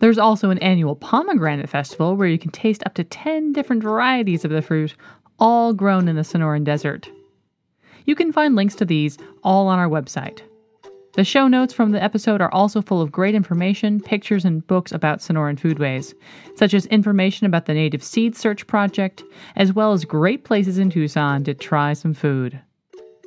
There's 0.00 0.18
also 0.18 0.48
an 0.48 0.58
annual 0.58 0.96
pomegranate 0.96 1.68
festival 1.68 2.16
where 2.16 2.28
you 2.28 2.38
can 2.38 2.50
taste 2.50 2.82
up 2.86 2.94
to 2.94 3.04
10 3.04 3.52
different 3.52 3.82
varieties 3.82 4.44
of 4.44 4.50
the 4.50 4.62
fruit, 4.62 4.94
all 5.38 5.74
grown 5.74 6.08
in 6.08 6.16
the 6.16 6.22
Sonoran 6.22 6.64
Desert. 6.64 7.08
You 8.06 8.14
can 8.14 8.32
find 8.32 8.56
links 8.56 8.74
to 8.76 8.86
these 8.86 9.18
all 9.44 9.68
on 9.68 9.78
our 9.78 9.88
website. 9.88 10.40
The 11.12 11.24
show 11.24 11.48
notes 11.48 11.74
from 11.74 11.90
the 11.90 12.02
episode 12.02 12.40
are 12.40 12.52
also 12.52 12.80
full 12.80 13.02
of 13.02 13.12
great 13.12 13.34
information, 13.34 14.00
pictures, 14.00 14.44
and 14.44 14.66
books 14.66 14.90
about 14.90 15.18
Sonoran 15.18 15.58
foodways, 15.58 16.14
such 16.54 16.72
as 16.72 16.86
information 16.86 17.46
about 17.46 17.66
the 17.66 17.74
Native 17.74 18.02
Seed 18.02 18.34
Search 18.34 18.66
Project, 18.66 19.22
as 19.56 19.72
well 19.74 19.92
as 19.92 20.04
great 20.06 20.44
places 20.44 20.78
in 20.78 20.88
Tucson 20.88 21.44
to 21.44 21.52
try 21.52 21.92
some 21.92 22.14
food. 22.14 22.58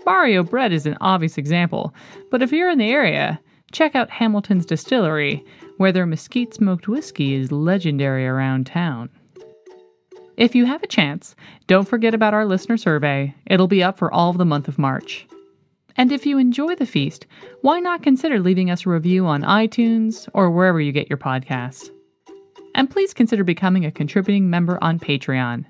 Barrio 0.05 0.43
Bread 0.43 0.73
is 0.73 0.85
an 0.87 0.97
obvious 1.01 1.37
example, 1.37 1.93
but 2.31 2.41
if 2.41 2.51
you're 2.51 2.69
in 2.69 2.79
the 2.79 2.89
area, 2.89 3.39
check 3.73 3.95
out 3.95 4.09
Hamilton's 4.09 4.65
Distillery, 4.65 5.43
where 5.77 5.91
their 5.91 6.05
mesquite 6.05 6.53
smoked 6.53 6.87
whiskey 6.87 7.33
is 7.33 7.51
legendary 7.51 8.25
around 8.25 8.67
town. 8.67 9.09
If 10.37 10.55
you 10.55 10.65
have 10.65 10.81
a 10.81 10.87
chance, 10.87 11.35
don't 11.67 11.87
forget 11.87 12.13
about 12.13 12.33
our 12.33 12.45
listener 12.45 12.77
survey. 12.77 13.35
It'll 13.45 13.67
be 13.67 13.83
up 13.83 13.97
for 13.97 14.13
all 14.13 14.29
of 14.29 14.37
the 14.37 14.45
month 14.45 14.67
of 14.67 14.79
March. 14.79 15.27
And 15.95 16.11
if 16.11 16.25
you 16.25 16.37
enjoy 16.37 16.75
the 16.75 16.85
feast, 16.85 17.27
why 17.61 17.79
not 17.79 18.01
consider 18.01 18.39
leaving 18.39 18.71
us 18.71 18.85
a 18.85 18.89
review 18.89 19.27
on 19.27 19.43
iTunes 19.43 20.27
or 20.33 20.49
wherever 20.49 20.81
you 20.81 20.91
get 20.91 21.09
your 21.09 21.19
podcasts? 21.19 21.89
And 22.73 22.89
please 22.89 23.13
consider 23.13 23.43
becoming 23.43 23.85
a 23.85 23.91
contributing 23.91 24.49
member 24.49 24.83
on 24.83 24.99
Patreon. 24.99 25.65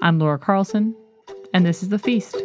I'm 0.03 0.19
Laura 0.19 0.41
Carlson, 0.41 0.97
and 1.55 1.65
this 1.65 1.85
is 1.85 1.91
The 1.91 2.01
Feast. 2.01 2.37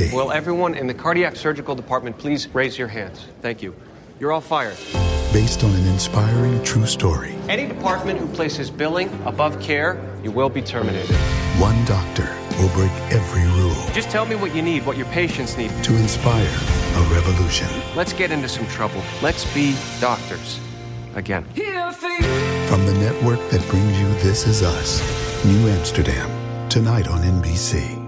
On 0.00 0.06
NBC. 0.06 0.12
Will 0.14 0.32
everyone 0.32 0.74
in 0.74 0.86
the 0.86 0.94
cardiac 0.94 1.36
surgical 1.36 1.74
department 1.74 2.18
please 2.18 2.48
raise 2.54 2.78
your 2.78 2.88
hands? 2.88 3.26
Thank 3.40 3.62
you. 3.62 3.74
You're 4.20 4.32
all 4.32 4.40
fired. 4.40 4.76
Based 5.32 5.64
on 5.64 5.74
an 5.74 5.86
inspiring 5.86 6.62
true 6.62 6.86
story. 6.86 7.34
Any 7.48 7.66
department 7.66 8.18
who 8.18 8.26
places 8.28 8.70
billing 8.70 9.08
above 9.24 9.60
care, 9.60 9.98
you 10.22 10.30
will 10.30 10.50
be 10.50 10.60
terminated. 10.62 11.16
One 11.58 11.82
doctor 11.86 12.28
will 12.58 12.68
break 12.70 12.92
every 13.10 13.42
rule 13.58 13.74
Just 13.94 14.10
tell 14.10 14.26
me 14.26 14.36
what 14.36 14.54
you 14.54 14.62
need, 14.62 14.84
what 14.84 14.96
your 14.96 15.06
patients 15.06 15.56
need. 15.56 15.70
to 15.84 15.96
inspire 15.96 16.46
a 16.46 17.02
revolution. 17.14 17.68
Let's 17.96 18.12
get 18.12 18.30
into 18.30 18.48
some 18.48 18.66
trouble. 18.68 19.02
Let's 19.22 19.52
be 19.54 19.74
doctors. 20.00 20.60
Again. 21.14 21.44
From 21.44 22.86
the 22.86 22.94
network 23.00 23.38
that 23.50 23.66
brings 23.68 23.98
you 24.00 24.08
This 24.22 24.46
Is 24.46 24.62
Us, 24.62 25.00
New 25.44 25.68
Amsterdam, 25.68 26.30
tonight 26.70 27.08
on 27.08 27.20
NBC. 27.22 28.01